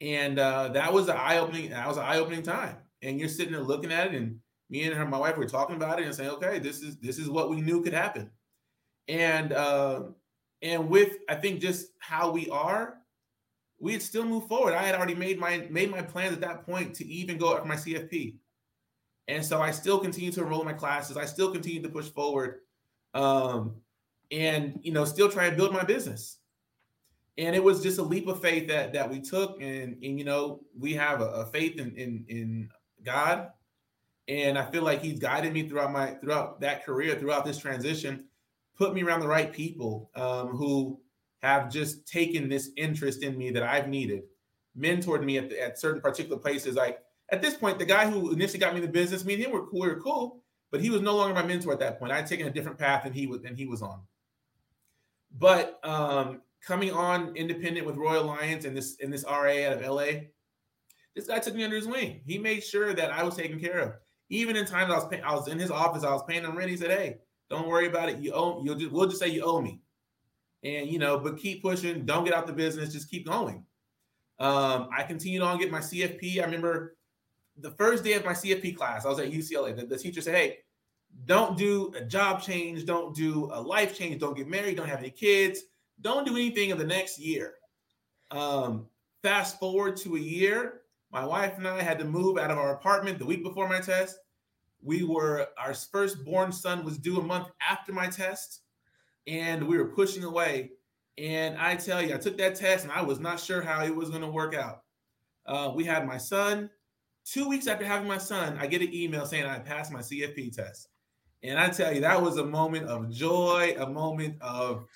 And 0.00 0.38
uh, 0.38 0.68
that 0.68 0.92
was 0.92 1.08
an 1.08 1.16
eye-opening 1.16 1.70
that 1.70 1.86
was 1.86 1.96
an 1.96 2.04
eye-opening 2.04 2.42
time 2.42 2.76
and 3.02 3.18
you're 3.18 3.28
sitting 3.28 3.52
there 3.52 3.62
looking 3.62 3.92
at 3.92 4.08
it 4.08 4.14
and 4.14 4.38
me 4.70 4.84
and 4.84 4.94
her 4.94 5.06
my 5.06 5.18
wife 5.18 5.36
were 5.36 5.46
talking 5.46 5.76
about 5.76 6.00
it 6.00 6.06
and 6.06 6.14
saying 6.14 6.30
okay 6.30 6.58
this 6.58 6.82
is 6.82 6.96
this 6.98 7.18
is 7.18 7.28
what 7.28 7.50
we 7.50 7.60
knew 7.60 7.82
could 7.82 7.94
happen. 7.94 8.30
And 9.08 9.52
uh, 9.52 10.02
and 10.62 10.88
with 10.88 11.16
i 11.28 11.34
think 11.34 11.60
just 11.60 11.88
how 11.98 12.30
we 12.30 12.48
are 12.50 12.98
we 13.80 13.92
had 13.92 14.02
still 14.02 14.24
moved 14.24 14.46
forward. 14.46 14.74
I 14.74 14.84
had 14.84 14.94
already 14.94 15.16
made 15.16 15.38
my 15.38 15.66
made 15.70 15.90
my 15.90 16.02
plans 16.02 16.32
at 16.32 16.40
that 16.42 16.64
point 16.64 16.94
to 16.96 17.06
even 17.06 17.36
go 17.36 17.54
up 17.54 17.66
my 17.66 17.74
cfp 17.74 18.36
and 19.26 19.44
so 19.44 19.60
i 19.60 19.70
still 19.70 19.98
continue 19.98 20.30
to 20.32 20.42
enroll 20.42 20.60
in 20.60 20.66
my 20.66 20.72
classes. 20.72 21.16
I 21.16 21.24
still 21.24 21.50
continue 21.50 21.82
to 21.82 21.88
push 21.88 22.08
forward 22.08 22.60
um, 23.14 23.74
and 24.30 24.80
you 24.82 24.92
know 24.92 25.04
still 25.04 25.30
try 25.30 25.46
and 25.46 25.56
build 25.56 25.72
my 25.72 25.84
business. 25.84 26.38
And 27.38 27.56
it 27.56 27.64
was 27.64 27.82
just 27.82 27.98
a 27.98 28.02
leap 28.02 28.26
of 28.28 28.42
faith 28.42 28.68
that 28.68 28.92
that 28.92 29.10
we 29.10 29.20
took. 29.20 29.60
And 29.60 29.96
and 30.02 30.18
you 30.18 30.24
know 30.24 30.60
we 30.78 30.94
have 30.94 31.20
a, 31.20 31.26
a 31.26 31.46
faith 31.46 31.78
in, 31.78 31.94
in 31.96 32.24
in 32.28 32.70
god 33.04 33.48
and 34.28 34.58
i 34.58 34.64
feel 34.70 34.82
like 34.82 35.02
he's 35.02 35.18
guided 35.18 35.52
me 35.52 35.68
throughout 35.68 35.92
my 35.92 36.14
throughout 36.14 36.60
that 36.60 36.84
career 36.84 37.14
throughout 37.16 37.44
this 37.44 37.58
transition 37.58 38.24
put 38.76 38.94
me 38.94 39.02
around 39.02 39.20
the 39.20 39.28
right 39.28 39.52
people 39.52 40.10
um, 40.14 40.48
who 40.48 41.00
have 41.42 41.70
just 41.70 42.06
taken 42.06 42.48
this 42.48 42.70
interest 42.76 43.22
in 43.22 43.36
me 43.36 43.50
that 43.50 43.62
I've 43.62 43.88
needed, 43.88 44.22
mentored 44.78 45.24
me 45.24 45.38
at, 45.38 45.50
the, 45.50 45.60
at 45.62 45.78
certain 45.78 46.00
particular 46.00 46.38
places. 46.38 46.76
Like 46.76 47.00
at 47.30 47.42
this 47.42 47.54
point, 47.54 47.78
the 47.78 47.84
guy 47.84 48.08
who 48.08 48.32
initially 48.32 48.60
got 48.60 48.74
me 48.74 48.80
the 48.80 48.88
business, 48.88 49.24
me 49.24 49.34
and 49.34 49.42
him 49.42 49.52
were 49.52 49.66
cool, 49.66 49.80
we 49.80 49.88
were 49.88 50.00
cool, 50.00 50.42
but 50.70 50.80
he 50.80 50.90
was 50.90 51.00
no 51.00 51.16
longer 51.16 51.34
my 51.34 51.44
mentor 51.44 51.72
at 51.72 51.80
that 51.80 51.98
point. 51.98 52.12
I 52.12 52.16
had 52.16 52.26
taken 52.26 52.46
a 52.46 52.50
different 52.50 52.78
path 52.78 53.04
than 53.04 53.12
he 53.12 53.26
was 53.26 53.42
than 53.42 53.56
he 53.56 53.66
was 53.66 53.82
on. 53.82 54.00
But 55.38 55.80
um, 55.82 56.42
coming 56.64 56.92
on 56.92 57.34
independent 57.36 57.86
with 57.86 57.96
Royal 57.96 58.24
Alliance 58.24 58.64
and 58.64 58.76
this 58.76 58.96
and 59.00 59.12
this 59.12 59.24
RA 59.24 59.66
out 59.66 59.72
of 59.72 59.82
LA, 59.82 60.28
this 61.14 61.26
guy 61.26 61.38
took 61.38 61.54
me 61.54 61.64
under 61.64 61.76
his 61.76 61.86
wing. 61.86 62.20
He 62.24 62.38
made 62.38 62.62
sure 62.62 62.94
that 62.94 63.10
I 63.10 63.22
was 63.22 63.36
taken 63.36 63.60
care 63.60 63.78
of. 63.78 63.94
Even 64.30 64.56
in 64.56 64.64
times 64.64 64.90
I 64.90 64.96
was 64.96 65.08
pay- 65.08 65.20
I 65.20 65.34
was 65.34 65.48
in 65.48 65.58
his 65.58 65.70
office, 65.70 66.04
I 66.04 66.12
was 66.12 66.22
paying 66.26 66.44
him 66.44 66.56
rent. 66.56 66.70
He 66.70 66.76
said, 66.76 66.90
"Hey, 66.90 67.18
don't 67.50 67.68
worry 67.68 67.86
about 67.86 68.08
it. 68.08 68.18
You 68.18 68.32
owe. 68.32 68.62
You'll 68.64 68.76
just 68.76 68.92
we'll 68.92 69.06
just 69.08 69.20
say 69.20 69.28
you 69.28 69.42
owe 69.42 69.60
me." 69.60 69.82
and 70.62 70.88
you 70.88 70.98
know, 70.98 71.18
but 71.18 71.38
keep 71.38 71.62
pushing. 71.62 72.04
Don't 72.04 72.24
get 72.24 72.34
out 72.34 72.46
the 72.46 72.52
business. 72.52 72.92
Just 72.92 73.10
keep 73.10 73.26
going. 73.26 73.64
Um, 74.38 74.88
I 74.96 75.02
continued 75.06 75.42
on 75.42 75.58
get 75.58 75.70
my 75.70 75.80
CFP. 75.80 76.40
I 76.40 76.44
remember 76.44 76.96
the 77.56 77.70
first 77.72 78.04
day 78.04 78.14
of 78.14 78.24
my 78.24 78.32
CFP 78.32 78.76
class, 78.76 79.04
I 79.04 79.08
was 79.08 79.18
at 79.18 79.30
UCLA. 79.30 79.76
The, 79.76 79.86
the 79.86 79.98
teacher 79.98 80.20
said, 80.20 80.34
"Hey, 80.34 80.58
don't 81.26 81.56
do 81.56 81.92
a 81.96 82.04
job 82.04 82.42
change. 82.42 82.86
Don't 82.86 83.14
do 83.14 83.50
a 83.52 83.60
life 83.60 83.96
change. 83.96 84.20
Don't 84.20 84.36
get 84.36 84.48
married. 84.48 84.76
Don't 84.76 84.88
have 84.88 85.00
any 85.00 85.10
kids. 85.10 85.62
Don't 86.00 86.26
do 86.26 86.36
anything 86.36 86.70
in 86.70 86.78
the 86.78 86.86
next 86.86 87.18
year." 87.18 87.54
Um, 88.30 88.86
fast 89.22 89.58
forward 89.58 89.96
to 89.98 90.16
a 90.16 90.20
year, 90.20 90.81
my 91.12 91.24
wife 91.24 91.58
and 91.58 91.68
I 91.68 91.82
had 91.82 91.98
to 91.98 92.04
move 92.04 92.38
out 92.38 92.50
of 92.50 92.58
our 92.58 92.74
apartment 92.74 93.18
the 93.18 93.26
week 93.26 93.42
before 93.42 93.68
my 93.68 93.80
test. 93.80 94.18
We 94.82 95.04
were 95.04 95.48
our 95.58 95.74
firstborn 95.74 96.52
son 96.52 96.84
was 96.84 96.98
due 96.98 97.20
a 97.20 97.22
month 97.22 97.48
after 97.68 97.92
my 97.92 98.08
test 98.08 98.62
and 99.26 99.68
we 99.68 99.76
were 99.76 99.88
pushing 99.88 100.24
away. 100.24 100.70
And 101.18 101.58
I 101.58 101.76
tell 101.76 102.02
you, 102.02 102.14
I 102.14 102.18
took 102.18 102.38
that 102.38 102.56
test 102.56 102.84
and 102.84 102.92
I 102.92 103.02
was 103.02 103.20
not 103.20 103.38
sure 103.38 103.60
how 103.60 103.84
it 103.84 103.94
was 103.94 104.08
going 104.08 104.22
to 104.22 104.28
work 104.28 104.54
out. 104.54 104.82
Uh, 105.46 105.72
we 105.74 105.84
had 105.84 106.06
my 106.06 106.16
son. 106.16 106.70
Two 107.24 107.48
weeks 107.48 107.68
after 107.68 107.84
having 107.84 108.08
my 108.08 108.18
son, 108.18 108.56
I 108.58 108.66
get 108.66 108.82
an 108.82 108.92
email 108.92 109.26
saying 109.26 109.44
I 109.44 109.58
passed 109.58 109.92
my 109.92 110.00
CFP 110.00 110.56
test. 110.56 110.88
And 111.44 111.58
I 111.58 111.68
tell 111.68 111.92
you, 111.92 112.00
that 112.00 112.20
was 112.20 112.38
a 112.38 112.44
moment 112.44 112.86
of 112.86 113.10
joy, 113.10 113.74
a 113.78 113.86
moment 113.86 114.36
of 114.40 114.86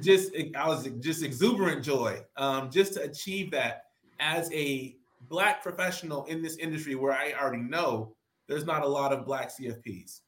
just, 0.00 0.30
I 0.54 0.68
was 0.68 0.88
just 1.00 1.22
exuberant 1.22 1.82
joy 1.82 2.22
um, 2.36 2.70
just 2.70 2.94
to 2.94 3.02
achieve 3.02 3.50
that 3.50 3.86
as 4.20 4.50
a 4.52 4.96
Black 5.28 5.62
professional 5.62 6.24
in 6.26 6.42
this 6.42 6.56
industry 6.56 6.94
where 6.94 7.12
I 7.12 7.32
already 7.32 7.62
know 7.62 8.14
there's 8.48 8.64
not 8.64 8.82
a 8.82 8.88
lot 8.88 9.12
of 9.12 9.26
Black 9.26 9.50
CFPs 9.50 10.20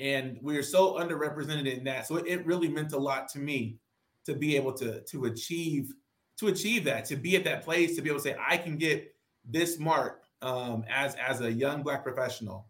and 0.00 0.38
we're 0.40 0.62
so 0.62 0.94
underrepresented 0.94 1.72
in 1.72 1.84
that. 1.84 2.06
So 2.06 2.16
it, 2.16 2.26
it 2.26 2.46
really 2.46 2.68
meant 2.68 2.92
a 2.92 2.98
lot 2.98 3.28
to 3.30 3.38
me 3.38 3.78
to 4.24 4.34
be 4.34 4.56
able 4.56 4.72
to 4.74 5.02
to 5.02 5.26
achieve 5.26 5.92
to 6.38 6.48
achieve 6.48 6.84
that, 6.84 7.04
to 7.04 7.16
be 7.16 7.36
at 7.36 7.44
that 7.44 7.62
place, 7.62 7.96
to 7.96 8.02
be 8.02 8.08
able 8.08 8.18
to 8.18 8.24
say 8.24 8.36
I 8.48 8.56
can 8.56 8.78
get 8.78 9.14
this 9.44 9.78
mark 9.78 10.22
um, 10.40 10.84
as 10.88 11.14
as 11.16 11.42
a 11.42 11.52
young 11.52 11.82
black 11.82 12.02
professional, 12.02 12.68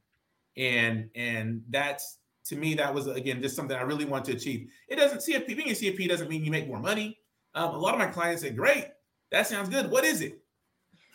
and 0.57 1.09
and 1.15 1.63
that's 1.71 2.19
to 2.47 2.57
me 2.57 2.75
that 2.75 2.93
was 2.93 3.07
again 3.07 3.41
just 3.41 3.55
something 3.55 3.77
I 3.77 3.83
really 3.83 4.05
want 4.05 4.25
to 4.27 4.33
achieve. 4.33 4.69
It 4.89 4.97
doesn't 4.97 5.21
CFP 5.21 5.57
being 5.57 5.71
a 5.71 5.73
CFP 5.73 6.09
doesn't 6.09 6.29
mean 6.29 6.45
you 6.45 6.51
make 6.51 6.67
more 6.67 6.81
money. 6.81 7.17
Um, 7.55 7.75
a 7.75 7.79
lot 7.79 7.95
of 7.95 8.01
my 8.01 8.07
clients 8.07 8.43
say, 8.43 8.51
"Great, 8.51 8.89
that 9.31 9.47
sounds 9.47 9.69
good. 9.69 9.91
What 9.91 10.05
is 10.05 10.21
it?" 10.21 10.40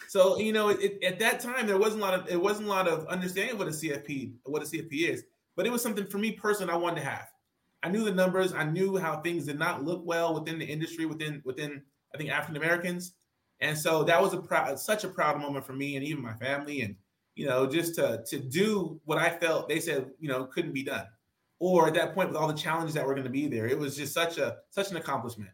So 0.07 0.37
you 0.39 0.53
know, 0.53 0.69
it, 0.69 1.03
at 1.03 1.19
that 1.19 1.39
time 1.39 1.67
there 1.67 1.77
wasn't 1.77 2.01
a 2.01 2.05
lot 2.05 2.13
of 2.13 2.29
it 2.29 2.41
wasn't 2.41 2.67
a 2.67 2.71
lot 2.71 2.87
of 2.87 3.05
understanding 3.07 3.57
what 3.57 3.67
a 3.67 3.71
CFP 3.71 4.33
what 4.45 4.61
a 4.61 4.65
CFP 4.65 5.09
is 5.09 5.23
but 5.55 5.65
it 5.65 5.71
was 5.71 5.81
something 5.81 6.05
for 6.05 6.17
me 6.17 6.31
personally 6.31 6.73
I 6.73 6.77
wanted 6.77 7.01
to 7.01 7.07
have. 7.07 7.27
I 7.83 7.89
knew 7.89 8.03
the 8.03 8.11
numbers. 8.11 8.53
I 8.53 8.63
knew 8.63 8.97
how 8.97 9.21
things 9.21 9.45
did 9.45 9.59
not 9.59 9.83
look 9.83 10.01
well 10.05 10.33
within 10.33 10.59
the 10.59 10.65
industry, 10.65 11.05
within 11.05 11.41
within 11.45 11.83
I 12.13 12.17
think 12.17 12.29
African 12.29 12.57
Americans, 12.57 13.13
and 13.59 13.77
so 13.77 14.03
that 14.03 14.21
was 14.21 14.33
a 14.33 14.37
proud, 14.37 14.79
such 14.79 15.03
a 15.03 15.07
proud 15.07 15.39
moment 15.39 15.65
for 15.65 15.73
me 15.73 15.95
and 15.95 16.05
even 16.05 16.23
my 16.23 16.33
family, 16.33 16.81
and 16.81 16.95
you 17.35 17.45
know, 17.45 17.67
just 17.67 17.95
to 17.95 18.23
to 18.27 18.39
do 18.39 18.99
what 19.05 19.17
I 19.17 19.29
felt 19.29 19.69
they 19.69 19.79
said 19.79 20.09
you 20.19 20.29
know 20.29 20.45
couldn't 20.45 20.73
be 20.73 20.83
done, 20.83 21.05
or 21.59 21.87
at 21.87 21.93
that 21.93 22.13
point 22.15 22.29
with 22.29 22.37
all 22.37 22.47
the 22.47 22.53
challenges 22.53 22.95
that 22.95 23.05
were 23.05 23.13
going 23.13 23.25
to 23.25 23.29
be 23.29 23.47
there, 23.47 23.67
it 23.67 23.77
was 23.77 23.95
just 23.95 24.13
such 24.13 24.37
a 24.37 24.57
such 24.71 24.89
an 24.91 24.97
accomplishment. 24.97 25.51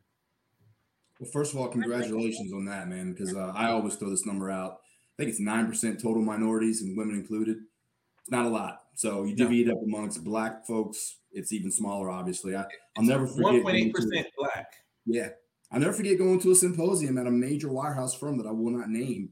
Well, 1.22 1.30
first 1.30 1.54
of 1.54 1.60
all, 1.60 1.68
congratulations 1.68 2.52
on 2.52 2.66
that, 2.66 2.90
man. 2.90 3.14
Because 3.14 3.36
uh, 3.36 3.54
I 3.56 3.70
always 3.70 3.96
throw 3.96 4.10
this 4.10 4.26
number 4.26 4.50
out. 4.50 4.80
I 5.14 5.14
think 5.24 5.30
it's 5.30 5.40
nine 5.40 5.68
percent 5.68 6.02
total 6.02 6.24
minorities 6.24 6.82
and 6.82 6.98
women 6.98 7.16
included. 7.16 7.58
It's 8.22 8.32
not 8.32 8.48
a 8.48 8.50
lot. 8.50 8.82
So 8.96 9.24
you 9.24 9.36
divvy 9.36 9.62
it 9.62 9.70
up 9.70 9.78
amongst 9.84 10.24
black 10.24 10.66
folks, 10.66 11.18
it's 11.32 11.54
even 11.54 11.72
smaller, 11.72 12.10
obviously. 12.10 12.56
I, 12.56 12.66
will 12.98 13.04
never 13.04 13.28
forget. 13.28 13.64
1.8% 13.64 14.26
black. 14.36 14.74
Yeah. 15.06 15.30
I'll 15.72 15.80
never 15.80 15.94
forget 15.94 16.18
going 16.18 16.40
to 16.42 16.52
a 16.52 16.56
symposium 16.56 17.18
at 17.18 17.28
a 17.28 17.32
major 17.32 17.70
wirehouse 17.70 18.20
firm 18.20 18.38
that 18.40 18.48
I 18.48 18.52
will 18.52 18.72
not 18.72 18.90
name 18.90 19.30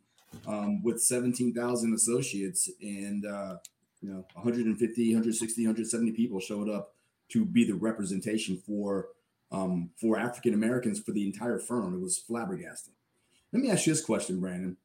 um, 0.48 0.82
with 0.84 1.02
17,000 1.02 1.94
associates 1.94 2.70
and, 2.82 3.26
uh, 3.26 3.58
you 4.02 4.10
know, 4.10 4.26
150, 4.34 5.14
160, 5.14 5.62
170 5.64 6.12
people 6.14 6.40
showed 6.40 6.70
up 6.70 6.94
to 7.30 7.46
be 7.46 7.66
the 7.66 7.76
representation 7.76 8.58
for 8.66 9.10
um, 9.52 9.92
for 10.00 10.18
African 10.18 10.54
Americans 10.54 11.00
for 11.00 11.12
the 11.12 11.26
entire 11.26 11.60
firm. 11.60 11.96
It 11.96 12.02
was 12.02 12.22
flabbergasting. 12.30 12.94
Let 13.52 13.62
me 13.62 13.72
ask 13.72 13.88
you 13.88 13.94
this 13.94 14.04
question, 14.04 14.40
Brandon. 14.40 14.78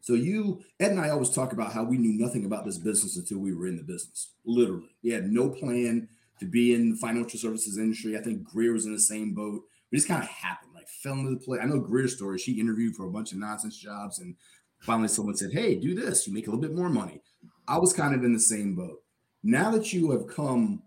So 0.00 0.14
you, 0.14 0.62
Ed 0.78 0.92
and 0.92 1.00
I 1.00 1.10
always 1.10 1.30
talk 1.30 1.52
about 1.52 1.72
how 1.72 1.84
we 1.84 1.98
knew 1.98 2.12
nothing 2.12 2.44
about 2.44 2.64
this 2.64 2.78
business 2.78 3.16
until 3.16 3.38
we 3.38 3.54
were 3.54 3.66
in 3.66 3.76
the 3.76 3.82
business. 3.82 4.32
Literally, 4.44 4.88
we 5.02 5.10
had 5.10 5.30
no 5.30 5.48
plan 5.48 6.08
to 6.38 6.46
be 6.46 6.74
in 6.74 6.90
the 6.90 6.96
financial 6.96 7.38
services 7.38 7.78
industry. 7.78 8.16
I 8.16 8.20
think 8.20 8.44
Grier 8.44 8.72
was 8.72 8.86
in 8.86 8.92
the 8.92 9.00
same 9.00 9.34
boat. 9.34 9.62
We 9.90 9.98
just 9.98 10.08
kind 10.08 10.22
of 10.22 10.28
happened, 10.28 10.72
like 10.74 10.88
fell 10.88 11.14
into 11.14 11.30
the 11.30 11.36
play. 11.36 11.58
I 11.58 11.66
know 11.66 11.80
Grier's 11.80 12.14
story. 12.16 12.38
She 12.38 12.60
interviewed 12.60 12.94
for 12.94 13.06
a 13.06 13.10
bunch 13.10 13.32
of 13.32 13.38
nonsense 13.38 13.76
jobs, 13.76 14.20
and 14.20 14.36
finally 14.80 15.08
someone 15.08 15.36
said, 15.36 15.52
"Hey, 15.52 15.74
do 15.74 15.94
this. 15.94 16.26
You 16.26 16.34
make 16.34 16.46
a 16.46 16.50
little 16.50 16.62
bit 16.62 16.76
more 16.76 16.90
money." 16.90 17.22
I 17.66 17.78
was 17.78 17.92
kind 17.92 18.14
of 18.14 18.24
in 18.24 18.32
the 18.32 18.40
same 18.40 18.74
boat. 18.74 19.02
Now 19.42 19.70
that 19.72 19.92
you 19.92 20.10
have 20.12 20.26
come 20.26 20.82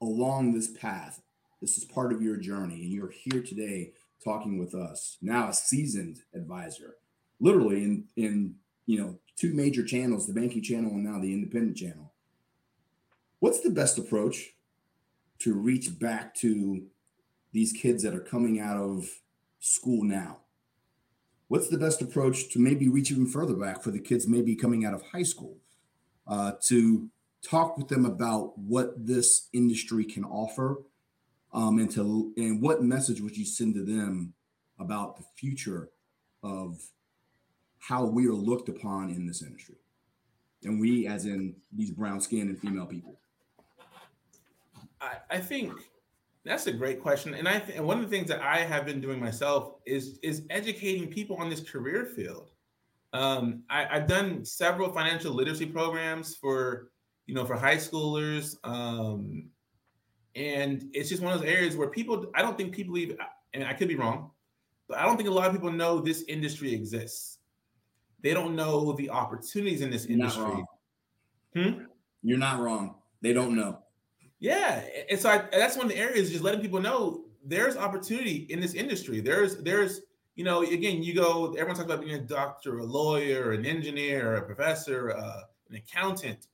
along 0.00 0.52
this 0.52 0.68
path, 0.68 1.20
this 1.60 1.78
is 1.78 1.84
part 1.84 2.12
of 2.12 2.22
your 2.22 2.36
journey, 2.36 2.82
and 2.82 2.92
you're 2.92 3.10
here 3.10 3.42
today 3.42 3.92
talking 4.22 4.58
with 4.58 4.74
us. 4.74 5.16
Now, 5.20 5.48
a 5.48 5.52
seasoned 5.52 6.20
advisor 6.34 6.96
literally 7.40 7.82
in 7.84 8.04
in 8.16 8.54
you 8.86 9.00
know 9.00 9.18
two 9.36 9.52
major 9.54 9.84
channels, 9.84 10.26
the 10.26 10.32
banking 10.32 10.62
channel 10.62 10.90
and 10.92 11.04
now 11.04 11.20
the 11.20 11.32
independent 11.32 11.76
channel. 11.76 12.12
What's 13.40 13.60
the 13.60 13.70
best 13.70 13.98
approach 13.98 14.54
to 15.40 15.54
reach 15.54 15.98
back 15.98 16.34
to 16.36 16.86
these 17.52 17.72
kids 17.72 18.02
that 18.02 18.14
are 18.14 18.20
coming 18.20 18.58
out 18.60 18.76
of 18.76 19.08
school 19.60 20.02
now? 20.02 20.38
What's 21.46 21.68
the 21.68 21.78
best 21.78 22.02
approach 22.02 22.50
to 22.52 22.58
maybe 22.58 22.88
reach 22.88 23.10
even 23.10 23.26
further 23.26 23.54
back 23.54 23.82
for 23.82 23.90
the 23.90 24.00
kids 24.00 24.26
maybe 24.26 24.56
coming 24.56 24.84
out 24.84 24.92
of 24.92 25.02
high 25.02 25.22
school 25.22 25.56
uh, 26.26 26.52
to 26.66 27.08
talk 27.42 27.78
with 27.78 27.88
them 27.88 28.04
about 28.04 28.58
what 28.58 29.06
this 29.06 29.48
industry 29.52 30.04
can 30.04 30.24
offer 30.24 30.82
um, 31.52 31.78
and 31.78 31.90
to 31.92 32.32
and 32.36 32.60
what 32.60 32.82
message 32.82 33.20
would 33.20 33.36
you 33.36 33.44
send 33.44 33.74
to 33.74 33.84
them 33.84 34.34
about 34.78 35.16
the 35.16 35.24
future 35.36 35.90
of 36.42 36.80
how 37.78 38.04
we 38.04 38.26
are 38.26 38.32
looked 38.32 38.68
upon 38.68 39.10
in 39.10 39.26
this 39.26 39.42
industry. 39.42 39.76
And 40.62 40.80
we, 40.80 41.06
as 41.06 41.24
in 41.24 41.54
these 41.72 41.90
brown 41.90 42.20
skinned 42.20 42.50
and 42.50 42.58
female 42.58 42.86
people. 42.86 43.18
I, 45.00 45.16
I 45.30 45.38
think 45.38 45.72
that's 46.44 46.66
a 46.66 46.72
great 46.72 47.00
question, 47.00 47.34
and 47.34 47.48
I 47.48 47.60
th- 47.60 47.78
one 47.80 47.98
of 47.98 48.10
the 48.10 48.16
things 48.16 48.28
that 48.28 48.42
I 48.42 48.58
have 48.58 48.84
been 48.84 49.00
doing 49.00 49.20
myself 49.20 49.74
is 49.86 50.18
is 50.22 50.42
educating 50.50 51.08
people 51.08 51.36
on 51.36 51.48
this 51.48 51.60
career 51.60 52.04
field. 52.04 52.50
Um, 53.12 53.62
I, 53.70 53.84
have 53.84 54.08
done 54.08 54.44
several 54.44 54.92
financial 54.92 55.32
literacy 55.32 55.66
programs 55.66 56.34
for 56.34 56.90
you 57.26 57.34
know 57.34 57.44
for 57.44 57.54
high 57.54 57.76
schoolers, 57.76 58.56
um, 58.64 59.50
and 60.34 60.88
it's 60.92 61.08
just 61.08 61.22
one 61.22 61.32
of 61.32 61.40
those 61.40 61.48
areas 61.48 61.76
where 61.76 61.88
people. 61.88 62.26
I 62.34 62.42
don't 62.42 62.56
think 62.56 62.74
people 62.74 62.96
even, 62.98 63.16
and 63.54 63.64
I 63.64 63.72
could 63.72 63.88
be 63.88 63.96
wrong, 63.96 64.30
but 64.88 64.98
I 64.98 65.04
don't 65.04 65.16
think 65.16 65.28
a 65.28 65.32
lot 65.32 65.46
of 65.46 65.52
people 65.52 65.72
know 65.72 66.00
this 66.00 66.24
industry 66.28 66.72
exists 66.72 67.38
they 68.22 68.34
don't 68.34 68.56
know 68.56 68.92
the 68.92 69.10
opportunities 69.10 69.80
in 69.80 69.90
this 69.90 70.06
You're 70.06 70.18
industry. 70.18 70.64
Hmm? 71.54 71.84
You're 72.22 72.38
not 72.38 72.60
wrong. 72.60 72.96
They 73.20 73.32
don't 73.32 73.54
know. 73.54 73.78
Yeah, 74.40 74.82
and 75.10 75.18
so 75.18 75.30
I, 75.30 75.44
that's 75.50 75.76
one 75.76 75.86
of 75.86 75.92
the 75.92 75.98
areas 75.98 76.30
just 76.30 76.44
letting 76.44 76.60
people 76.60 76.80
know 76.80 77.24
there's 77.44 77.76
opportunity 77.76 78.46
in 78.50 78.60
this 78.60 78.74
industry. 78.74 79.20
There's 79.20 79.56
there's 79.58 80.02
you 80.36 80.44
know 80.44 80.62
again 80.62 81.02
you 81.02 81.14
go 81.14 81.52
everyone 81.54 81.74
talks 81.74 81.86
about 81.86 82.00
being 82.00 82.14
a 82.14 82.20
doctor, 82.20 82.78
a 82.78 82.84
lawyer, 82.84 83.52
an 83.52 83.66
engineer, 83.66 84.36
a 84.36 84.42
professor, 84.42 85.12
uh, 85.12 85.40
an 85.70 85.76
accountant, 85.76 86.46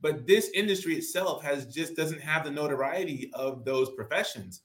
but 0.00 0.26
this 0.26 0.50
industry 0.54 0.94
itself 0.94 1.42
has 1.42 1.66
just 1.66 1.96
doesn't 1.96 2.20
have 2.20 2.44
the 2.44 2.50
notoriety 2.50 3.30
of 3.34 3.64
those 3.64 3.90
professions, 3.90 4.62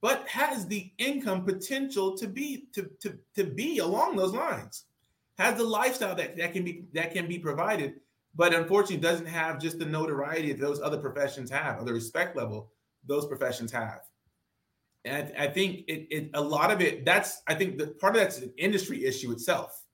but 0.00 0.26
has 0.28 0.66
the 0.66 0.92
income 0.98 1.44
potential 1.44 2.16
to 2.16 2.26
be 2.26 2.68
to 2.72 2.90
to 3.00 3.18
to 3.34 3.44
be 3.44 3.78
along 3.78 4.16
those 4.16 4.32
lines 4.32 4.84
has 5.38 5.56
the 5.56 5.64
lifestyle 5.64 6.14
that, 6.16 6.36
that 6.36 6.52
can 6.52 6.64
be 6.64 6.84
that 6.92 7.12
can 7.12 7.26
be 7.28 7.38
provided, 7.38 7.94
but 8.34 8.52
unfortunately 8.52 8.96
doesn't 8.96 9.26
have 9.26 9.60
just 9.60 9.78
the 9.78 9.86
notoriety 9.86 10.52
that 10.52 10.60
those 10.60 10.80
other 10.80 10.98
professions 10.98 11.50
have 11.50 11.80
or 11.80 11.84
the 11.84 11.92
respect 11.92 12.36
level 12.36 12.70
those 13.06 13.26
professions 13.26 13.72
have. 13.72 14.00
And 15.04 15.32
I, 15.38 15.46
think 15.46 15.84
it, 15.88 16.06
it, 16.10 16.30
a 16.34 16.40
lot 16.40 16.70
of 16.70 16.82
it, 16.82 17.04
that's, 17.04 17.40
I 17.46 17.54
think 17.54 17.78
part 17.98 18.14
of 18.14 18.20
that's 18.20 18.38
an 18.38 18.52
industry 18.58 19.06
issue 19.06 19.30
itself. 19.32 19.84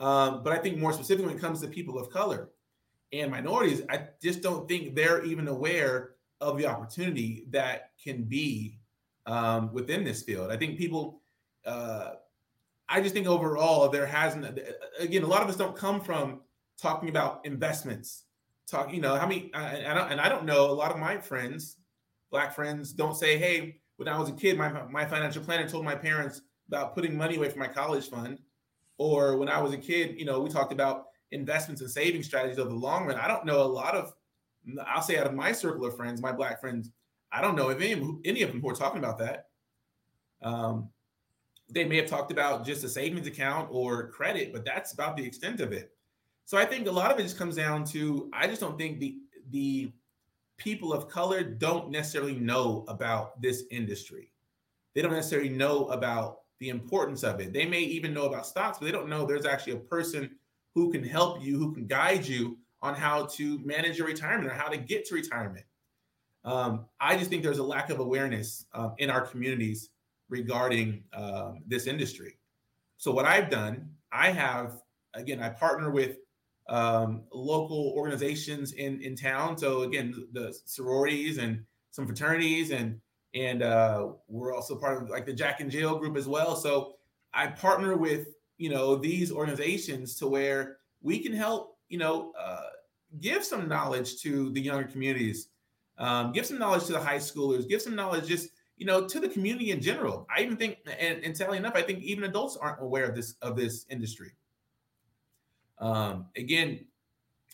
Um, 0.00 0.42
but 0.42 0.52
I 0.52 0.58
think 0.58 0.78
more 0.78 0.92
specifically 0.92 1.26
when 1.26 1.36
it 1.36 1.40
comes 1.40 1.60
to 1.60 1.68
people 1.68 1.98
of 1.98 2.10
color 2.10 2.48
and 3.20 3.30
minorities, 3.30 3.82
I 3.88 4.08
just 4.22 4.42
don't 4.42 4.68
think 4.68 4.94
they're 4.94 5.24
even 5.24 5.48
aware 5.48 6.12
of 6.40 6.58
the 6.58 6.66
opportunity 6.66 7.46
that 7.50 7.90
can 8.02 8.24
be 8.24 8.78
um, 9.26 9.72
within 9.72 10.04
this 10.04 10.22
field. 10.22 10.50
I 10.50 10.56
think 10.56 10.78
people, 10.78 11.22
uh, 11.64 12.12
I 12.88 13.00
just 13.00 13.14
think 13.14 13.26
overall 13.26 13.88
there 13.88 14.06
hasn't, 14.06 14.60
again, 14.98 15.22
a 15.22 15.26
lot 15.26 15.42
of 15.42 15.48
us 15.48 15.56
don't 15.56 15.76
come 15.76 16.00
from 16.00 16.40
talking 16.80 17.08
about 17.08 17.44
investments, 17.44 18.24
talk, 18.70 18.92
you 18.92 19.00
know, 19.00 19.16
how 19.16 19.26
many, 19.26 19.50
and 19.54 19.86
I, 19.86 19.94
don't, 19.94 20.12
and 20.12 20.20
I 20.20 20.28
don't 20.28 20.44
know, 20.44 20.70
a 20.70 20.72
lot 20.72 20.92
of 20.92 20.98
my 20.98 21.18
friends, 21.18 21.76
black 22.30 22.54
friends 22.54 22.92
don't 22.92 23.16
say, 23.16 23.38
hey, 23.38 23.80
when 23.96 24.08
I 24.08 24.18
was 24.18 24.28
a 24.28 24.32
kid, 24.32 24.58
my, 24.58 24.70
my 24.90 25.06
financial 25.06 25.42
planner 25.42 25.68
told 25.68 25.84
my 25.84 25.94
parents 25.94 26.42
about 26.68 26.94
putting 26.94 27.16
money 27.16 27.36
away 27.36 27.48
for 27.48 27.58
my 27.58 27.68
college 27.68 28.08
fund. 28.08 28.40
Or 28.98 29.36
when 29.36 29.48
I 29.48 29.60
was 29.60 29.72
a 29.72 29.78
kid, 29.78 30.18
you 30.18 30.24
know, 30.24 30.40
we 30.40 30.48
talked 30.48 30.72
about 30.72 31.08
investments 31.32 31.80
and 31.80 31.90
saving 31.90 32.22
strategies 32.22 32.58
over 32.58 32.70
the 32.70 32.76
long 32.76 33.06
run. 33.06 33.16
I 33.16 33.28
don't 33.28 33.44
know 33.44 33.62
a 33.62 33.64
lot 33.64 33.94
of, 33.94 34.14
I'll 34.86 35.02
say 35.02 35.18
out 35.18 35.26
of 35.26 35.34
my 35.34 35.52
circle 35.52 35.84
of 35.86 35.96
friends, 35.96 36.20
my 36.20 36.32
black 36.32 36.60
friends, 36.60 36.90
I 37.32 37.40
don't 37.40 37.56
know 37.56 37.70
if 37.70 37.80
any, 37.80 38.18
any 38.24 38.42
of 38.42 38.50
them 38.50 38.60
who 38.60 38.68
are 38.68 38.74
talking 38.74 38.98
about 38.98 39.18
that. 39.18 39.48
Um, 40.42 40.88
they 41.68 41.84
may 41.84 41.96
have 41.96 42.06
talked 42.06 42.30
about 42.30 42.64
just 42.64 42.84
a 42.84 42.88
savings 42.88 43.26
account 43.26 43.68
or 43.72 44.08
credit, 44.08 44.52
but 44.52 44.64
that's 44.64 44.92
about 44.92 45.16
the 45.16 45.24
extent 45.24 45.60
of 45.60 45.72
it. 45.72 45.92
So 46.44 46.56
I 46.56 46.64
think 46.64 46.86
a 46.86 46.92
lot 46.92 47.10
of 47.10 47.18
it 47.18 47.24
just 47.24 47.36
comes 47.36 47.56
down 47.56 47.84
to 47.86 48.30
I 48.32 48.46
just 48.46 48.60
don't 48.60 48.78
think 48.78 49.00
the 49.00 49.18
the 49.50 49.92
people 50.56 50.92
of 50.92 51.08
color 51.08 51.42
don't 51.42 51.90
necessarily 51.90 52.36
know 52.36 52.84
about 52.88 53.40
this 53.42 53.64
industry. 53.70 54.30
They 54.94 55.02
don't 55.02 55.12
necessarily 55.12 55.48
know 55.48 55.86
about 55.88 56.38
the 56.60 56.68
importance 56.70 57.22
of 57.24 57.40
it. 57.40 57.52
They 57.52 57.66
may 57.66 57.80
even 57.80 58.14
know 58.14 58.26
about 58.26 58.46
stocks, 58.46 58.78
but 58.78 58.86
they 58.86 58.92
don't 58.92 59.08
know 59.08 59.26
there's 59.26 59.44
actually 59.44 59.74
a 59.74 59.80
person 59.80 60.30
who 60.76 60.92
can 60.92 61.02
help 61.02 61.42
you, 61.42 61.58
who 61.58 61.72
can 61.72 61.86
guide 61.86 62.26
you 62.26 62.58
on 62.82 62.94
how 62.94 63.24
to 63.24 63.58
manage 63.64 63.96
your 63.96 64.06
retirement 64.06 64.46
or 64.46 64.52
how 64.52 64.68
to 64.68 64.76
get 64.76 65.06
to 65.06 65.14
retirement. 65.14 65.64
Um, 66.44 66.84
I 67.00 67.16
just 67.16 67.30
think 67.30 67.42
there's 67.42 67.58
a 67.58 67.64
lack 67.64 67.88
of 67.88 67.98
awareness 67.98 68.66
um, 68.74 68.94
in 68.98 69.08
our 69.08 69.22
communities 69.22 69.88
regarding 70.28 71.02
um, 71.14 71.62
this 71.66 71.86
industry. 71.86 72.38
So, 72.98 73.10
what 73.10 73.24
I've 73.24 73.48
done, 73.48 73.88
I 74.12 74.30
have, 74.30 74.82
again, 75.14 75.42
I 75.42 75.48
partner 75.48 75.90
with 75.90 76.18
um, 76.68 77.22
local 77.32 77.94
organizations 77.96 78.72
in 78.72 79.00
in 79.00 79.16
town. 79.16 79.56
So 79.56 79.82
again, 79.82 80.14
the 80.32 80.54
sororities 80.66 81.38
and 81.38 81.64
some 81.90 82.06
fraternities, 82.06 82.70
and 82.70 83.00
and 83.34 83.62
uh, 83.62 84.08
we're 84.28 84.54
also 84.54 84.76
part 84.76 85.02
of 85.02 85.08
like 85.08 85.24
the 85.24 85.32
Jack 85.32 85.60
and 85.60 85.70
Jill 85.70 85.98
group 85.98 86.18
as 86.18 86.28
well. 86.28 86.54
So 86.54 86.96
I 87.32 87.46
partner 87.46 87.96
with 87.96 88.35
you 88.58 88.70
know 88.70 88.96
these 88.96 89.30
organizations 89.30 90.16
to 90.16 90.26
where 90.26 90.78
we 91.02 91.18
can 91.18 91.32
help 91.32 91.78
you 91.88 91.98
know 91.98 92.32
uh, 92.38 92.66
give 93.20 93.44
some 93.44 93.68
knowledge 93.68 94.20
to 94.22 94.50
the 94.50 94.60
younger 94.60 94.88
communities, 94.88 95.48
um, 95.98 96.32
give 96.32 96.46
some 96.46 96.58
knowledge 96.58 96.84
to 96.84 96.92
the 96.92 97.00
high 97.00 97.18
schoolers, 97.18 97.68
give 97.68 97.82
some 97.82 97.94
knowledge 97.94 98.26
just 98.26 98.50
you 98.76 98.86
know 98.86 99.06
to 99.06 99.20
the 99.20 99.28
community 99.28 99.70
in 99.70 99.80
general. 99.80 100.26
I 100.34 100.42
even 100.42 100.56
think, 100.56 100.78
and, 100.98 101.22
and 101.24 101.34
telling 101.34 101.58
enough, 101.58 101.74
I 101.74 101.82
think 101.82 102.02
even 102.02 102.24
adults 102.24 102.56
aren't 102.56 102.82
aware 102.82 103.04
of 103.04 103.14
this 103.14 103.34
of 103.42 103.56
this 103.56 103.86
industry. 103.90 104.32
Um, 105.78 106.26
again, 106.36 106.86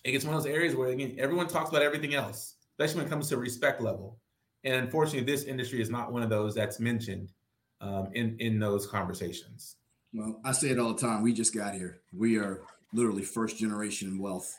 it's 0.05 0.25
one 0.25 0.35
of 0.35 0.43
those 0.43 0.53
areas 0.53 0.75
where 0.75 0.89
again 0.89 1.15
everyone 1.19 1.49
talks 1.49 1.71
about 1.71 1.83
everything 1.83 2.15
else, 2.15 2.57
especially 2.73 2.99
when 2.99 3.07
it 3.07 3.11
comes 3.11 3.29
to 3.29 3.37
respect 3.37 3.81
level. 3.81 4.19
And 4.65 4.77
unfortunately, 4.77 5.25
this 5.25 5.45
industry 5.45 5.81
is 5.81 5.91
not 5.91 6.13
one 6.13 6.23
of 6.23 6.31
those 6.31 6.55
that's 6.55 6.79
mentioned 6.79 7.33
um, 7.81 8.09
in 8.15 8.37
in 8.39 8.59
those 8.59 8.87
conversations. 8.87 9.77
Well, 10.15 10.41
I 10.45 10.53
say 10.53 10.69
it 10.69 10.79
all 10.79 10.93
the 10.93 11.01
time. 11.01 11.23
We 11.23 11.33
just 11.33 11.55
got 11.55 11.75
here. 11.75 12.01
We 12.13 12.39
are 12.39 12.61
literally 12.93 13.23
first 13.23 13.57
generation 13.57 14.19
wealth 14.19 14.59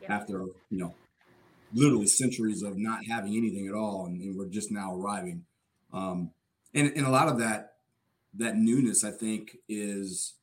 yeah. 0.00 0.14
after 0.14 0.44
you 0.70 0.78
know 0.78 0.94
literally 1.72 2.06
centuries 2.06 2.62
of 2.62 2.78
not 2.78 3.00
having 3.08 3.36
anything 3.36 3.66
at 3.66 3.74
all, 3.74 4.06
and, 4.06 4.20
and 4.20 4.36
we're 4.36 4.46
just 4.46 4.70
now 4.70 4.94
arriving. 4.94 5.44
Um, 5.92 6.30
and 6.74 6.92
and 6.96 7.06
a 7.06 7.10
lot 7.10 7.28
of 7.28 7.38
that 7.38 7.74
that 8.34 8.56
newness, 8.56 9.02
I 9.02 9.10
think, 9.10 9.56
is 9.68 10.34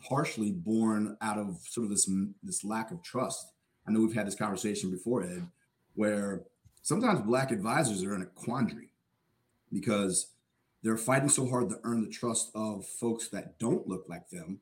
partially 0.00 0.50
born 0.50 1.16
out 1.20 1.38
of 1.38 1.58
sort 1.68 1.84
of 1.84 1.90
this 1.90 2.10
this 2.42 2.64
lack 2.64 2.90
of 2.90 3.02
trust. 3.02 3.52
I 3.86 3.92
know 3.92 4.00
we've 4.00 4.14
had 4.14 4.26
this 4.26 4.34
conversation 4.34 4.90
before, 4.90 5.22
Ed, 5.22 5.46
where 5.94 6.42
sometimes 6.82 7.20
black 7.20 7.52
advisors 7.52 8.02
are 8.02 8.14
in 8.14 8.22
a 8.22 8.26
quandary 8.26 8.90
because 9.72 10.32
they're 10.86 10.96
fighting 10.96 11.28
so 11.28 11.48
hard 11.48 11.68
to 11.68 11.80
earn 11.82 12.04
the 12.04 12.08
trust 12.08 12.52
of 12.54 12.86
folks 12.86 13.26
that 13.30 13.58
don't 13.58 13.88
look 13.88 14.04
like 14.08 14.30
them, 14.30 14.60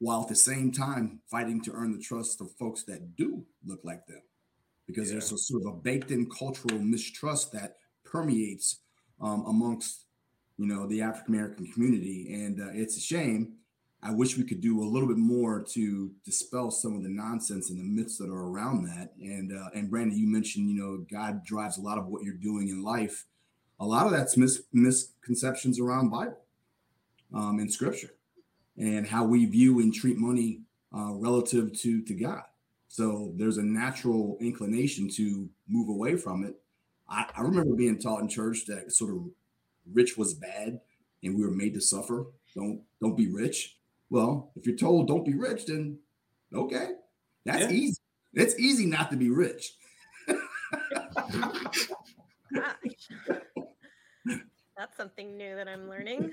while 0.00 0.20
at 0.20 0.28
the 0.28 0.36
same 0.36 0.70
time 0.70 1.20
fighting 1.30 1.62
to 1.62 1.72
earn 1.72 1.92
the 1.92 2.02
trust 2.02 2.42
of 2.42 2.52
folks 2.52 2.82
that 2.84 3.16
do 3.16 3.42
look 3.64 3.80
like 3.84 4.06
them. 4.06 4.20
Because 4.86 5.08
yeah. 5.08 5.14
there's 5.14 5.32
a 5.32 5.38
sort 5.38 5.62
of 5.62 5.72
a 5.72 5.76
baked-in 5.76 6.28
cultural 6.28 6.78
mistrust 6.78 7.52
that 7.52 7.76
permeates 8.04 8.80
um, 9.18 9.46
amongst 9.46 10.04
you 10.58 10.66
know 10.66 10.86
the 10.86 11.00
African 11.00 11.36
American 11.36 11.66
community, 11.72 12.44
and 12.44 12.60
uh, 12.60 12.68
it's 12.74 12.98
a 12.98 13.00
shame 13.00 13.54
I 14.04 14.10
wish 14.10 14.36
we 14.36 14.44
could 14.44 14.60
do 14.60 14.82
a 14.82 14.84
little 14.84 15.06
bit 15.06 15.16
more 15.16 15.62
to 15.62 16.10
dispel 16.24 16.72
some 16.72 16.96
of 16.96 17.04
the 17.04 17.08
nonsense 17.08 17.70
and 17.70 17.78
the 17.78 17.84
myths 17.84 18.18
that 18.18 18.28
are 18.28 18.48
around 18.48 18.84
that. 18.86 19.12
And 19.20 19.52
uh, 19.52 19.68
and 19.74 19.88
Brandon, 19.88 20.18
you 20.18 20.26
mentioned 20.26 20.68
you 20.68 20.76
know 20.76 21.06
God 21.10 21.44
drives 21.44 21.78
a 21.78 21.82
lot 21.82 21.98
of 21.98 22.08
what 22.08 22.24
you're 22.24 22.34
doing 22.34 22.68
in 22.68 22.82
life. 22.82 23.24
A 23.82 23.86
lot 23.86 24.06
of 24.06 24.12
that's 24.12 24.36
mis- 24.36 24.62
misconceptions 24.72 25.80
around 25.80 26.10
Bible 26.10 26.38
um, 27.34 27.58
and 27.58 27.70
Scripture, 27.70 28.14
and 28.76 29.06
how 29.06 29.24
we 29.24 29.44
view 29.46 29.80
and 29.80 29.92
treat 29.92 30.16
money 30.16 30.60
uh, 30.96 31.12
relative 31.14 31.72
to 31.80 32.02
to 32.02 32.14
God. 32.14 32.44
So 32.88 33.32
there's 33.36 33.56
a 33.58 33.62
natural 33.62 34.36
inclination 34.40 35.08
to 35.16 35.48
move 35.66 35.88
away 35.88 36.16
from 36.16 36.44
it. 36.44 36.54
I, 37.08 37.26
I 37.36 37.40
remember 37.42 37.74
being 37.74 37.98
taught 37.98 38.20
in 38.20 38.28
church 38.28 38.66
that 38.66 38.92
sort 38.92 39.14
of 39.14 39.24
rich 39.92 40.16
was 40.16 40.34
bad, 40.34 40.80
and 41.22 41.36
we 41.36 41.44
were 41.44 41.50
made 41.50 41.74
to 41.74 41.80
suffer. 41.80 42.26
Don't 42.54 42.82
don't 43.00 43.16
be 43.16 43.28
rich 43.28 43.76
well, 44.12 44.52
if 44.56 44.66
you're 44.66 44.76
told 44.76 45.08
don't 45.08 45.24
be 45.24 45.32
rich, 45.32 45.64
then 45.64 45.98
okay, 46.54 46.90
that's 47.46 47.62
yeah. 47.62 47.70
easy. 47.70 47.98
It's 48.34 48.54
easy 48.58 48.84
not 48.84 49.10
to 49.10 49.16
be 49.16 49.30
rich. 49.30 49.72
that's 54.76 54.96
something 54.96 55.36
new 55.36 55.54
that 55.56 55.68
I'm 55.68 55.88
learning. 55.88 56.32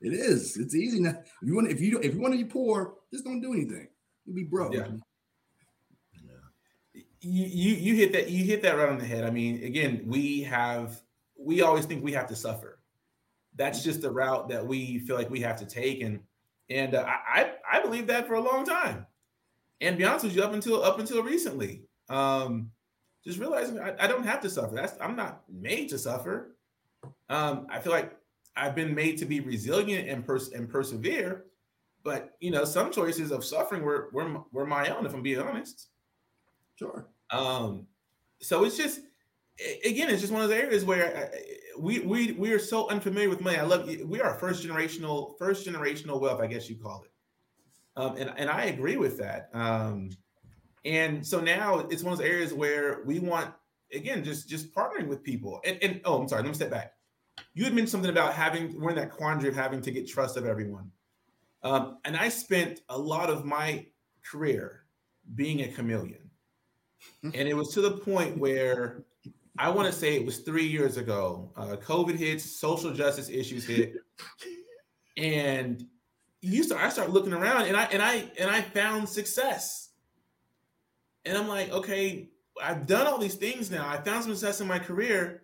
It 0.00 0.12
is. 0.12 0.56
It's 0.56 0.74
easy. 0.74 1.00
now. 1.00 1.10
if 1.10 1.48
you 1.48 1.54
want, 1.56 1.70
if 1.70 1.80
you 1.80 1.98
if 2.00 2.14
you 2.14 2.20
want 2.20 2.34
to 2.34 2.38
be 2.38 2.44
poor, 2.44 2.94
just 3.12 3.24
don't 3.24 3.40
do 3.40 3.52
anything. 3.52 3.88
You'll 4.24 4.36
be 4.36 4.44
broke. 4.44 4.72
Yeah. 4.72 4.86
You, 7.20 7.44
you 7.44 7.74
you 7.74 7.94
hit 7.96 8.12
that 8.12 8.30
you 8.30 8.44
hit 8.44 8.62
that 8.62 8.76
right 8.76 8.88
on 8.88 8.98
the 8.98 9.04
head. 9.04 9.24
I 9.24 9.30
mean, 9.30 9.64
again, 9.64 10.04
we 10.06 10.42
have 10.42 11.00
we 11.36 11.62
always 11.62 11.84
think 11.84 12.04
we 12.04 12.12
have 12.12 12.28
to 12.28 12.36
suffer. 12.36 12.78
That's 13.56 13.82
just 13.82 14.02
the 14.02 14.10
route 14.10 14.48
that 14.50 14.64
we 14.64 15.00
feel 15.00 15.16
like 15.16 15.30
we 15.30 15.40
have 15.40 15.58
to 15.58 15.66
take, 15.66 16.00
and 16.00 16.20
and 16.70 16.94
uh, 16.94 17.04
I 17.06 17.54
I 17.70 17.80
believe 17.80 18.06
that 18.06 18.28
for 18.28 18.34
a 18.34 18.40
long 18.40 18.64
time. 18.64 19.06
And 19.80 19.98
be 19.98 20.04
honest 20.04 20.24
with 20.24 20.36
you, 20.36 20.42
up 20.42 20.52
until 20.52 20.84
up 20.84 21.00
until 21.00 21.24
recently, 21.24 21.82
um, 22.08 22.70
just 23.24 23.38
realizing 23.38 23.80
I, 23.80 23.94
I 23.98 24.06
don't 24.06 24.24
have 24.24 24.40
to 24.42 24.50
suffer. 24.50 24.76
That's 24.76 24.94
I'm 25.00 25.16
not 25.16 25.42
made 25.50 25.88
to 25.88 25.98
suffer. 25.98 26.56
Um, 27.28 27.66
I 27.70 27.80
feel 27.80 27.92
like 27.92 28.16
I've 28.56 28.74
been 28.74 28.94
made 28.94 29.18
to 29.18 29.24
be 29.26 29.40
resilient 29.40 30.08
and 30.08 30.24
pers- 30.24 30.52
and 30.52 30.68
persevere. 30.68 31.44
But 32.04 32.36
you 32.40 32.50
know, 32.50 32.64
some 32.64 32.90
choices 32.90 33.30
of 33.32 33.44
suffering 33.44 33.82
were 33.82 34.10
were 34.12 34.42
were 34.52 34.66
my 34.66 34.88
own, 34.88 35.04
if 35.06 35.14
I'm 35.14 35.22
being 35.22 35.40
honest. 35.40 35.88
Sure. 36.76 37.08
Um, 37.30 37.86
so 38.40 38.64
it's 38.64 38.76
just 38.76 39.00
again, 39.84 40.08
it's 40.08 40.20
just 40.20 40.32
one 40.32 40.42
of 40.42 40.48
those 40.48 40.58
areas 40.58 40.84
where 40.84 41.30
I, 41.34 41.78
we 41.78 42.00
we 42.00 42.32
we 42.32 42.52
are 42.52 42.58
so 42.58 42.88
unfamiliar 42.88 43.28
with 43.28 43.40
money. 43.40 43.56
I 43.56 43.62
love 43.62 43.88
we 44.04 44.20
are 44.20 44.34
first 44.34 44.66
generational 44.66 45.36
first 45.38 45.66
generational 45.66 46.20
wealth, 46.20 46.40
I 46.40 46.46
guess 46.46 46.68
you 46.68 46.76
call 46.76 47.04
it. 47.04 47.10
Um, 48.00 48.16
and 48.16 48.32
and 48.36 48.48
I 48.48 48.66
agree 48.66 48.96
with 48.96 49.18
that. 49.18 49.50
Um, 49.52 50.10
and 50.84 51.26
so 51.26 51.40
now 51.40 51.80
it's 51.90 52.02
one 52.02 52.12
of 52.12 52.18
those 52.18 52.26
areas 52.26 52.52
where 52.52 53.02
we 53.04 53.18
want 53.18 53.52
again 53.92 54.22
just 54.24 54.48
just 54.48 54.72
partnering 54.74 55.08
with 55.08 55.22
people. 55.22 55.60
And, 55.64 55.78
and 55.82 56.00
oh, 56.04 56.20
I'm 56.20 56.28
sorry, 56.28 56.42
let 56.42 56.48
me 56.48 56.54
step 56.54 56.70
back. 56.70 56.92
You 57.54 57.64
had 57.64 57.72
mentioned 57.72 57.90
something 57.90 58.10
about 58.10 58.34
having 58.34 58.80
we're 58.80 58.90
in 58.90 58.96
that 58.96 59.10
quandary 59.10 59.48
of 59.48 59.56
having 59.56 59.80
to 59.82 59.90
get 59.90 60.08
trust 60.08 60.36
of 60.36 60.46
everyone. 60.46 60.90
Um, 61.62 61.98
and 62.04 62.16
I 62.16 62.28
spent 62.28 62.80
a 62.88 62.98
lot 62.98 63.30
of 63.30 63.44
my 63.44 63.86
career 64.24 64.84
being 65.34 65.62
a 65.62 65.68
chameleon. 65.68 66.30
and 67.22 67.34
it 67.34 67.54
was 67.54 67.72
to 67.74 67.80
the 67.80 67.92
point 67.92 68.38
where 68.38 69.04
I 69.58 69.70
want 69.70 69.92
to 69.92 69.92
say 69.92 70.14
it 70.14 70.24
was 70.24 70.38
three 70.38 70.66
years 70.66 70.96
ago. 70.96 71.52
Uh, 71.56 71.76
COVID 71.76 72.16
hits, 72.16 72.58
social 72.58 72.92
justice 72.92 73.28
issues 73.28 73.66
hit, 73.66 73.94
and 75.16 75.84
you 76.40 76.62
start. 76.62 76.82
I 76.82 76.88
start 76.90 77.10
looking 77.10 77.32
around, 77.32 77.62
and 77.62 77.76
I 77.76 77.84
and 77.84 78.00
I 78.00 78.30
and 78.38 78.50
I 78.50 78.62
found 78.62 79.08
success. 79.08 79.90
And 81.24 81.36
I'm 81.36 81.48
like, 81.48 81.70
okay, 81.72 82.30
I've 82.62 82.86
done 82.86 83.06
all 83.06 83.18
these 83.18 83.34
things 83.34 83.70
now. 83.70 83.86
I 83.88 83.98
found 83.98 84.24
some 84.24 84.34
success 84.34 84.60
in 84.60 84.68
my 84.68 84.78
career, 84.78 85.42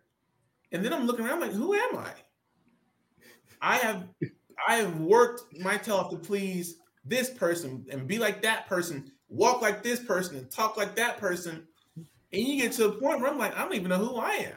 And 0.75 0.85
then 0.85 0.93
I'm 0.93 1.07
looking 1.07 1.25
around 1.25 1.35
I'm 1.35 1.41
like, 1.41 1.53
who 1.53 1.73
am 1.73 1.99
I? 1.99 2.11
I 3.63 3.77
have 3.77 4.09
I 4.69 4.77
have 4.77 4.99
worked 4.99 5.57
my 5.61 5.77
tail 5.77 5.97
off 5.97 6.11
to 6.11 6.17
please 6.17 6.79
this 7.05 7.31
person 7.31 7.87
and 7.91 8.09
be 8.09 8.19
like 8.19 8.43
that 8.43 8.67
person, 8.67 9.13
walk 9.29 9.63
like 9.63 9.85
this 9.85 10.01
person 10.01 10.37
and 10.37 10.51
talk 10.51 10.77
like 10.77 10.97
that 10.97 11.19
person. 11.19 11.69
And 11.97 12.43
you 12.43 12.61
get 12.61 12.73
to 12.73 12.87
a 12.87 12.93
point 12.93 13.21
where 13.21 13.31
I'm 13.31 13.39
like, 13.39 13.57
I 13.57 13.63
don't 13.63 13.75
even 13.75 13.89
know 13.89 13.99
who 13.99 14.17
I 14.17 14.33
am. 14.33 14.57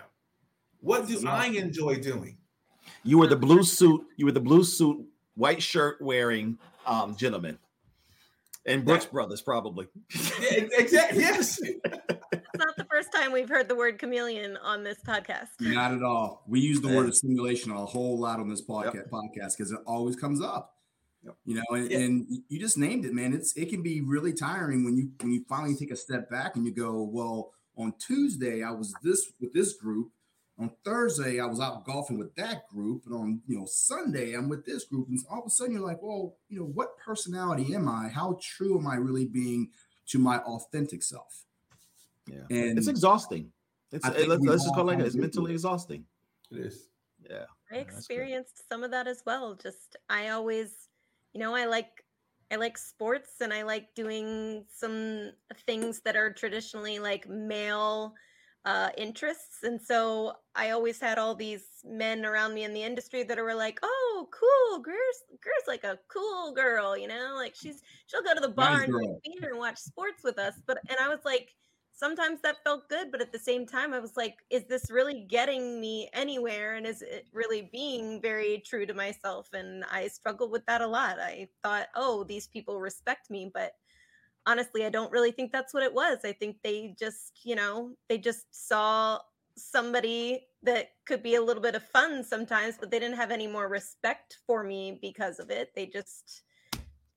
What 0.80 1.07
do 1.07 1.28
I 1.28 1.47
enjoy 1.47 1.99
doing? 1.99 2.38
You 3.03 3.20
were 3.20 3.28
the 3.28 3.36
blue 3.36 3.63
suit, 3.63 4.03
you 4.15 4.26
were 4.26 4.32
the 4.32 4.39
blue 4.39 4.63
suit, 4.63 5.05
white 5.36 5.61
shirt 5.61 6.01
wearing 6.01 6.57
um 6.88 7.15
gentleman. 7.15 7.59
And 8.65 8.84
Brooks 8.84 9.05
yeah. 9.05 9.11
Brothers, 9.11 9.41
probably. 9.43 9.88
Yeah, 10.41 10.65
exactly. 10.78 11.20
Yes. 11.20 11.61
It's 12.98 13.06
not 13.06 13.12
the 13.12 13.18
first 13.18 13.24
time 13.24 13.32
we've 13.32 13.50
heard 13.50 13.70
the 13.70 13.76
word 13.76 14.00
chameleon 14.00 14.58
on 14.58 14.84
this 14.84 14.98
podcast. 15.06 15.50
Not 15.60 15.93
at 15.93 16.02
all. 16.02 16.43
We 16.48 16.60
use 16.60 16.82
the 16.82 16.88
word 16.88 17.14
simulation 17.16 17.72
a 17.72 17.86
whole 17.86 18.18
lot 18.18 18.39
on 18.39 18.50
this 18.50 18.64
podcast 18.64 18.95
yep. 18.95 19.12
podcast 19.12 19.58
because 19.58 19.72
it 19.72 19.80
always 19.86 20.16
comes 20.16 20.41
up. 20.41 20.74
Yep. 21.24 21.36
You 21.45 21.56
know, 21.56 21.64
and, 21.76 21.91
yeah. 21.91 21.98
and, 22.00 22.28
you 22.50 22.60
just 22.60 22.78
named 22.78 23.06
it, 23.06 23.14
man. 23.14 23.34
It's 23.34 23.56
it 23.56 23.70
can 23.70 23.84
be 23.84 24.02
really 24.02 24.34
tiring 24.34 24.84
when 24.84 24.98
you 24.98 25.12
when 25.22 25.32
you 25.32 25.45
finally 25.48 25.76
take 25.76 25.91
a 25.91 25.95
step 25.95 26.30
back 26.32 26.56
and 26.56 26.66
you 26.66 26.74
go, 26.74 27.04
well, 27.04 27.52
on 27.78 27.93
Tuesday 28.00 28.64
I 28.64 28.72
was 28.72 28.93
this 29.04 29.32
with 29.39 29.54
this 29.54 29.74
group. 29.74 30.10
On 30.60 30.72
Thursday 30.84 31.39
I 31.39 31.45
was 31.45 31.60
out 31.60 31.86
golfing 31.86 32.18
with 32.18 32.34
that 32.36 32.68
group, 32.68 33.04
and 33.06 33.14
on 33.14 33.41
you 33.48 33.60
know 33.60 33.66
Sunday 33.68 34.34
I'm 34.34 34.50
with 34.50 34.66
this 34.66 34.86
group, 34.86 35.08
and 35.10 35.20
all 35.30 35.41
of 35.41 35.45
a 35.45 35.50
sudden 35.52 35.74
you're 35.74 35.86
like, 35.86 36.02
well, 36.02 36.36
you 36.50 36.60
know, 36.60 36.66
what 36.66 36.98
personality 36.98 37.76
am 37.76 37.88
I? 37.88 38.08
How 38.08 38.39
true 38.41 38.80
am 38.80 38.88
I 38.88 38.95
really 38.95 39.26
being 39.26 39.70
to 40.08 40.18
my 40.18 40.39
authentic 40.39 41.04
self? 41.04 41.43
Yeah, 42.28 42.41
and 42.49 42.78
it's 42.78 42.88
exhausting. 42.88 43.51
It's 43.91 44.05
it, 44.07 44.28
let's, 44.28 44.43
let's 44.43 44.63
just 44.63 44.75
call 44.75 44.89
it 44.89 44.93
like 44.93 44.99
it. 44.99 45.05
It's 45.05 45.15
mentally 45.15 45.53
exhausting. 45.53 46.05
It 46.51 46.59
is. 46.59 46.89
Yeah. 47.30 47.45
I 47.71 47.78
experienced 47.78 48.67
some 48.69 48.84
of 48.84 48.91
that 48.91 49.07
as 49.07 49.23
well. 49.25 49.55
Just 49.55 49.97
I 50.09 50.30
always, 50.30 50.89
you 51.34 51.39
know, 51.39 51.55
I 51.55 51.65
like 51.65 52.03
I 52.51 52.55
like 52.55 52.78
sports 52.78 53.41
and 53.41 53.53
I 53.53 53.63
like 53.63 53.93
doing 53.95 54.65
some 54.73 55.32
things 55.65 56.01
that 56.01 56.15
are 56.15 56.32
traditionally 56.32 56.99
like 56.99 57.28
male 57.28 58.13
uh, 58.65 58.89
interests. 58.97 59.63
And 59.63 59.82
so 59.82 60.34
I 60.55 60.71
always 60.71 60.99
had 60.99 61.17
all 61.17 61.36
these 61.36 61.65
men 61.86 62.25
around 62.25 62.53
me 62.53 62.63
in 62.63 62.73
the 62.73 62.84
industry 62.84 63.23
that 63.23 63.38
were 63.38 63.55
like, 63.55 63.80
"Oh, 63.84 64.28
cool, 64.32 64.80
Grier's 64.80 65.23
Grier's 65.41 65.67
like 65.67 65.84
a 65.84 65.99
cool 66.09 66.53
girl, 66.53 66.97
you 66.97 67.07
know, 67.07 67.34
like 67.36 67.55
she's 67.55 67.82
she'll 68.07 68.23
go 68.23 68.34
to 68.34 68.41
the 68.41 68.49
bar 68.49 68.71
nice 68.71 68.84
and 68.84 68.93
drink 68.93 69.17
beer 69.23 69.49
and 69.51 69.59
watch 69.59 69.78
sports 69.78 70.23
with 70.23 70.38
us." 70.38 70.55
But 70.65 70.80
and 70.89 70.97
I 70.99 71.09
was 71.09 71.19
like, 71.25 71.49
sometimes 71.98 72.39
that 72.41 72.64
felt 72.64 72.88
good, 72.89 73.12
but 73.12 73.22
at 73.22 73.32
the 73.32 73.39
same 73.39 73.66
time, 73.66 73.93
I 73.93 74.00
was 74.00 74.16
like, 74.16 74.38
is 74.52 74.66
this 74.66 74.91
really 74.91 75.26
getting 75.28 75.82
me 75.82 76.10
anywhere? 76.14 76.76
And 76.76 76.86
is 76.86 77.02
it 77.02 77.28
really 77.34 77.70
being 77.72 78.22
very 78.22 78.64
true 78.66 78.86
to 78.86 78.93
myself? 78.93 79.50
And 79.54 79.84
I 79.91 80.08
struggled 80.08 80.52
with 80.52 80.66
that 80.68 80.82
a 80.82 80.88
lot. 80.88 81.20
I 81.20 81.50
thought, 81.64 81.88
oh, 81.95 82.24
these 82.24 82.48
people 82.48 82.80
respect 82.80 83.32
me, 83.32 83.52
but 83.52 83.72
honestly, 84.45 84.86
I 84.86 84.89
don't 84.89 85.12
really 85.12 85.32
think 85.32 85.52
that's 85.52 85.74
what 85.74 85.84
it 85.84 85.93
was. 85.93 86.20
I 86.24 86.34
think 86.34 86.58
they 86.64 86.95
just, 87.00 87.41
you 87.43 87.56
know, 87.56 87.91
they 88.10 88.20
just 88.20 88.45
saw 88.52 89.20
somebody 89.58 90.45
that 90.62 90.89
could 91.06 91.24
be 91.24 91.36
a 91.36 91.41
little 91.41 91.64
bit 91.64 91.74
of 91.74 91.84
fun 91.84 92.24
sometimes, 92.24 92.76
but 92.80 92.91
they 92.91 93.00
didn't 93.00 93.18
have 93.18 93.32
any 93.32 93.48
more 93.48 93.68
respect 93.68 94.38
for 94.45 94.64
me 94.64 95.00
because 95.02 95.39
of 95.39 95.50
it. 95.50 95.72
They 95.76 95.88
just, 95.88 96.43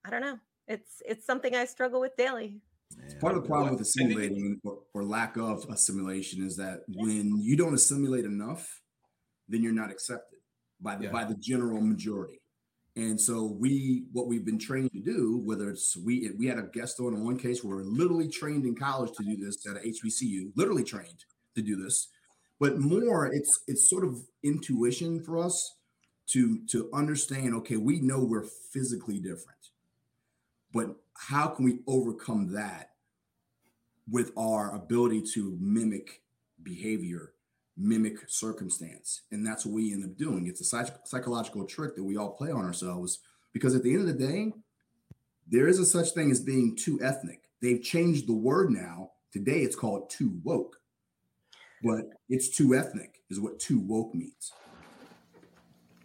I 0.07 0.11
don't 0.11 0.23
know. 0.23 0.39
It's 0.67 1.03
it's 1.05 1.27
something 1.27 1.55
I 1.55 1.65
struggle 1.65 2.01
with 2.01 2.17
daily. 2.17 2.61
Part 3.21 3.37
of 3.37 3.43
the 3.43 3.49
problem 3.49 3.73
with 3.73 3.81
assimilating 3.81 4.61
or, 4.65 4.79
or, 4.95 5.05
lack 5.05 5.37
of 5.37 5.67
assimilation 5.71 6.43
is 6.43 6.57
that 6.57 6.81
when 6.89 7.39
you 7.39 7.57
don't 7.57 7.75
assimilate 7.75 8.25
enough, 8.25 8.81
then 9.49 9.63
you're 9.63 9.75
not 9.75 9.91
accepted 9.91 10.39
by 10.81 10.97
the 10.97 11.05
yeah. 11.05 11.11
by 11.11 11.25
the 11.25 11.35
general 11.35 11.81
majority. 11.81 12.41
And 12.97 13.21
so 13.21 13.57
we, 13.59 14.05
what 14.13 14.27
we've 14.27 14.45
been 14.45 14.59
trained 14.59 14.93
to 14.93 15.01
do, 15.01 15.41
whether 15.45 15.71
it's 15.71 15.97
we, 15.97 16.31
we 16.39 16.47
had 16.47 16.59
a 16.59 16.63
guest 16.63 16.99
on 16.99 17.15
in 17.15 17.25
one 17.25 17.39
case 17.39 17.63
where 17.63 17.77
we're 17.77 17.85
literally 17.85 18.29
trained 18.29 18.65
in 18.67 18.75
college 18.75 19.13
to 19.17 19.23
do 19.23 19.37
this 19.37 19.65
at 19.67 19.77
a 19.77 19.81
HBCU, 19.81 20.51
literally 20.57 20.83
trained 20.83 21.25
to 21.55 21.63
do 21.63 21.77
this, 21.77 22.09
but 22.59 22.79
more 22.79 23.27
it's 23.33 23.61
it's 23.67 23.89
sort 23.89 24.05
of 24.05 24.19
intuition 24.43 25.23
for 25.23 25.39
us 25.39 25.77
to 26.31 26.59
to 26.69 26.91
understand. 26.93 27.55
Okay, 27.57 27.77
we 27.77 28.01
know 28.01 28.25
we're 28.25 28.49
physically 28.73 29.19
different, 29.19 29.71
but 30.73 30.97
how 31.21 31.49
can 31.49 31.67
we 31.67 31.81
overcome 31.87 32.51
that 32.55 32.93
with 34.11 34.33
our 34.39 34.75
ability 34.75 35.23
to 35.35 35.55
mimic 35.61 36.23
behavior, 36.63 37.35
mimic 37.77 38.17
circumstance? 38.27 39.21
And 39.31 39.47
that's 39.47 39.67
what 39.67 39.75
we 39.75 39.93
end 39.93 40.03
up 40.03 40.17
doing. 40.17 40.47
It's 40.47 40.63
a 40.63 40.65
psych- 40.65 41.07
psychological 41.07 41.67
trick 41.67 41.95
that 41.95 42.03
we 42.03 42.17
all 42.17 42.31
play 42.31 42.51
on 42.51 42.65
ourselves 42.65 43.19
because 43.53 43.75
at 43.75 43.83
the 43.83 43.93
end 43.93 44.01
of 44.01 44.07
the 44.07 44.27
day, 44.27 44.55
there 45.47 45.69
is 45.69 45.79
a 45.79 45.85
such 45.85 46.13
thing 46.13 46.31
as 46.31 46.41
being 46.41 46.75
too 46.75 46.99
ethnic. 47.03 47.43
They've 47.61 47.83
changed 47.83 48.27
the 48.27 48.33
word 48.33 48.71
now. 48.71 49.11
Today 49.31 49.61
it's 49.61 49.77
called 49.77 50.09
too 50.09 50.41
woke, 50.43 50.81
but 51.83 52.07
it's 52.31 52.49
too 52.49 52.75
ethnic, 52.75 53.21
is 53.29 53.41
what 53.41 53.59
too 53.59 53.79
woke 53.81 54.15
means. 54.15 54.53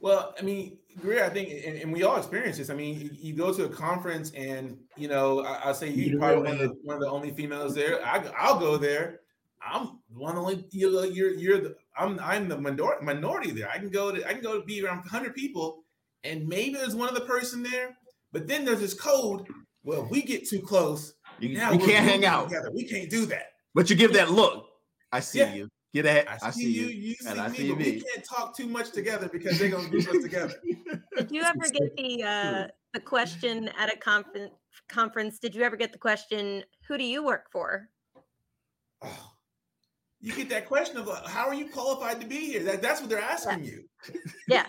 Well, 0.01 0.35
I 0.37 0.41
mean, 0.41 0.77
Grier, 1.01 1.23
I 1.23 1.29
think, 1.29 1.49
and, 1.65 1.77
and, 1.77 1.91
we 1.91 2.03
all 2.03 2.17
experience 2.17 2.57
this. 2.57 2.69
I 2.69 2.73
mean, 2.73 2.99
you, 2.99 3.09
you, 3.13 3.33
go 3.33 3.53
to 3.53 3.65
a 3.65 3.69
conference, 3.69 4.31
and 4.31 4.77
you 4.95 5.09
know, 5.09 5.41
I, 5.41 5.67
will 5.67 5.73
say 5.73 5.89
you're 5.89 6.17
probably 6.17 6.43
one 6.43 6.53
of, 6.53 6.59
the, 6.59 6.75
one 6.83 6.95
of 6.95 7.01
the 7.01 7.09
only 7.09 7.31
females 7.31 7.75
there. 7.75 8.05
I, 8.05 8.19
will 8.51 8.59
go 8.59 8.77
there. 8.77 9.19
I'm 9.65 9.99
one 10.13 10.37
only. 10.37 10.65
You're 10.71 11.05
you're, 11.05 11.31
you're 11.31 11.59
the. 11.59 11.75
I'm 11.97 12.19
I'm 12.19 12.47
the 12.47 12.57
minor, 12.57 13.01
minority 13.01 13.51
there. 13.51 13.69
I 13.69 13.77
can 13.77 13.89
go 13.89 14.11
to 14.11 14.25
I 14.27 14.33
can 14.33 14.41
go 14.41 14.59
to 14.59 14.65
be 14.65 14.83
around 14.85 14.97
100 14.99 15.35
people, 15.35 15.83
and 16.23 16.47
maybe 16.47 16.75
there's 16.75 16.95
one 16.95 17.09
other 17.09 17.25
person 17.25 17.61
there. 17.61 17.97
But 18.31 18.47
then 18.47 18.63
there's 18.63 18.79
this 18.79 18.93
code. 18.93 19.47
Well, 19.83 20.05
if 20.05 20.11
we 20.11 20.21
get 20.21 20.47
too 20.47 20.61
close, 20.61 21.13
you, 21.39 21.57
now 21.57 21.71
you 21.71 21.79
can't 21.79 22.05
hang 22.05 22.25
out 22.25 22.49
together. 22.49 22.71
We 22.73 22.85
can't 22.85 23.09
do 23.09 23.25
that. 23.27 23.51
But 23.73 23.89
you 23.89 23.95
give 23.95 24.13
that 24.13 24.31
look. 24.31 24.67
I 25.11 25.19
see 25.19 25.39
yeah. 25.39 25.53
you. 25.53 25.69
Get 25.95 26.05
ahead. 26.05 26.27
I, 26.27 26.47
I 26.47 26.51
see, 26.51 26.69
you. 26.69 26.87
You 26.87 27.13
see, 27.13 27.29
I 27.29 27.49
see 27.49 27.73
me, 27.73 27.73
we 27.73 28.01
can't 28.01 28.25
talk 28.25 28.53
too 28.53 28.67
much 28.67 28.91
together 28.91 29.29
because 29.29 29.57
they're 29.57 29.69
gonna 29.69 29.87
group 29.87 30.05
us 30.09 30.21
together. 30.21 30.53
Did 31.17 31.31
you 31.31 31.41
ever 31.41 31.69
get 31.71 31.95
the 31.95 32.23
uh, 32.27 32.67
the 32.93 32.99
question 32.99 33.69
at 33.79 33.93
a 33.93 33.95
conference? 33.95 34.51
Conference? 34.89 35.39
Did 35.39 35.55
you 35.55 35.61
ever 35.61 35.77
get 35.77 35.93
the 35.93 35.97
question? 35.97 36.65
Who 36.89 36.97
do 36.97 37.05
you 37.05 37.23
work 37.23 37.45
for? 37.49 37.87
Oh, 39.01 39.31
you 40.19 40.33
get 40.33 40.49
that 40.49 40.67
question 40.67 40.97
of 40.97 41.07
how 41.27 41.47
are 41.47 41.53
you 41.53 41.69
qualified 41.69 42.19
to 42.19 42.27
be 42.27 42.39
here? 42.39 42.63
That, 42.63 42.81
that's 42.81 42.99
what 42.99 43.09
they're 43.09 43.21
asking 43.21 43.63
yeah. 43.63 43.71
you. 43.71 43.85
Yeah. 44.49 44.65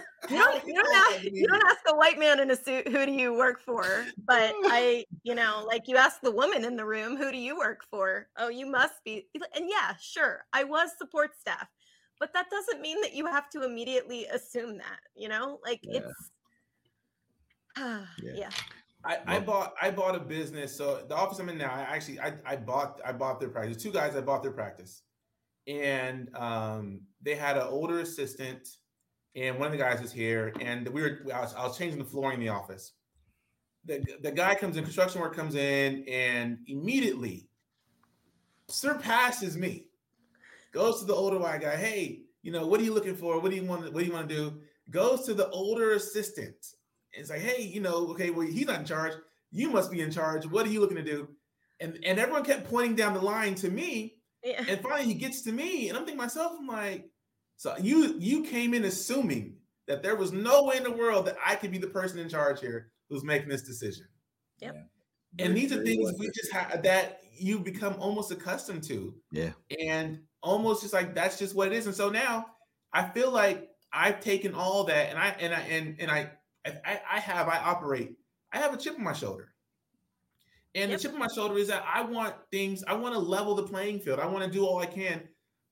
You 0.30 0.38
don't, 0.38 0.64
you 0.66 0.74
don't 0.74 0.94
ask 0.94 1.24
you 1.24 1.46
don't 1.46 1.62
ask 1.66 1.80
a 1.88 1.96
white 1.96 2.18
man 2.18 2.40
in 2.40 2.50
a 2.50 2.56
suit 2.56 2.88
who 2.88 3.06
do 3.06 3.12
you 3.12 3.34
work 3.34 3.60
for 3.60 3.84
but 4.26 4.52
i 4.64 5.04
you 5.22 5.34
know 5.34 5.64
like 5.66 5.88
you 5.88 5.96
ask 5.96 6.20
the 6.20 6.30
woman 6.30 6.64
in 6.64 6.76
the 6.76 6.84
room 6.84 7.16
who 7.16 7.30
do 7.30 7.38
you 7.38 7.56
work 7.56 7.84
for 7.90 8.28
oh 8.38 8.48
you 8.48 8.66
must 8.66 9.02
be 9.04 9.28
and 9.54 9.68
yeah 9.68 9.94
sure 10.00 10.44
i 10.52 10.64
was 10.64 10.90
support 10.98 11.30
staff 11.38 11.68
but 12.18 12.32
that 12.32 12.46
doesn't 12.50 12.80
mean 12.80 13.00
that 13.00 13.14
you 13.14 13.26
have 13.26 13.48
to 13.50 13.62
immediately 13.62 14.26
assume 14.26 14.78
that 14.78 15.00
you 15.14 15.28
know 15.28 15.58
like 15.64 15.80
yeah. 15.82 16.00
it's 16.00 16.30
yeah. 17.78 18.32
yeah. 18.34 18.50
I, 19.04 19.36
I 19.36 19.40
bought 19.40 19.74
I 19.80 19.90
bought 19.90 20.16
a 20.16 20.20
business. 20.20 20.76
So 20.76 21.04
the 21.08 21.14
office 21.14 21.38
I'm 21.38 21.48
in 21.48 21.58
now, 21.58 21.72
I 21.72 21.82
actually 21.82 22.18
I, 22.18 22.32
I 22.44 22.56
bought 22.56 23.00
I 23.06 23.12
bought 23.12 23.38
their 23.38 23.50
practice. 23.50 23.80
Two 23.80 23.92
guys 23.92 24.16
I 24.16 24.20
bought 24.20 24.42
their 24.42 24.52
practice, 24.52 25.02
and 25.68 26.28
um, 26.34 27.02
they 27.22 27.36
had 27.36 27.56
an 27.56 27.68
older 27.68 28.00
assistant 28.00 28.68
and 29.36 29.58
one 29.58 29.66
of 29.66 29.72
the 29.72 29.78
guys 29.78 30.00
was 30.00 30.10
here, 30.10 30.52
and 30.60 30.88
we 30.88 31.02
were 31.02 31.20
I 31.32 31.40
was, 31.42 31.54
I 31.54 31.62
was 31.66 31.76
changing 31.76 31.98
the 31.98 32.04
flooring 32.04 32.40
in 32.40 32.46
the 32.46 32.48
office. 32.48 32.92
The, 33.84 34.04
the 34.22 34.32
guy 34.32 34.56
comes 34.56 34.76
in, 34.76 34.82
construction 34.82 35.20
work 35.20 35.36
comes 35.36 35.54
in, 35.54 36.04
and 36.08 36.58
immediately 36.66 37.46
surpasses 38.68 39.56
me. 39.56 39.84
Goes 40.72 41.00
to 41.00 41.06
the 41.06 41.14
older 41.14 41.38
white 41.38 41.60
guy, 41.60 41.76
hey, 41.76 42.22
you 42.42 42.50
know, 42.50 42.66
what 42.66 42.80
are 42.80 42.84
you 42.84 42.92
looking 42.92 43.14
for? 43.14 43.38
What 43.38 43.50
do 43.50 43.56
you 43.56 43.64
want? 43.64 43.92
What 43.92 44.00
do 44.00 44.06
you 44.06 44.12
want 44.12 44.28
to 44.28 44.34
do? 44.34 44.60
Goes 44.90 45.24
to 45.26 45.34
the 45.34 45.48
older 45.50 45.92
assistant. 45.92 46.74
And 47.14 47.20
it's 47.20 47.30
like, 47.30 47.40
hey, 47.40 47.62
you 47.62 47.80
know, 47.80 48.08
okay, 48.08 48.30
well, 48.30 48.46
he's 48.46 48.66
not 48.66 48.80
in 48.80 48.86
charge. 48.86 49.12
You 49.52 49.70
must 49.70 49.90
be 49.90 50.00
in 50.00 50.10
charge. 50.10 50.46
What 50.46 50.66
are 50.66 50.70
you 50.70 50.80
looking 50.80 50.96
to 50.96 51.04
do? 51.04 51.28
And 51.80 51.98
and 52.04 52.18
everyone 52.18 52.44
kept 52.44 52.68
pointing 52.68 52.96
down 52.96 53.14
the 53.14 53.20
line 53.20 53.54
to 53.56 53.70
me. 53.70 54.16
Yeah. 54.42 54.64
And 54.66 54.80
finally 54.80 55.04
he 55.04 55.14
gets 55.14 55.42
to 55.42 55.52
me, 55.52 55.88
and 55.88 55.98
I'm 55.98 56.04
thinking 56.04 56.18
myself, 56.18 56.52
I'm 56.58 56.66
like, 56.66 57.10
so 57.56 57.74
you 57.80 58.16
you 58.18 58.42
came 58.44 58.74
in 58.74 58.84
assuming 58.84 59.56
that 59.86 60.02
there 60.02 60.16
was 60.16 60.32
no 60.32 60.64
way 60.64 60.76
in 60.76 60.82
the 60.82 60.90
world 60.90 61.26
that 61.26 61.36
I 61.44 61.54
could 61.54 61.70
be 61.70 61.78
the 61.78 61.86
person 61.86 62.18
in 62.18 62.28
charge 62.28 62.60
here 62.60 62.90
who's 63.08 63.24
making 63.24 63.48
this 63.48 63.62
decision. 63.62 64.06
Yep. 64.60 64.88
And 65.38 65.56
these 65.56 65.72
are 65.72 65.82
things 65.84 66.12
we 66.18 66.30
just 66.34 66.52
have 66.52 66.82
that 66.82 67.20
you 67.38 67.58
become 67.58 67.94
almost 67.98 68.30
accustomed 68.30 68.82
to. 68.84 69.14
Yeah. 69.30 69.50
And 69.78 70.20
almost 70.42 70.82
just 70.82 70.94
like 70.94 71.14
that's 71.14 71.38
just 71.38 71.54
what 71.54 71.68
it 71.68 71.74
is. 71.74 71.86
And 71.86 71.94
so 71.94 72.08
now 72.08 72.46
I 72.92 73.08
feel 73.08 73.30
like 73.30 73.68
I've 73.92 74.20
taken 74.20 74.54
all 74.54 74.84
that 74.84 75.10
and 75.10 75.18
I 75.18 75.28
and 75.40 75.54
I 75.54 75.60
and 75.60 75.96
and 75.98 76.10
I 76.10 76.30
I, 76.64 77.00
I 77.12 77.20
have 77.20 77.48
I 77.48 77.58
operate. 77.58 78.16
I 78.52 78.58
have 78.58 78.74
a 78.74 78.76
chip 78.76 78.94
on 78.94 79.04
my 79.04 79.12
shoulder. 79.12 79.52
And 80.74 80.90
yep. 80.90 80.98
the 80.98 81.02
chip 81.02 81.12
on 81.14 81.18
my 81.18 81.28
shoulder 81.34 81.56
is 81.58 81.68
that 81.68 81.84
I 81.90 82.02
want 82.02 82.34
things, 82.50 82.84
I 82.86 82.94
want 82.94 83.14
to 83.14 83.20
level 83.20 83.54
the 83.54 83.62
playing 83.62 84.00
field. 84.00 84.20
I 84.20 84.26
want 84.26 84.44
to 84.44 84.50
do 84.50 84.64
all 84.64 84.78
I 84.78 84.86
can 84.86 85.22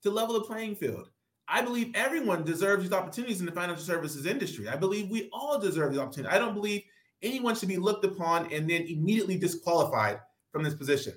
to 0.02 0.10
level 0.10 0.34
the 0.34 0.44
playing 0.46 0.76
field. 0.76 1.08
I 1.46 1.62
believe 1.62 1.92
everyone 1.94 2.44
deserves 2.44 2.82
these 2.82 2.92
opportunities 2.92 3.40
in 3.40 3.46
the 3.46 3.52
financial 3.52 3.84
services 3.84 4.26
industry. 4.26 4.68
I 4.68 4.76
believe 4.76 5.10
we 5.10 5.28
all 5.32 5.58
deserve 5.58 5.94
the 5.94 6.00
opportunity. 6.00 6.34
I 6.34 6.38
don't 6.38 6.54
believe 6.54 6.82
anyone 7.22 7.54
should 7.54 7.68
be 7.68 7.76
looked 7.76 8.04
upon 8.04 8.52
and 8.52 8.68
then 8.68 8.82
immediately 8.82 9.38
disqualified 9.38 10.20
from 10.52 10.62
this 10.62 10.74
position. 10.74 11.14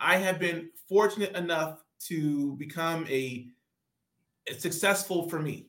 I 0.00 0.16
have 0.16 0.38
been 0.38 0.70
fortunate 0.88 1.34
enough 1.36 1.82
to 2.08 2.56
become 2.56 3.06
a, 3.08 3.48
a 4.48 4.54
successful 4.54 5.28
for 5.28 5.38
me. 5.38 5.68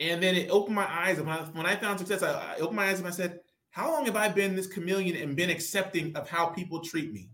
And 0.00 0.22
then 0.22 0.34
it 0.34 0.50
opened 0.50 0.76
my 0.76 0.86
eyes. 0.86 1.18
When 1.18 1.28
I, 1.28 1.38
when 1.52 1.66
I 1.66 1.76
found 1.76 1.98
success, 1.98 2.22
I, 2.22 2.54
I 2.54 2.56
opened 2.56 2.76
my 2.76 2.88
eyes 2.88 2.98
and 2.98 3.08
I 3.08 3.12
said, 3.12 3.40
How 3.70 3.90
long 3.90 4.04
have 4.06 4.16
I 4.16 4.28
been 4.28 4.54
this 4.54 4.66
chameleon 4.66 5.16
and 5.16 5.36
been 5.36 5.50
accepting 5.50 6.14
of 6.16 6.28
how 6.28 6.46
people 6.46 6.80
treat 6.80 7.12
me? 7.12 7.30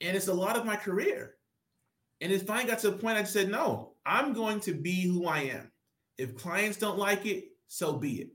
And 0.00 0.16
it's 0.16 0.28
a 0.28 0.34
lot 0.34 0.56
of 0.56 0.66
my 0.66 0.76
career. 0.76 1.36
And 2.20 2.32
it 2.32 2.46
finally 2.46 2.70
got 2.70 2.80
to 2.80 2.88
a 2.88 2.92
point 2.92 3.18
I 3.18 3.24
said, 3.24 3.50
No, 3.50 3.93
I'm 4.06 4.32
going 4.32 4.60
to 4.60 4.72
be 4.72 5.02
who 5.02 5.26
I 5.26 5.40
am. 5.40 5.70
If 6.18 6.36
clients 6.36 6.78
don't 6.78 6.98
like 6.98 7.26
it, 7.26 7.44
so 7.66 7.94
be 7.94 8.22
it. 8.22 8.28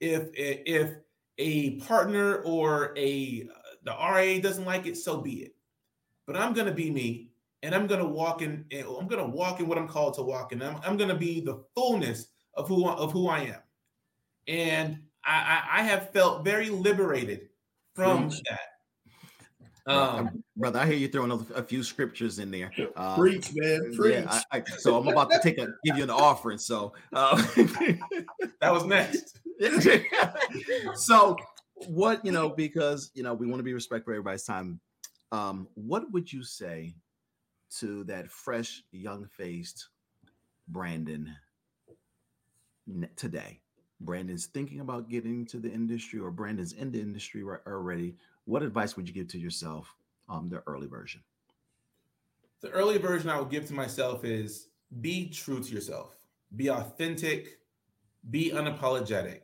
If 0.00 0.28
if 0.34 0.94
a 1.38 1.80
partner 1.80 2.42
or 2.42 2.96
a 2.96 3.48
the 3.82 3.90
RA 3.90 4.38
doesn't 4.40 4.64
like 4.64 4.86
it, 4.86 4.96
so 4.96 5.20
be 5.20 5.42
it. 5.42 5.54
But 6.26 6.36
I'm 6.36 6.52
gonna 6.52 6.72
be 6.72 6.90
me, 6.90 7.30
and 7.62 7.74
I'm 7.74 7.86
gonna 7.86 8.06
walk 8.06 8.42
in. 8.42 8.64
I'm 8.72 9.08
gonna 9.08 9.28
walk 9.28 9.60
in 9.60 9.68
what 9.68 9.78
I'm 9.78 9.88
called 9.88 10.14
to 10.14 10.22
walk 10.22 10.52
in. 10.52 10.62
I'm, 10.62 10.78
I'm 10.84 10.96
gonna 10.96 11.16
be 11.16 11.40
the 11.40 11.64
fullness 11.74 12.28
of 12.54 12.68
who 12.68 12.88
of 12.88 13.12
who 13.12 13.28
I 13.28 13.40
am, 13.40 13.60
and 14.46 14.98
I, 15.24 15.62
I, 15.72 15.80
I 15.80 15.82
have 15.82 16.12
felt 16.12 16.44
very 16.44 16.70
liberated 16.70 17.48
from 17.94 18.28
that. 18.28 18.60
Um, 19.86 20.42
brother, 20.56 20.78
I 20.78 20.86
hear 20.86 20.96
you 20.96 21.08
throwing 21.08 21.46
a, 21.54 21.62
few 21.62 21.82
scriptures 21.82 22.38
in 22.38 22.50
there. 22.50 22.70
Uh, 22.96 23.16
Preach, 23.16 23.50
man. 23.54 23.94
Preach. 23.94 24.14
Yeah, 24.14 24.40
I, 24.50 24.58
I, 24.58 24.62
so 24.78 24.96
I'm 24.98 25.08
about 25.08 25.30
to 25.30 25.40
take 25.42 25.58
a 25.58 25.68
give 25.84 25.98
you 25.98 26.04
an 26.04 26.10
offering. 26.10 26.58
So 26.58 26.94
uh, 27.12 27.36
that 28.60 28.72
was 28.72 28.84
next. 28.84 29.40
so 30.94 31.36
what 31.86 32.24
you 32.24 32.32
know 32.32 32.48
because 32.48 33.10
you 33.14 33.22
know 33.22 33.34
we 33.34 33.46
want 33.46 33.58
to 33.58 33.64
be 33.64 33.74
respectful 33.74 34.12
of 34.12 34.16
everybody's 34.16 34.44
time 34.44 34.80
um 35.32 35.68
what 35.74 36.10
would 36.12 36.32
you 36.32 36.42
say 36.42 36.94
to 37.70 38.04
that 38.04 38.30
fresh 38.30 38.82
young 38.92 39.26
faced 39.26 39.88
brandon 40.68 41.34
today 43.16 43.60
brandon's 44.00 44.46
thinking 44.46 44.80
about 44.80 45.08
getting 45.08 45.40
into 45.40 45.58
the 45.58 45.70
industry 45.70 46.20
or 46.20 46.30
brandon's 46.30 46.72
in 46.72 46.90
the 46.90 47.00
industry 47.00 47.42
already 47.66 48.14
what 48.44 48.62
advice 48.62 48.96
would 48.96 49.08
you 49.08 49.14
give 49.14 49.28
to 49.28 49.38
yourself 49.38 49.94
um 50.28 50.48
the 50.48 50.62
early 50.66 50.86
version 50.86 51.22
the 52.60 52.70
early 52.70 52.98
version 52.98 53.30
i 53.30 53.38
would 53.38 53.50
give 53.50 53.66
to 53.66 53.74
myself 53.74 54.24
is 54.24 54.68
be 55.00 55.28
true 55.28 55.62
to 55.62 55.72
yourself 55.72 56.16
be 56.56 56.70
authentic 56.70 57.58
be 58.30 58.50
unapologetic 58.52 59.42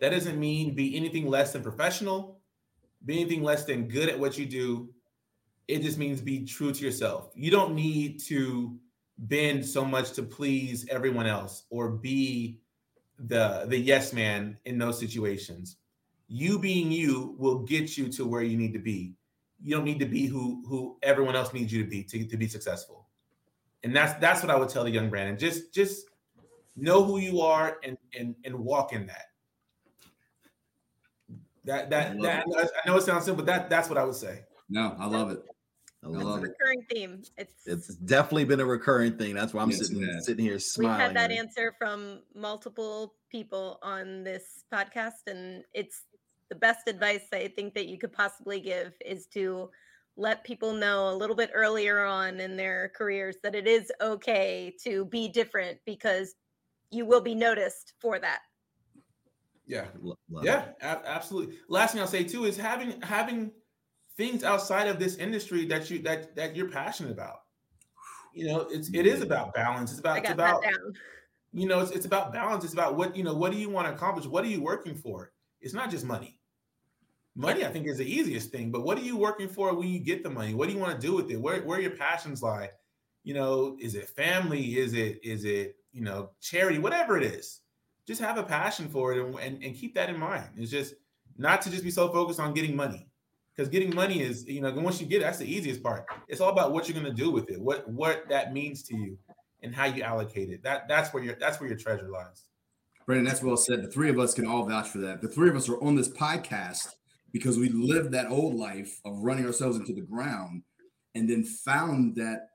that 0.00 0.10
doesn't 0.10 0.38
mean 0.38 0.74
be 0.74 0.96
anything 0.96 1.26
less 1.26 1.52
than 1.52 1.62
professional, 1.62 2.38
be 3.04 3.20
anything 3.20 3.42
less 3.42 3.64
than 3.64 3.88
good 3.88 4.08
at 4.08 4.18
what 4.18 4.36
you 4.36 4.46
do. 4.46 4.90
It 5.68 5.82
just 5.82 5.98
means 5.98 6.20
be 6.20 6.44
true 6.44 6.72
to 6.72 6.84
yourself. 6.84 7.32
You 7.34 7.50
don't 7.50 7.74
need 7.74 8.20
to 8.24 8.78
bend 9.18 9.64
so 9.64 9.84
much 9.84 10.12
to 10.12 10.22
please 10.22 10.86
everyone 10.90 11.26
else 11.26 11.64
or 11.70 11.90
be 11.90 12.60
the 13.18 13.64
the 13.66 13.78
yes 13.78 14.12
man 14.12 14.58
in 14.66 14.78
those 14.78 14.98
situations. 14.98 15.76
You 16.28 16.58
being 16.58 16.90
you 16.90 17.34
will 17.38 17.60
get 17.60 17.96
you 17.96 18.08
to 18.12 18.26
where 18.26 18.42
you 18.42 18.56
need 18.56 18.72
to 18.72 18.78
be. 18.78 19.14
You 19.62 19.76
don't 19.76 19.84
need 19.84 20.00
to 20.00 20.06
be 20.06 20.26
who 20.26 20.62
who 20.66 20.96
everyone 21.02 21.36
else 21.36 21.52
needs 21.52 21.72
you 21.72 21.82
to 21.82 21.88
be 21.88 22.02
to, 22.04 22.24
to 22.26 22.36
be 22.36 22.48
successful. 22.48 23.06
And 23.84 23.94
that's 23.94 24.18
that's 24.20 24.42
what 24.42 24.50
I 24.50 24.56
would 24.56 24.68
tell 24.68 24.84
the 24.84 24.90
young 24.90 25.08
Brandon. 25.08 25.38
Just 25.38 25.72
just 25.72 26.06
know 26.74 27.04
who 27.04 27.18
you 27.18 27.40
are 27.40 27.78
and 27.82 27.96
and 28.18 28.34
and 28.44 28.58
walk 28.58 28.92
in 28.92 29.06
that. 29.06 29.26
That 31.64 31.90
that, 31.90 32.20
that 32.22 32.44
I 32.84 32.88
know 32.88 32.96
it 32.96 33.02
sounds 33.02 33.24
simple, 33.24 33.44
but 33.44 33.46
that 33.46 33.70
that's 33.70 33.88
what 33.88 33.98
I 33.98 34.04
would 34.04 34.14
say. 34.14 34.44
No, 34.68 34.96
I 34.98 35.06
love 35.06 35.30
it. 35.30 35.44
I 36.04 36.08
love 36.08 36.44
it. 36.44 36.50
recurring 36.50 36.86
theme. 36.90 37.22
It's 37.36 37.66
it's 37.66 37.88
definitely 37.88 38.44
been 38.44 38.60
a 38.60 38.64
recurring 38.64 39.16
thing. 39.16 39.34
That's 39.34 39.52
why 39.52 39.62
I'm 39.62 39.70
yes, 39.70 39.88
sitting 39.88 40.20
sitting 40.20 40.44
here 40.44 40.58
smiling. 40.58 40.98
We've 40.98 41.06
had 41.06 41.16
that 41.16 41.30
answer 41.32 41.74
from 41.78 42.20
multiple 42.34 43.14
people 43.30 43.78
on 43.82 44.22
this 44.22 44.64
podcast, 44.72 45.26
and 45.26 45.64
it's 45.74 46.02
the 46.48 46.56
best 46.56 46.88
advice 46.88 47.22
I 47.32 47.48
think 47.48 47.74
that 47.74 47.86
you 47.86 47.98
could 47.98 48.12
possibly 48.12 48.60
give 48.60 48.94
is 49.04 49.26
to 49.28 49.70
let 50.16 50.44
people 50.44 50.72
know 50.72 51.10
a 51.10 51.16
little 51.16 51.36
bit 51.36 51.50
earlier 51.54 52.04
on 52.04 52.40
in 52.40 52.56
their 52.56 52.90
careers 52.96 53.36
that 53.42 53.54
it 53.54 53.66
is 53.66 53.92
okay 54.00 54.74
to 54.82 55.04
be 55.06 55.28
different 55.28 55.78
because 55.84 56.34
you 56.90 57.04
will 57.04 57.20
be 57.20 57.34
noticed 57.34 57.94
for 58.00 58.18
that. 58.18 58.40
Yeah, 59.66 59.86
Love 60.00 60.44
yeah, 60.44 60.68
a- 60.80 61.08
absolutely. 61.08 61.56
Last 61.68 61.92
thing 61.92 62.00
I'll 62.00 62.06
say 62.06 62.22
too 62.22 62.44
is 62.44 62.56
having 62.56 63.00
having 63.02 63.50
things 64.16 64.44
outside 64.44 64.86
of 64.86 64.98
this 64.98 65.16
industry 65.16 65.66
that 65.66 65.90
you 65.90 65.98
that 66.02 66.36
that 66.36 66.54
you're 66.54 66.70
passionate 66.70 67.10
about. 67.10 67.40
You 68.32 68.46
know, 68.46 68.60
it's 68.70 68.88
it 68.90 69.06
is 69.06 69.22
about 69.22 69.54
mm-hmm. 69.54 69.62
balance. 69.62 69.90
It's 69.90 70.00
about 70.00 70.18
it's 70.18 70.30
about 70.30 70.62
you 71.52 71.66
know, 71.66 71.80
it's, 71.80 71.90
it's 71.90 72.06
about 72.06 72.32
balance. 72.32 72.64
It's 72.64 72.74
about 72.74 72.96
what 72.96 73.16
you 73.16 73.24
know. 73.24 73.34
What 73.34 73.50
do 73.50 73.58
you 73.58 73.68
want 73.68 73.88
to 73.88 73.94
accomplish? 73.94 74.26
What 74.26 74.44
are 74.44 74.48
you 74.48 74.62
working 74.62 74.94
for? 74.94 75.32
It's 75.66 75.74
not 75.74 75.90
just 75.90 76.06
money. 76.06 76.38
Money, 77.34 77.66
I 77.66 77.68
think, 77.68 77.86
is 77.86 77.98
the 77.98 78.10
easiest 78.10 78.50
thing. 78.50 78.72
But 78.72 78.84
what 78.84 78.96
are 78.96 79.02
you 79.02 79.18
working 79.18 79.48
for 79.48 79.74
when 79.74 79.88
you 79.88 79.98
get 79.98 80.22
the 80.22 80.30
money? 80.30 80.54
What 80.54 80.68
do 80.68 80.74
you 80.74 80.80
want 80.80 80.98
to 80.98 81.06
do 81.06 81.14
with 81.14 81.30
it? 81.30 81.36
Where 81.36 81.60
where 81.62 81.80
your 81.80 81.90
passions 81.90 82.42
lie? 82.42 82.70
You 83.24 83.34
know, 83.34 83.76
is 83.78 83.94
it 83.94 84.08
family? 84.08 84.78
Is 84.78 84.94
it 84.94 85.20
is 85.22 85.44
it 85.44 85.76
you 85.92 86.02
know 86.02 86.30
charity? 86.40 86.78
Whatever 86.78 87.18
it 87.18 87.24
is 87.24 87.60
just 88.06 88.20
have 88.20 88.38
a 88.38 88.42
passion 88.42 88.88
for 88.88 89.12
it 89.12 89.18
and, 89.18 89.34
and, 89.40 89.62
and 89.62 89.74
keep 89.74 89.94
that 89.96 90.08
in 90.08 90.18
mind. 90.18 90.48
It's 90.56 90.70
just 90.70 90.94
not 91.36 91.60
to 91.62 91.70
just 91.70 91.82
be 91.84 91.90
so 91.90 92.08
focused 92.08 92.40
on 92.40 92.54
getting 92.54 92.76
money 92.76 93.08
because 93.54 93.68
getting 93.68 93.94
money 93.94 94.20
is 94.20 94.46
you 94.46 94.60
know 94.60 94.72
once 94.72 95.00
you 95.00 95.06
get 95.06 95.20
it, 95.20 95.24
that's 95.24 95.38
the 95.38 95.50
easiest 95.50 95.82
part 95.82 96.06
it's 96.28 96.40
all 96.40 96.50
about 96.50 96.72
what 96.72 96.88
you're 96.88 96.98
going 96.98 97.14
to 97.14 97.22
do 97.22 97.30
with 97.30 97.50
it 97.50 97.60
what 97.60 97.88
what 97.90 98.26
that 98.28 98.52
means 98.52 98.82
to 98.82 98.96
you 98.96 99.18
and 99.62 99.74
how 99.74 99.84
you 99.84 100.02
allocate 100.02 100.50
it 100.50 100.62
that 100.62 100.88
that's 100.88 101.12
where 101.12 101.22
your 101.22 101.34
that's 101.38 101.60
where 101.60 101.68
your 101.68 101.78
treasure 101.78 102.08
lies 102.08 102.44
brandon 103.06 103.24
that's 103.24 103.42
well 103.42 103.56
said 103.56 103.82
the 103.82 103.90
three 103.90 104.10
of 104.10 104.18
us 104.18 104.34
can 104.34 104.46
all 104.46 104.64
vouch 104.64 104.88
for 104.88 104.98
that 104.98 105.20
the 105.22 105.28
three 105.28 105.48
of 105.48 105.56
us 105.56 105.68
are 105.68 105.82
on 105.82 105.94
this 105.94 106.08
podcast 106.08 106.88
because 107.32 107.58
we 107.58 107.68
lived 107.68 108.12
that 108.12 108.30
old 108.30 108.54
life 108.54 109.00
of 109.04 109.18
running 109.18 109.46
ourselves 109.46 109.76
into 109.76 109.92
the 109.92 110.00
ground 110.00 110.62
and 111.14 111.28
then 111.28 111.44
found 111.44 112.14
that 112.16 112.48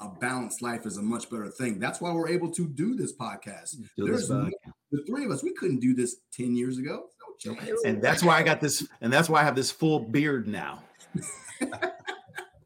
a 0.00 0.08
balanced 0.20 0.62
life 0.62 0.86
is 0.86 0.96
a 0.96 1.02
much 1.02 1.30
better 1.30 1.48
thing. 1.48 1.78
That's 1.78 2.00
why 2.00 2.12
we're 2.12 2.28
able 2.28 2.50
to 2.52 2.68
do 2.68 2.94
this 2.94 3.14
podcast. 3.14 3.76
Do 3.96 4.06
There's 4.06 4.28
this 4.28 4.48
the 4.90 5.04
three 5.06 5.24
of 5.24 5.30
us, 5.30 5.42
we 5.42 5.54
couldn't 5.54 5.80
do 5.80 5.94
this 5.94 6.16
10 6.32 6.54
years 6.54 6.78
ago. 6.78 7.06
No 7.46 7.56
and 7.84 8.00
that's 8.00 8.22
why 8.22 8.36
I 8.36 8.42
got 8.42 8.60
this, 8.60 8.86
and 9.00 9.12
that's 9.12 9.28
why 9.28 9.40
I 9.40 9.44
have 9.44 9.56
this 9.56 9.70
full 9.70 9.98
beard 9.98 10.46
now. 10.46 10.82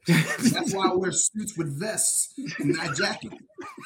that's 0.06 0.74
why 0.74 0.88
I 0.88 0.94
wear 0.94 1.12
suits 1.12 1.56
with 1.56 1.78
vests 1.78 2.34
and 2.58 2.76
not 2.76 2.96
jacket. 2.96 3.32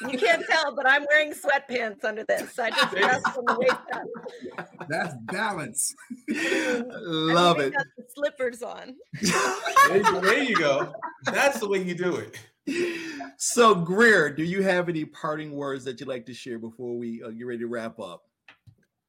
You 0.09 0.17
can't 0.17 0.45
tell, 0.47 0.75
but 0.75 0.87
I'm 0.87 1.05
wearing 1.09 1.33
sweatpants 1.33 2.03
under 2.03 2.23
this. 2.23 2.57
I 2.59 2.69
just 2.69 2.93
vest 2.93 3.27
from 3.29 3.45
the 3.47 3.57
waist 3.59 3.75
up. 3.93 4.87
That's 4.89 5.15
balance. 5.25 5.95
Love 6.29 7.59
it. 7.59 7.73
Got 7.73 7.85
the 7.97 8.03
slippers 8.15 8.61
on. 8.61 8.95
There 9.21 9.97
you, 9.97 10.21
there 10.21 10.43
you 10.43 10.55
go. 10.55 10.93
That's 11.25 11.59
the 11.59 11.67
way 11.67 11.81
you 11.81 11.95
do 11.95 12.15
it 12.15 12.37
so 13.37 13.75
Grier, 13.75 14.29
do 14.29 14.43
you 14.43 14.61
have 14.61 14.89
any 14.89 15.05
parting 15.05 15.51
words 15.51 15.83
that 15.85 15.99
you'd 15.99 16.09
like 16.09 16.25
to 16.27 16.33
share 16.33 16.59
before 16.59 16.97
we 16.97 17.21
uh, 17.23 17.29
get 17.29 17.45
ready 17.45 17.59
to 17.59 17.67
wrap 17.67 17.99
up? 17.99 18.23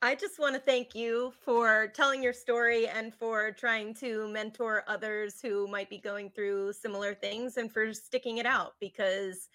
I 0.04 0.16
just 0.16 0.40
want 0.40 0.56
to 0.56 0.60
thank 0.60 0.96
you 0.96 1.32
for 1.44 1.86
telling 1.94 2.24
your 2.24 2.32
story 2.32 2.88
and 2.88 3.14
for 3.14 3.52
trying 3.52 3.94
to 3.94 4.26
mentor 4.26 4.82
others 4.88 5.40
who 5.40 5.68
might 5.68 5.88
be 5.88 5.98
going 5.98 6.28
through 6.30 6.72
similar 6.72 7.14
things 7.14 7.56
and 7.56 7.72
for 7.72 7.94
sticking 7.94 8.38
it 8.38 8.46
out 8.46 8.72
because 8.80 9.48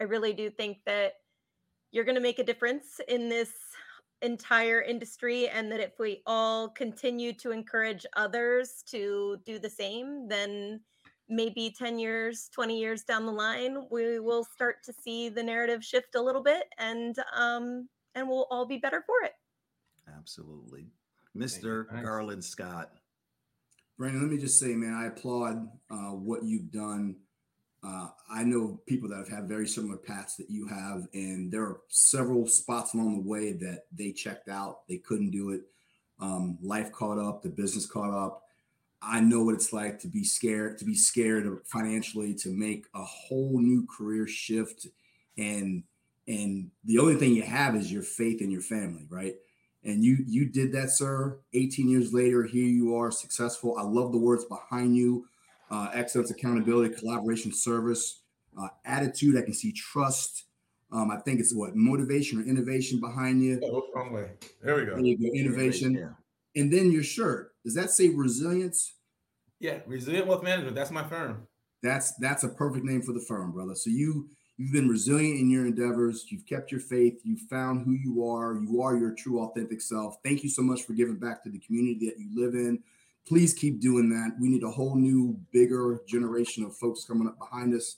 I 0.00 0.04
really 0.04 0.32
do 0.32 0.50
think 0.50 0.78
that 0.86 1.14
you're 1.90 2.04
going 2.04 2.14
to 2.14 2.20
make 2.20 2.38
a 2.38 2.44
difference 2.44 3.00
in 3.08 3.28
this 3.28 3.50
entire 4.22 4.82
industry 4.82 5.48
and 5.48 5.70
that 5.72 5.80
if 5.80 5.98
we 5.98 6.22
all 6.26 6.68
continue 6.68 7.32
to 7.32 7.50
encourage 7.50 8.06
others 8.14 8.84
to 8.90 9.38
do 9.44 9.58
the 9.58 9.70
same 9.70 10.28
then 10.28 10.80
maybe 11.28 11.74
10 11.76 11.98
years 11.98 12.48
20 12.54 12.78
years 12.78 13.02
down 13.02 13.26
the 13.26 13.32
line 13.32 13.84
we 13.90 14.20
will 14.20 14.44
start 14.44 14.76
to 14.84 14.92
see 14.92 15.28
the 15.28 15.42
narrative 15.42 15.84
shift 15.84 16.14
a 16.14 16.22
little 16.22 16.42
bit 16.42 16.64
and 16.78 17.16
um 17.36 17.88
and 18.16 18.28
we'll 18.28 18.46
all 18.50 18.66
be 18.66 18.78
better 18.78 19.02
for 19.06 19.24
it 19.24 19.32
absolutely. 20.16 20.86
Mr 21.36 21.86
garland 22.02 22.44
scott. 22.44 22.92
Brandon 23.96 24.22
let 24.22 24.30
me 24.30 24.38
just 24.38 24.60
say 24.60 24.74
man 24.74 24.94
i 24.94 25.06
applaud 25.06 25.68
uh, 25.90 26.12
what 26.12 26.44
you've 26.44 26.70
done. 26.70 27.16
Uh, 27.84 28.08
I 28.28 28.42
know 28.42 28.80
people 28.86 29.08
that 29.10 29.18
have 29.18 29.28
had 29.28 29.48
very 29.48 29.68
similar 29.68 29.96
paths 29.96 30.36
that 30.36 30.50
you 30.50 30.66
have, 30.66 31.06
and 31.14 31.50
there 31.50 31.62
are 31.62 31.80
several 31.88 32.46
spots 32.48 32.92
along 32.92 33.14
the 33.14 33.28
way 33.28 33.52
that 33.52 33.84
they 33.92 34.10
checked 34.10 34.48
out. 34.48 34.80
They 34.88 34.96
couldn't 34.96 35.30
do 35.30 35.50
it. 35.50 35.62
Um, 36.18 36.58
life 36.60 36.90
caught 36.90 37.20
up, 37.20 37.42
the 37.42 37.48
business 37.48 37.86
caught 37.86 38.12
up, 38.12 38.48
I 39.00 39.20
know 39.20 39.44
what 39.44 39.54
it's 39.54 39.72
like 39.72 40.00
to 40.00 40.08
be 40.08 40.24
scared, 40.24 40.78
to 40.78 40.84
be 40.84 40.94
scared 40.94 41.60
financially, 41.64 42.34
to 42.36 42.48
make 42.50 42.86
a 42.94 43.02
whole 43.02 43.60
new 43.60 43.86
career 43.86 44.26
shift. 44.26 44.86
And 45.36 45.84
and 46.26 46.70
the 46.84 46.98
only 46.98 47.14
thing 47.14 47.34
you 47.34 47.42
have 47.42 47.74
is 47.74 47.92
your 47.92 48.02
faith 48.02 48.42
in 48.42 48.50
your 48.50 48.60
family, 48.60 49.06
right? 49.08 49.36
And 49.84 50.04
you 50.04 50.18
you 50.26 50.46
did 50.46 50.72
that, 50.72 50.90
sir. 50.90 51.38
18 51.54 51.88
years 51.88 52.12
later, 52.12 52.42
here 52.42 52.66
you 52.66 52.96
are, 52.96 53.10
successful. 53.10 53.76
I 53.78 53.82
love 53.82 54.12
the 54.12 54.18
words 54.18 54.44
behind 54.44 54.96
you: 54.96 55.26
uh, 55.70 55.90
excellence, 55.94 56.30
accountability, 56.30 56.94
collaboration, 56.94 57.52
service, 57.52 58.20
uh, 58.60 58.68
attitude. 58.84 59.36
I 59.36 59.42
can 59.42 59.54
see 59.54 59.72
trust. 59.72 60.44
Um, 60.90 61.10
I 61.10 61.18
think 61.18 61.38
it's 61.38 61.54
what 61.54 61.76
motivation 61.76 62.40
or 62.40 62.44
innovation 62.44 62.98
behind 62.98 63.42
you. 63.42 63.60
Oh, 63.62 63.84
wrong 63.94 64.12
way. 64.12 64.30
There 64.62 64.76
we 64.76 64.86
go. 64.86 64.94
There 64.94 65.04
you 65.04 65.18
go. 65.18 65.38
Innovation. 65.38 65.94
Yeah. 65.94 66.60
And 66.60 66.72
then 66.72 66.90
your 66.90 67.02
shirt. 67.02 67.52
Does 67.64 67.74
that 67.74 67.90
say 67.90 68.08
resilience? 68.08 68.94
Yeah, 69.60 69.78
Resilient 69.86 70.26
Wealth 70.26 70.42
Management. 70.42 70.76
That's 70.76 70.90
my 70.90 71.04
firm. 71.04 71.46
That's 71.82 72.14
that's 72.16 72.44
a 72.44 72.48
perfect 72.48 72.84
name 72.84 73.02
for 73.02 73.12
the 73.12 73.20
firm, 73.20 73.52
brother. 73.52 73.74
So 73.74 73.90
you 73.90 74.28
you've 74.58 74.72
been 74.72 74.88
resilient 74.88 75.40
in 75.40 75.48
your 75.48 75.64
endeavors. 75.64 76.26
You've 76.28 76.44
kept 76.44 76.70
your 76.70 76.80
faith. 76.80 77.20
You've 77.22 77.48
found 77.48 77.84
who 77.84 77.92
you 77.92 78.26
are. 78.26 78.60
You 78.60 78.82
are 78.82 78.96
your 78.96 79.14
true, 79.14 79.40
authentic 79.40 79.80
self. 79.80 80.16
Thank 80.22 80.42
you 80.42 80.50
so 80.50 80.62
much 80.62 80.82
for 80.82 80.92
giving 80.92 81.16
back 81.16 81.42
to 81.44 81.50
the 81.50 81.60
community 81.60 82.06
that 82.06 82.18
you 82.18 82.28
live 82.34 82.54
in. 82.54 82.82
Please 83.26 83.54
keep 83.54 83.80
doing 83.80 84.10
that. 84.10 84.36
We 84.40 84.48
need 84.48 84.64
a 84.64 84.70
whole 84.70 84.96
new, 84.96 85.38
bigger 85.52 86.00
generation 86.08 86.64
of 86.64 86.76
folks 86.76 87.04
coming 87.04 87.28
up 87.28 87.38
behind 87.38 87.74
us. 87.74 87.96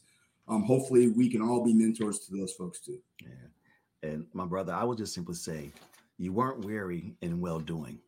Um, 0.48 0.64
hopefully, 0.64 1.08
we 1.08 1.30
can 1.30 1.40
all 1.40 1.64
be 1.64 1.72
mentors 1.72 2.20
to 2.20 2.36
those 2.36 2.52
folks 2.52 2.80
too. 2.80 2.98
Yeah. 3.22 4.11
And 4.11 4.26
my 4.32 4.44
brother, 4.44 4.72
I 4.72 4.84
would 4.84 4.98
just 4.98 5.14
simply 5.14 5.34
say, 5.34 5.70
you 6.18 6.32
weren't 6.32 6.64
weary 6.64 7.14
in 7.22 7.40
well 7.40 7.61
doing. 7.61 7.98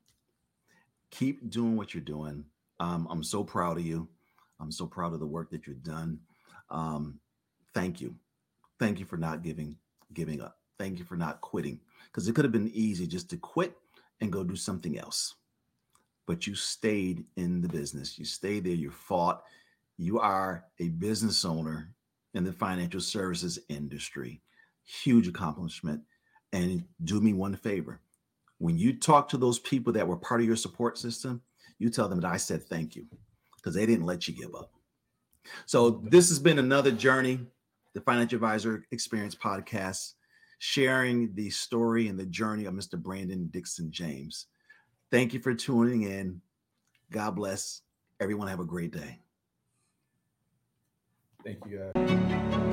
Keep 1.10 1.50
doing 1.50 1.76
what 1.76 1.94
you're 1.94 2.02
doing. 2.02 2.44
Um, 2.80 3.06
I'm 3.10 3.22
so 3.22 3.44
proud 3.44 3.78
of 3.78 3.86
you. 3.86 4.08
I'm 4.60 4.72
so 4.72 4.86
proud 4.86 5.12
of 5.12 5.20
the 5.20 5.26
work 5.26 5.50
that 5.50 5.66
you've 5.66 5.82
done. 5.82 6.18
Um, 6.70 7.20
thank 7.74 8.00
you. 8.00 8.16
Thank 8.82 8.98
you 8.98 9.06
for 9.06 9.16
not 9.16 9.44
giving 9.44 9.76
giving 10.12 10.40
up. 10.40 10.58
Thank 10.76 10.98
you 10.98 11.04
for 11.04 11.16
not 11.16 11.40
quitting 11.40 11.78
because 12.06 12.26
it 12.26 12.34
could 12.34 12.44
have 12.44 12.50
been 12.50 12.72
easy 12.74 13.06
just 13.06 13.30
to 13.30 13.36
quit 13.36 13.76
and 14.20 14.32
go 14.32 14.42
do 14.42 14.56
something 14.56 14.98
else. 14.98 15.36
But 16.26 16.48
you 16.48 16.56
stayed 16.56 17.24
in 17.36 17.60
the 17.60 17.68
business. 17.68 18.18
You 18.18 18.24
stayed 18.24 18.64
there. 18.64 18.72
You 18.72 18.90
fought. 18.90 19.44
You 19.98 20.18
are 20.18 20.64
a 20.80 20.88
business 20.88 21.44
owner 21.44 21.94
in 22.34 22.42
the 22.42 22.52
financial 22.52 23.00
services 23.00 23.56
industry. 23.68 24.42
Huge 24.84 25.28
accomplishment. 25.28 26.00
And 26.52 26.82
do 27.04 27.20
me 27.20 27.34
one 27.34 27.54
favor. 27.54 28.00
When 28.58 28.76
you 28.76 28.98
talk 28.98 29.28
to 29.28 29.36
those 29.36 29.60
people 29.60 29.92
that 29.92 30.08
were 30.08 30.16
part 30.16 30.40
of 30.40 30.46
your 30.48 30.56
support 30.56 30.98
system, 30.98 31.40
you 31.78 31.88
tell 31.88 32.08
them 32.08 32.20
that 32.22 32.32
I 32.32 32.36
said 32.36 32.64
thank 32.64 32.96
you 32.96 33.06
because 33.54 33.76
they 33.76 33.86
didn't 33.86 34.06
let 34.06 34.26
you 34.26 34.34
give 34.34 34.56
up. 34.56 34.72
So 35.66 36.02
this 36.02 36.30
has 36.30 36.40
been 36.40 36.58
another 36.58 36.90
journey, 36.90 37.46
the 37.94 38.00
Financial 38.00 38.36
Advisor 38.36 38.84
Experience 38.90 39.34
podcast, 39.34 40.14
sharing 40.58 41.34
the 41.34 41.50
story 41.50 42.08
and 42.08 42.18
the 42.18 42.26
journey 42.26 42.64
of 42.66 42.74
Mr. 42.74 42.98
Brandon 42.98 43.48
Dixon 43.52 43.90
James. 43.90 44.46
Thank 45.10 45.34
you 45.34 45.40
for 45.40 45.54
tuning 45.54 46.02
in. 46.02 46.40
God 47.10 47.36
bless. 47.36 47.82
Everyone 48.20 48.48
have 48.48 48.60
a 48.60 48.64
great 48.64 48.92
day. 48.92 49.18
Thank 51.44 51.58
you, 51.66 51.90
guys. 51.94 52.71